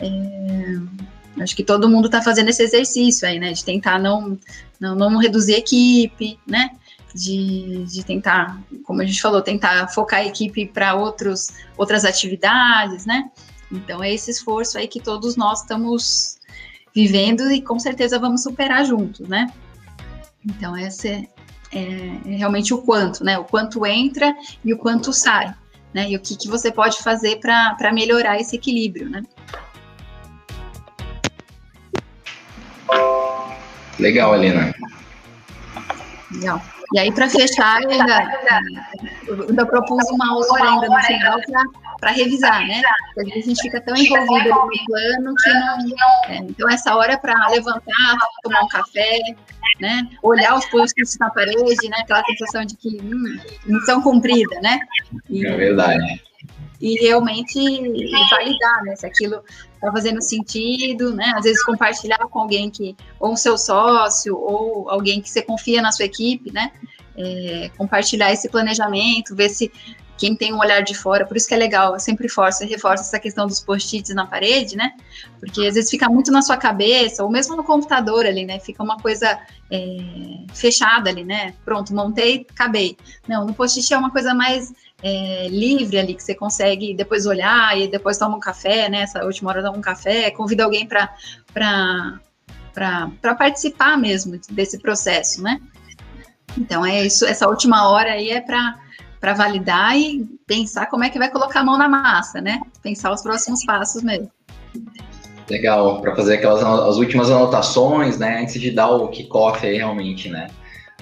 é, 0.00 1.42
acho 1.42 1.54
que 1.54 1.62
todo 1.62 1.86
mundo 1.86 2.06
está 2.06 2.22
fazendo 2.22 2.48
esse 2.48 2.62
exercício 2.62 3.28
aí, 3.28 3.38
né? 3.38 3.52
De 3.52 3.62
tentar 3.62 3.98
não, 3.98 4.38
não, 4.80 4.94
não 4.94 5.18
reduzir 5.18 5.52
equipe, 5.52 6.38
né? 6.46 6.70
De, 7.14 7.84
de 7.84 8.04
tentar, 8.04 8.60
como 8.84 9.02
a 9.02 9.06
gente 9.06 9.20
falou, 9.20 9.42
tentar 9.42 9.88
focar 9.88 10.20
a 10.20 10.26
equipe 10.26 10.66
para 10.66 10.94
outras 10.94 12.04
atividades, 12.04 13.06
né? 13.06 13.30
Então 13.70 14.02
é 14.02 14.12
esse 14.12 14.30
esforço 14.30 14.78
aí 14.78 14.88
que 14.88 15.00
todos 15.00 15.36
nós 15.36 15.60
estamos 15.60 16.38
vivendo 16.94 17.50
e 17.50 17.62
com 17.62 17.78
certeza 17.78 18.18
vamos 18.18 18.42
superar 18.42 18.84
juntos, 18.84 19.28
né? 19.28 19.46
Então, 20.44 20.76
esse 20.76 21.08
é, 21.08 21.28
é 21.72 22.36
realmente 22.36 22.72
o 22.72 22.78
quanto, 22.78 23.22
né? 23.22 23.38
O 23.38 23.44
quanto 23.44 23.84
entra 23.86 24.34
e 24.64 24.72
o 24.72 24.78
quanto 24.78 25.12
sai, 25.12 25.54
né? 25.94 26.10
E 26.10 26.16
o 26.16 26.20
que, 26.20 26.36
que 26.36 26.48
você 26.48 26.72
pode 26.72 26.98
fazer 27.02 27.38
para 27.38 27.92
melhorar 27.92 28.40
esse 28.40 28.56
equilíbrio, 28.56 29.08
né? 29.08 29.22
Legal, 33.98 34.34
Helena. 34.34 34.74
Legal. 36.32 36.62
E 36.92 36.98
aí, 36.98 37.12
para 37.12 37.28
fechar, 37.28 37.82
eu 37.82 37.90
ainda, 37.90 38.40
eu 39.26 39.48
ainda 39.48 39.64
propus 39.64 40.04
uma 40.10 40.36
hora 40.38 40.70
ainda 40.70 40.88
no 40.88 41.00
final 41.02 41.40
para 42.00 42.10
revisar, 42.10 42.66
né? 42.66 42.82
Porque 43.14 43.38
a 43.38 43.42
gente 43.42 43.60
fica 43.62 43.80
tão 43.80 43.94
envolvido 43.94 44.48
no 44.48 44.84
plano 44.86 45.34
que 45.36 45.52
não. 45.52 45.78
É, 46.26 46.36
então, 46.38 46.68
essa 46.68 46.96
hora 46.96 47.12
é 47.12 47.16
para 47.16 47.48
levantar, 47.48 48.18
tomar 48.42 48.62
um 48.62 48.68
café, 48.68 49.20
né? 49.80 50.08
Olhar 50.22 50.56
os 50.56 50.66
posts 50.66 51.16
na 51.20 51.30
parede, 51.30 51.88
né? 51.88 51.98
Aquela 52.00 52.24
sensação 52.24 52.64
de 52.64 52.76
que 52.76 52.88
hum, 53.00 53.38
missão 53.66 54.02
cumprida, 54.02 54.60
né? 54.60 54.80
E, 55.28 55.46
é 55.46 55.56
verdade. 55.56 56.22
E 56.80 57.06
realmente 57.06 57.58
validar, 58.30 58.82
né? 58.84 58.96
Se 58.96 59.06
aquilo 59.06 59.44
está 59.80 59.90
fazendo 59.90 60.20
sentido, 60.20 61.14
né? 61.14 61.32
Às 61.34 61.44
vezes 61.44 61.64
compartilhar 61.64 62.18
com 62.18 62.38
alguém 62.38 62.70
que, 62.70 62.94
ou 63.18 63.32
um 63.32 63.36
seu 63.36 63.56
sócio, 63.56 64.36
ou 64.36 64.90
alguém 64.90 65.22
que 65.22 65.30
você 65.30 65.40
confia 65.40 65.80
na 65.80 65.90
sua 65.90 66.04
equipe, 66.04 66.52
né? 66.52 66.70
É, 67.16 67.70
compartilhar 67.76 68.30
esse 68.30 68.48
planejamento, 68.48 69.34
ver 69.34 69.48
se 69.48 69.72
quem 70.20 70.36
tem 70.36 70.52
um 70.52 70.58
olhar 70.58 70.82
de 70.82 70.94
fora, 70.94 71.24
por 71.24 71.34
isso 71.34 71.48
que 71.48 71.54
é 71.54 71.56
legal, 71.56 71.94
eu 71.94 71.98
sempre 71.98 72.24
reforço, 72.24 72.62
reforço 72.66 73.04
essa 73.04 73.18
questão 73.18 73.46
dos 73.46 73.58
post-its 73.58 74.14
na 74.14 74.26
parede, 74.26 74.76
né? 74.76 74.92
Porque 75.38 75.66
às 75.66 75.76
vezes 75.76 75.90
fica 75.90 76.10
muito 76.10 76.30
na 76.30 76.42
sua 76.42 76.58
cabeça, 76.58 77.24
ou 77.24 77.30
mesmo 77.30 77.56
no 77.56 77.64
computador 77.64 78.26
ali, 78.26 78.44
né? 78.44 78.60
Fica 78.60 78.82
uma 78.82 78.98
coisa 78.98 79.40
é, 79.70 79.96
fechada 80.52 81.08
ali, 81.08 81.24
né? 81.24 81.54
Pronto, 81.64 81.94
montei, 81.94 82.46
acabei. 82.50 82.98
Não, 83.26 83.46
no 83.46 83.54
post-it 83.54 83.94
é 83.94 83.96
uma 83.96 84.10
coisa 84.10 84.34
mais 84.34 84.70
é, 85.02 85.48
livre 85.48 85.98
ali, 85.98 86.14
que 86.14 86.22
você 86.22 86.34
consegue 86.34 86.92
depois 86.92 87.24
olhar 87.24 87.78
e 87.78 87.88
depois 87.88 88.18
toma 88.18 88.36
um 88.36 88.40
café, 88.40 88.90
né? 88.90 89.04
Essa 89.04 89.24
última 89.24 89.48
hora 89.48 89.62
dá 89.62 89.70
um 89.70 89.80
café, 89.80 90.30
convida 90.30 90.64
alguém 90.64 90.86
para 90.86 91.08
participar 93.38 93.96
mesmo 93.96 94.38
desse 94.50 94.78
processo, 94.78 95.42
né? 95.42 95.58
Então 96.58 96.84
é 96.84 97.06
isso, 97.06 97.24
essa 97.24 97.48
última 97.48 97.88
hora 97.88 98.12
aí 98.12 98.28
é 98.28 98.40
para 98.42 98.78
para 99.20 99.34
validar 99.34 99.96
e 99.98 100.24
pensar 100.46 100.86
como 100.86 101.04
é 101.04 101.10
que 101.10 101.18
vai 101.18 101.30
colocar 101.30 101.60
a 101.60 101.64
mão 101.64 101.76
na 101.76 101.88
massa, 101.88 102.40
né? 102.40 102.60
Pensar 102.82 103.12
os 103.12 103.22
próximos 103.22 103.64
passos 103.64 104.02
mesmo. 104.02 104.30
Legal, 105.48 106.00
para 106.00 106.14
fazer 106.16 106.34
aquelas 106.34 106.62
as 106.62 106.96
últimas 106.96 107.30
anotações, 107.30 108.18
né? 108.18 108.40
Antes 108.40 108.60
de 108.60 108.70
dar 108.70 108.88
o 108.88 109.08
kickoff 109.08 109.66
aí 109.66 109.76
realmente, 109.76 110.28
né? 110.28 110.48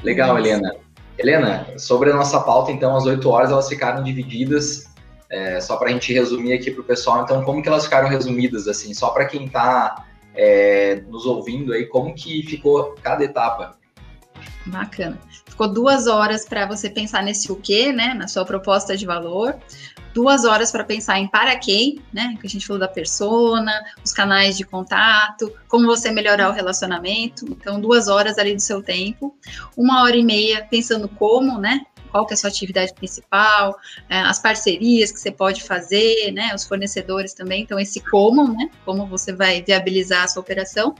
Legal, 0.02 0.38
Isso. 0.38 0.48
Helena. 0.48 0.74
Helena, 1.18 1.66
sobre 1.76 2.10
a 2.10 2.14
nossa 2.14 2.40
pauta, 2.40 2.70
então, 2.70 2.96
as 2.96 3.04
oito 3.04 3.28
horas 3.28 3.50
elas 3.50 3.68
ficaram 3.68 4.02
divididas. 4.02 4.88
É, 5.30 5.60
só 5.60 5.76
para 5.76 5.90
a 5.90 5.92
gente 5.92 6.12
resumir 6.12 6.54
aqui 6.54 6.70
para 6.70 6.80
o 6.80 6.84
pessoal, 6.84 7.22
então, 7.22 7.44
como 7.44 7.62
que 7.62 7.68
elas 7.68 7.84
ficaram 7.84 8.08
resumidas, 8.08 8.66
assim, 8.66 8.94
só 8.94 9.10
para 9.10 9.26
quem 9.26 9.44
está 9.44 10.06
é, 10.34 11.02
nos 11.08 11.26
ouvindo 11.26 11.72
aí, 11.72 11.84
como 11.86 12.14
que 12.14 12.42
ficou 12.44 12.94
cada 13.02 13.24
etapa? 13.24 13.76
Bacana. 14.66 15.18
Ficou 15.58 15.72
duas 15.72 16.06
horas 16.06 16.46
para 16.46 16.66
você 16.66 16.88
pensar 16.88 17.20
nesse 17.20 17.50
o 17.50 17.56
quê, 17.56 17.92
né? 17.92 18.14
Na 18.14 18.28
sua 18.28 18.44
proposta 18.44 18.96
de 18.96 19.04
valor. 19.04 19.58
Duas 20.14 20.44
horas 20.44 20.70
para 20.70 20.84
pensar 20.84 21.18
em 21.18 21.26
para 21.26 21.56
quem, 21.56 22.00
né? 22.12 22.36
Que 22.40 22.46
a 22.46 22.48
gente 22.48 22.64
falou 22.64 22.78
da 22.78 22.86
persona, 22.86 23.72
os 24.04 24.12
canais 24.12 24.56
de 24.56 24.62
contato, 24.62 25.52
como 25.66 25.84
você 25.84 26.12
melhorar 26.12 26.48
o 26.48 26.52
relacionamento. 26.52 27.44
Então, 27.44 27.80
duas 27.80 28.06
horas 28.06 28.38
ali 28.38 28.54
do 28.54 28.62
seu 28.62 28.80
tempo. 28.80 29.36
Uma 29.76 30.04
hora 30.04 30.16
e 30.16 30.22
meia 30.22 30.64
pensando 30.70 31.08
como, 31.08 31.58
né? 31.58 31.80
qual 32.12 32.24
que 32.24 32.34
é 32.34 32.36
a 32.36 32.38
sua 32.38 32.50
atividade 32.50 32.94
principal, 32.94 33.76
é, 34.08 34.20
as 34.20 34.38
parcerias 34.38 35.12
que 35.12 35.20
você 35.20 35.30
pode 35.30 35.62
fazer, 35.62 36.32
né, 36.32 36.54
os 36.54 36.64
fornecedores 36.64 37.34
também, 37.34 37.64
então 37.64 37.78
esse 37.78 38.00
como, 38.00 38.48
né, 38.48 38.70
como 38.82 39.06
você 39.06 39.30
vai 39.30 39.62
viabilizar 39.62 40.24
a 40.24 40.28
sua 40.28 40.40
operação. 40.40 40.94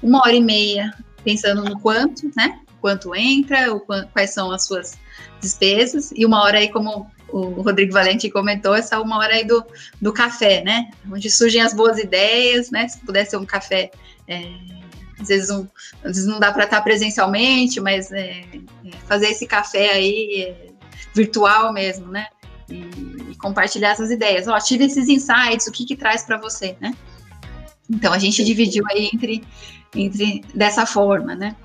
Uma 0.00 0.20
hora 0.20 0.32
e 0.32 0.40
meia 0.40 0.94
pensando 1.24 1.64
no 1.64 1.80
quanto, 1.80 2.30
né, 2.36 2.60
quanto 2.84 3.14
entra, 3.14 3.74
o, 3.74 3.80
quais 4.12 4.34
são 4.34 4.52
as 4.52 4.66
suas 4.66 4.98
despesas, 5.40 6.12
e 6.14 6.26
uma 6.26 6.42
hora 6.42 6.58
aí, 6.58 6.70
como 6.70 7.10
o 7.30 7.62
Rodrigo 7.62 7.94
Valente 7.94 8.28
comentou, 8.28 8.74
essa 8.74 9.00
uma 9.00 9.16
hora 9.16 9.32
aí 9.32 9.44
do, 9.46 9.64
do 10.02 10.12
café, 10.12 10.62
né? 10.62 10.90
Onde 11.10 11.30
surgem 11.30 11.62
as 11.62 11.72
boas 11.72 11.98
ideias, 11.98 12.70
né? 12.70 12.86
Se 12.86 13.00
pudesse 13.00 13.30
ser 13.30 13.36
um 13.38 13.46
café, 13.46 13.90
é, 14.28 14.52
às, 15.18 15.28
vezes 15.28 15.48
um, 15.48 15.66
às 16.04 16.12
vezes 16.12 16.26
não 16.26 16.38
dá 16.38 16.52
para 16.52 16.64
estar 16.64 16.82
presencialmente, 16.82 17.80
mas 17.80 18.12
é, 18.12 18.40
é, 18.40 18.60
fazer 19.08 19.28
esse 19.28 19.46
café 19.46 19.92
aí 19.92 20.42
é, 20.42 20.66
virtual 21.14 21.72
mesmo, 21.72 22.08
né? 22.08 22.26
E, 22.68 23.30
e, 23.30 23.36
compartilhar 23.36 23.92
essas 23.92 24.10
ideias. 24.10 24.46
Ó, 24.46 24.58
tive 24.58 24.84
esses 24.84 25.08
insights, 25.08 25.66
o 25.66 25.72
que 25.72 25.86
que 25.86 25.96
traz 25.96 26.22
para 26.22 26.36
você, 26.36 26.76
né? 26.82 26.94
Então 27.88 28.12
a 28.12 28.18
gente 28.18 28.44
dividiu 28.44 28.84
aí 28.90 29.08
entre, 29.10 29.42
entre 29.94 30.42
dessa 30.54 30.84
forma, 30.84 31.34
né? 31.34 31.56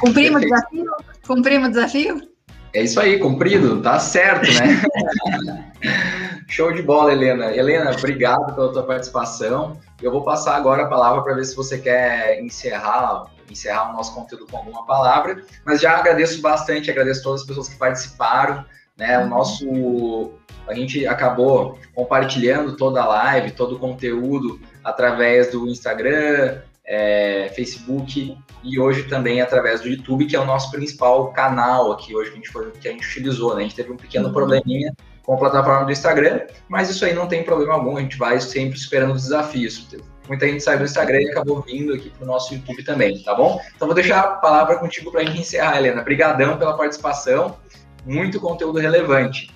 Cumprimos 0.00 0.42
o 0.42 0.44
desafio? 0.44 0.86
Cumprimos 1.26 1.68
o 1.68 1.72
desafio? 1.72 2.30
É 2.72 2.82
isso 2.82 3.00
aí, 3.00 3.18
cumprido, 3.18 3.82
tá 3.82 3.98
certo, 3.98 4.48
né? 4.52 5.72
Show 6.48 6.72
de 6.72 6.82
bola, 6.82 7.12
Helena. 7.12 7.54
Helena, 7.54 7.90
obrigado 7.90 8.54
pela 8.54 8.72
tua 8.72 8.82
participação. 8.84 9.78
Eu 10.00 10.10
vou 10.10 10.24
passar 10.24 10.56
agora 10.56 10.84
a 10.84 10.88
palavra 10.88 11.22
para 11.22 11.34
ver 11.34 11.44
se 11.44 11.54
você 11.54 11.78
quer 11.78 12.40
encerrar, 12.40 13.26
encerrar 13.50 13.90
o 13.90 13.92
nosso 13.92 14.14
conteúdo 14.14 14.46
com 14.50 14.56
alguma 14.56 14.86
palavra, 14.86 15.42
mas 15.64 15.80
já 15.80 15.96
agradeço 15.96 16.40
bastante, 16.40 16.90
agradeço 16.90 17.22
todas 17.22 17.42
as 17.42 17.46
pessoas 17.46 17.68
que 17.68 17.76
participaram, 17.76 18.64
né? 18.96 19.18
O 19.18 19.28
nosso 19.28 20.32
a 20.66 20.74
gente 20.74 21.04
acabou 21.06 21.78
compartilhando 21.94 22.76
toda 22.76 23.02
a 23.02 23.06
live, 23.06 23.50
todo 23.50 23.74
o 23.74 23.78
conteúdo 23.78 24.60
através 24.84 25.50
do 25.50 25.66
Instagram, 25.66 26.60
é, 26.92 27.48
Facebook 27.54 28.36
e 28.64 28.80
hoje 28.80 29.04
também 29.04 29.40
através 29.40 29.80
do 29.80 29.88
YouTube, 29.88 30.26
que 30.26 30.34
é 30.34 30.40
o 30.40 30.44
nosso 30.44 30.72
principal 30.72 31.32
canal 31.32 31.92
aqui 31.92 32.16
hoje 32.16 32.30
que 32.30 32.34
a 32.34 32.40
gente, 32.40 32.50
foi, 32.50 32.70
que 32.72 32.88
a 32.88 32.90
gente 32.90 33.06
utilizou. 33.06 33.54
Né? 33.54 33.60
A 33.60 33.62
gente 33.62 33.76
teve 33.76 33.92
um 33.92 33.96
pequeno 33.96 34.26
uhum. 34.26 34.32
probleminha 34.32 34.92
com 35.22 35.34
a 35.34 35.36
plataforma 35.36 35.84
do 35.84 35.92
Instagram, 35.92 36.40
mas 36.68 36.90
isso 36.90 37.04
aí 37.04 37.14
não 37.14 37.28
tem 37.28 37.44
problema 37.44 37.74
algum, 37.74 37.96
a 37.96 38.00
gente 38.00 38.18
vai 38.18 38.40
sempre 38.40 38.76
esperando 38.76 39.14
os 39.14 39.22
desafios. 39.22 39.86
Muita 40.26 40.48
gente 40.48 40.64
saiu 40.64 40.78
do 40.78 40.84
Instagram 40.84 41.20
e 41.20 41.30
acabou 41.30 41.62
vindo 41.62 41.94
aqui 41.94 42.10
para 42.10 42.24
o 42.24 42.26
nosso 42.26 42.54
YouTube 42.54 42.82
também, 42.82 43.22
tá 43.22 43.36
bom? 43.36 43.60
Então 43.76 43.86
vou 43.86 43.94
deixar 43.94 44.20
a 44.20 44.28
palavra 44.28 44.76
contigo 44.76 45.12
para 45.12 45.20
a 45.20 45.24
gente 45.24 45.40
encerrar, 45.40 45.76
Helena. 45.76 46.00
Obrigadão 46.00 46.58
pela 46.58 46.76
participação, 46.76 47.56
muito 48.04 48.40
conteúdo 48.40 48.80
relevante. 48.80 49.48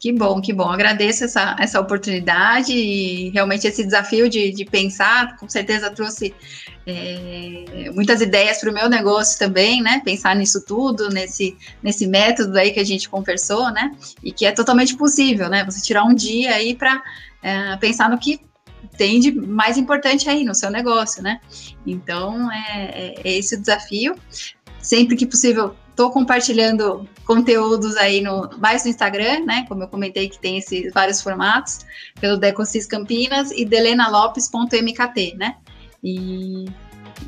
Que 0.00 0.12
bom, 0.12 0.40
que 0.40 0.52
bom. 0.52 0.70
Agradeço 0.70 1.24
essa, 1.24 1.56
essa 1.58 1.80
oportunidade 1.80 2.72
e 2.72 3.30
realmente 3.30 3.66
esse 3.66 3.84
desafio 3.84 4.28
de, 4.28 4.52
de 4.52 4.64
pensar, 4.64 5.36
com 5.36 5.48
certeza 5.48 5.90
trouxe 5.90 6.32
é, 6.86 7.90
muitas 7.92 8.20
ideias 8.20 8.60
para 8.60 8.70
o 8.70 8.74
meu 8.74 8.88
negócio 8.88 9.38
também, 9.38 9.82
né? 9.82 10.00
Pensar 10.04 10.36
nisso 10.36 10.64
tudo, 10.64 11.08
nesse, 11.08 11.56
nesse 11.82 12.06
método 12.06 12.56
aí 12.56 12.70
que 12.70 12.80
a 12.80 12.84
gente 12.84 13.08
conversou, 13.08 13.70
né? 13.72 13.90
E 14.22 14.30
que 14.30 14.46
é 14.46 14.52
totalmente 14.52 14.96
possível, 14.96 15.48
né? 15.48 15.64
Você 15.64 15.82
tirar 15.82 16.04
um 16.04 16.14
dia 16.14 16.54
aí 16.54 16.76
para 16.76 17.02
é, 17.42 17.76
pensar 17.76 18.08
no 18.08 18.18
que 18.18 18.40
tem 18.96 19.20
de 19.20 19.32
mais 19.32 19.76
importante 19.76 20.30
aí 20.30 20.44
no 20.44 20.54
seu 20.54 20.70
negócio, 20.70 21.22
né? 21.22 21.40
Então, 21.86 22.50
é, 22.52 22.82
é, 22.82 23.14
é 23.24 23.36
esse 23.36 23.56
o 23.56 23.60
desafio. 23.60 24.14
Sempre 24.80 25.16
que 25.16 25.26
possível, 25.26 25.74
Estou 25.98 26.12
compartilhando 26.12 27.08
conteúdos 27.24 27.96
aí 27.96 28.20
no 28.20 28.48
mais 28.58 28.84
no 28.84 28.90
Instagram, 28.90 29.44
né? 29.44 29.64
Como 29.66 29.82
eu 29.82 29.88
comentei 29.88 30.28
que 30.28 30.38
tem 30.38 30.58
esses 30.58 30.92
vários 30.92 31.20
formatos, 31.20 31.80
pelo 32.20 32.36
Decosis 32.36 32.86
Campinas 32.86 33.50
e 33.50 33.64
delenalopes.mkt, 33.64 35.34
né? 35.36 35.56
E 36.04 36.66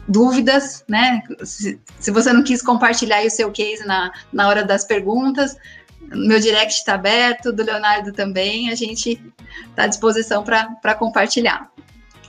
dúvidas, 0.07 0.85
né? 0.87 1.21
Se, 1.43 1.81
se, 1.99 2.13
você 2.13 2.33
não 2.33 2.45
quis 2.45 2.63
compartilhar 2.63 3.27
o 3.27 3.31
seu 3.31 3.51
case 3.51 3.85
na, 3.85 4.13
na 4.33 4.47
hora 4.47 4.63
das 4.63 4.85
perguntas, 4.85 5.57
meu 6.01 6.39
direct 6.39 6.75
está 6.75 6.95
aberto, 6.95 7.53
do 7.53 7.65
Leonardo 7.65 8.13
também, 8.13 8.71
a 8.71 8.77
gente 8.77 9.21
está 9.69 9.83
à 9.83 9.87
disposição 9.89 10.45
para 10.45 10.95
compartilhar. 10.95 11.69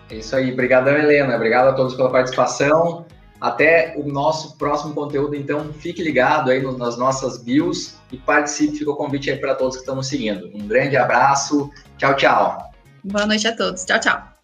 É 0.10 0.16
isso 0.16 0.36
aí, 0.36 0.52
obrigadão, 0.52 0.98
Helena. 0.98 1.36
Obrigado 1.36 1.68
a 1.68 1.74
todos 1.74 1.94
pela 1.94 2.12
participação. 2.12 3.06
Até 3.42 3.96
o 3.98 4.08
nosso 4.08 4.56
próximo 4.56 4.94
conteúdo, 4.94 5.36
então 5.36 5.74
fique 5.74 6.04
ligado 6.04 6.52
aí 6.52 6.62
nas 6.78 6.96
nossas 6.96 7.40
bios 7.40 7.96
e 8.12 8.18
participe. 8.18 8.78
Fica 8.78 8.92
o 8.92 8.96
convite 8.96 9.32
aí 9.32 9.38
para 9.38 9.56
todos 9.56 9.78
que 9.78 9.82
estão 9.82 9.96
nos 9.96 10.08
seguindo. 10.08 10.52
Um 10.54 10.68
grande 10.68 10.96
abraço. 10.96 11.72
Tchau, 11.98 12.16
tchau. 12.16 12.72
Boa 13.04 13.26
noite 13.26 13.48
a 13.48 13.56
todos. 13.56 13.84
Tchau, 13.84 14.00
tchau. 14.00 14.41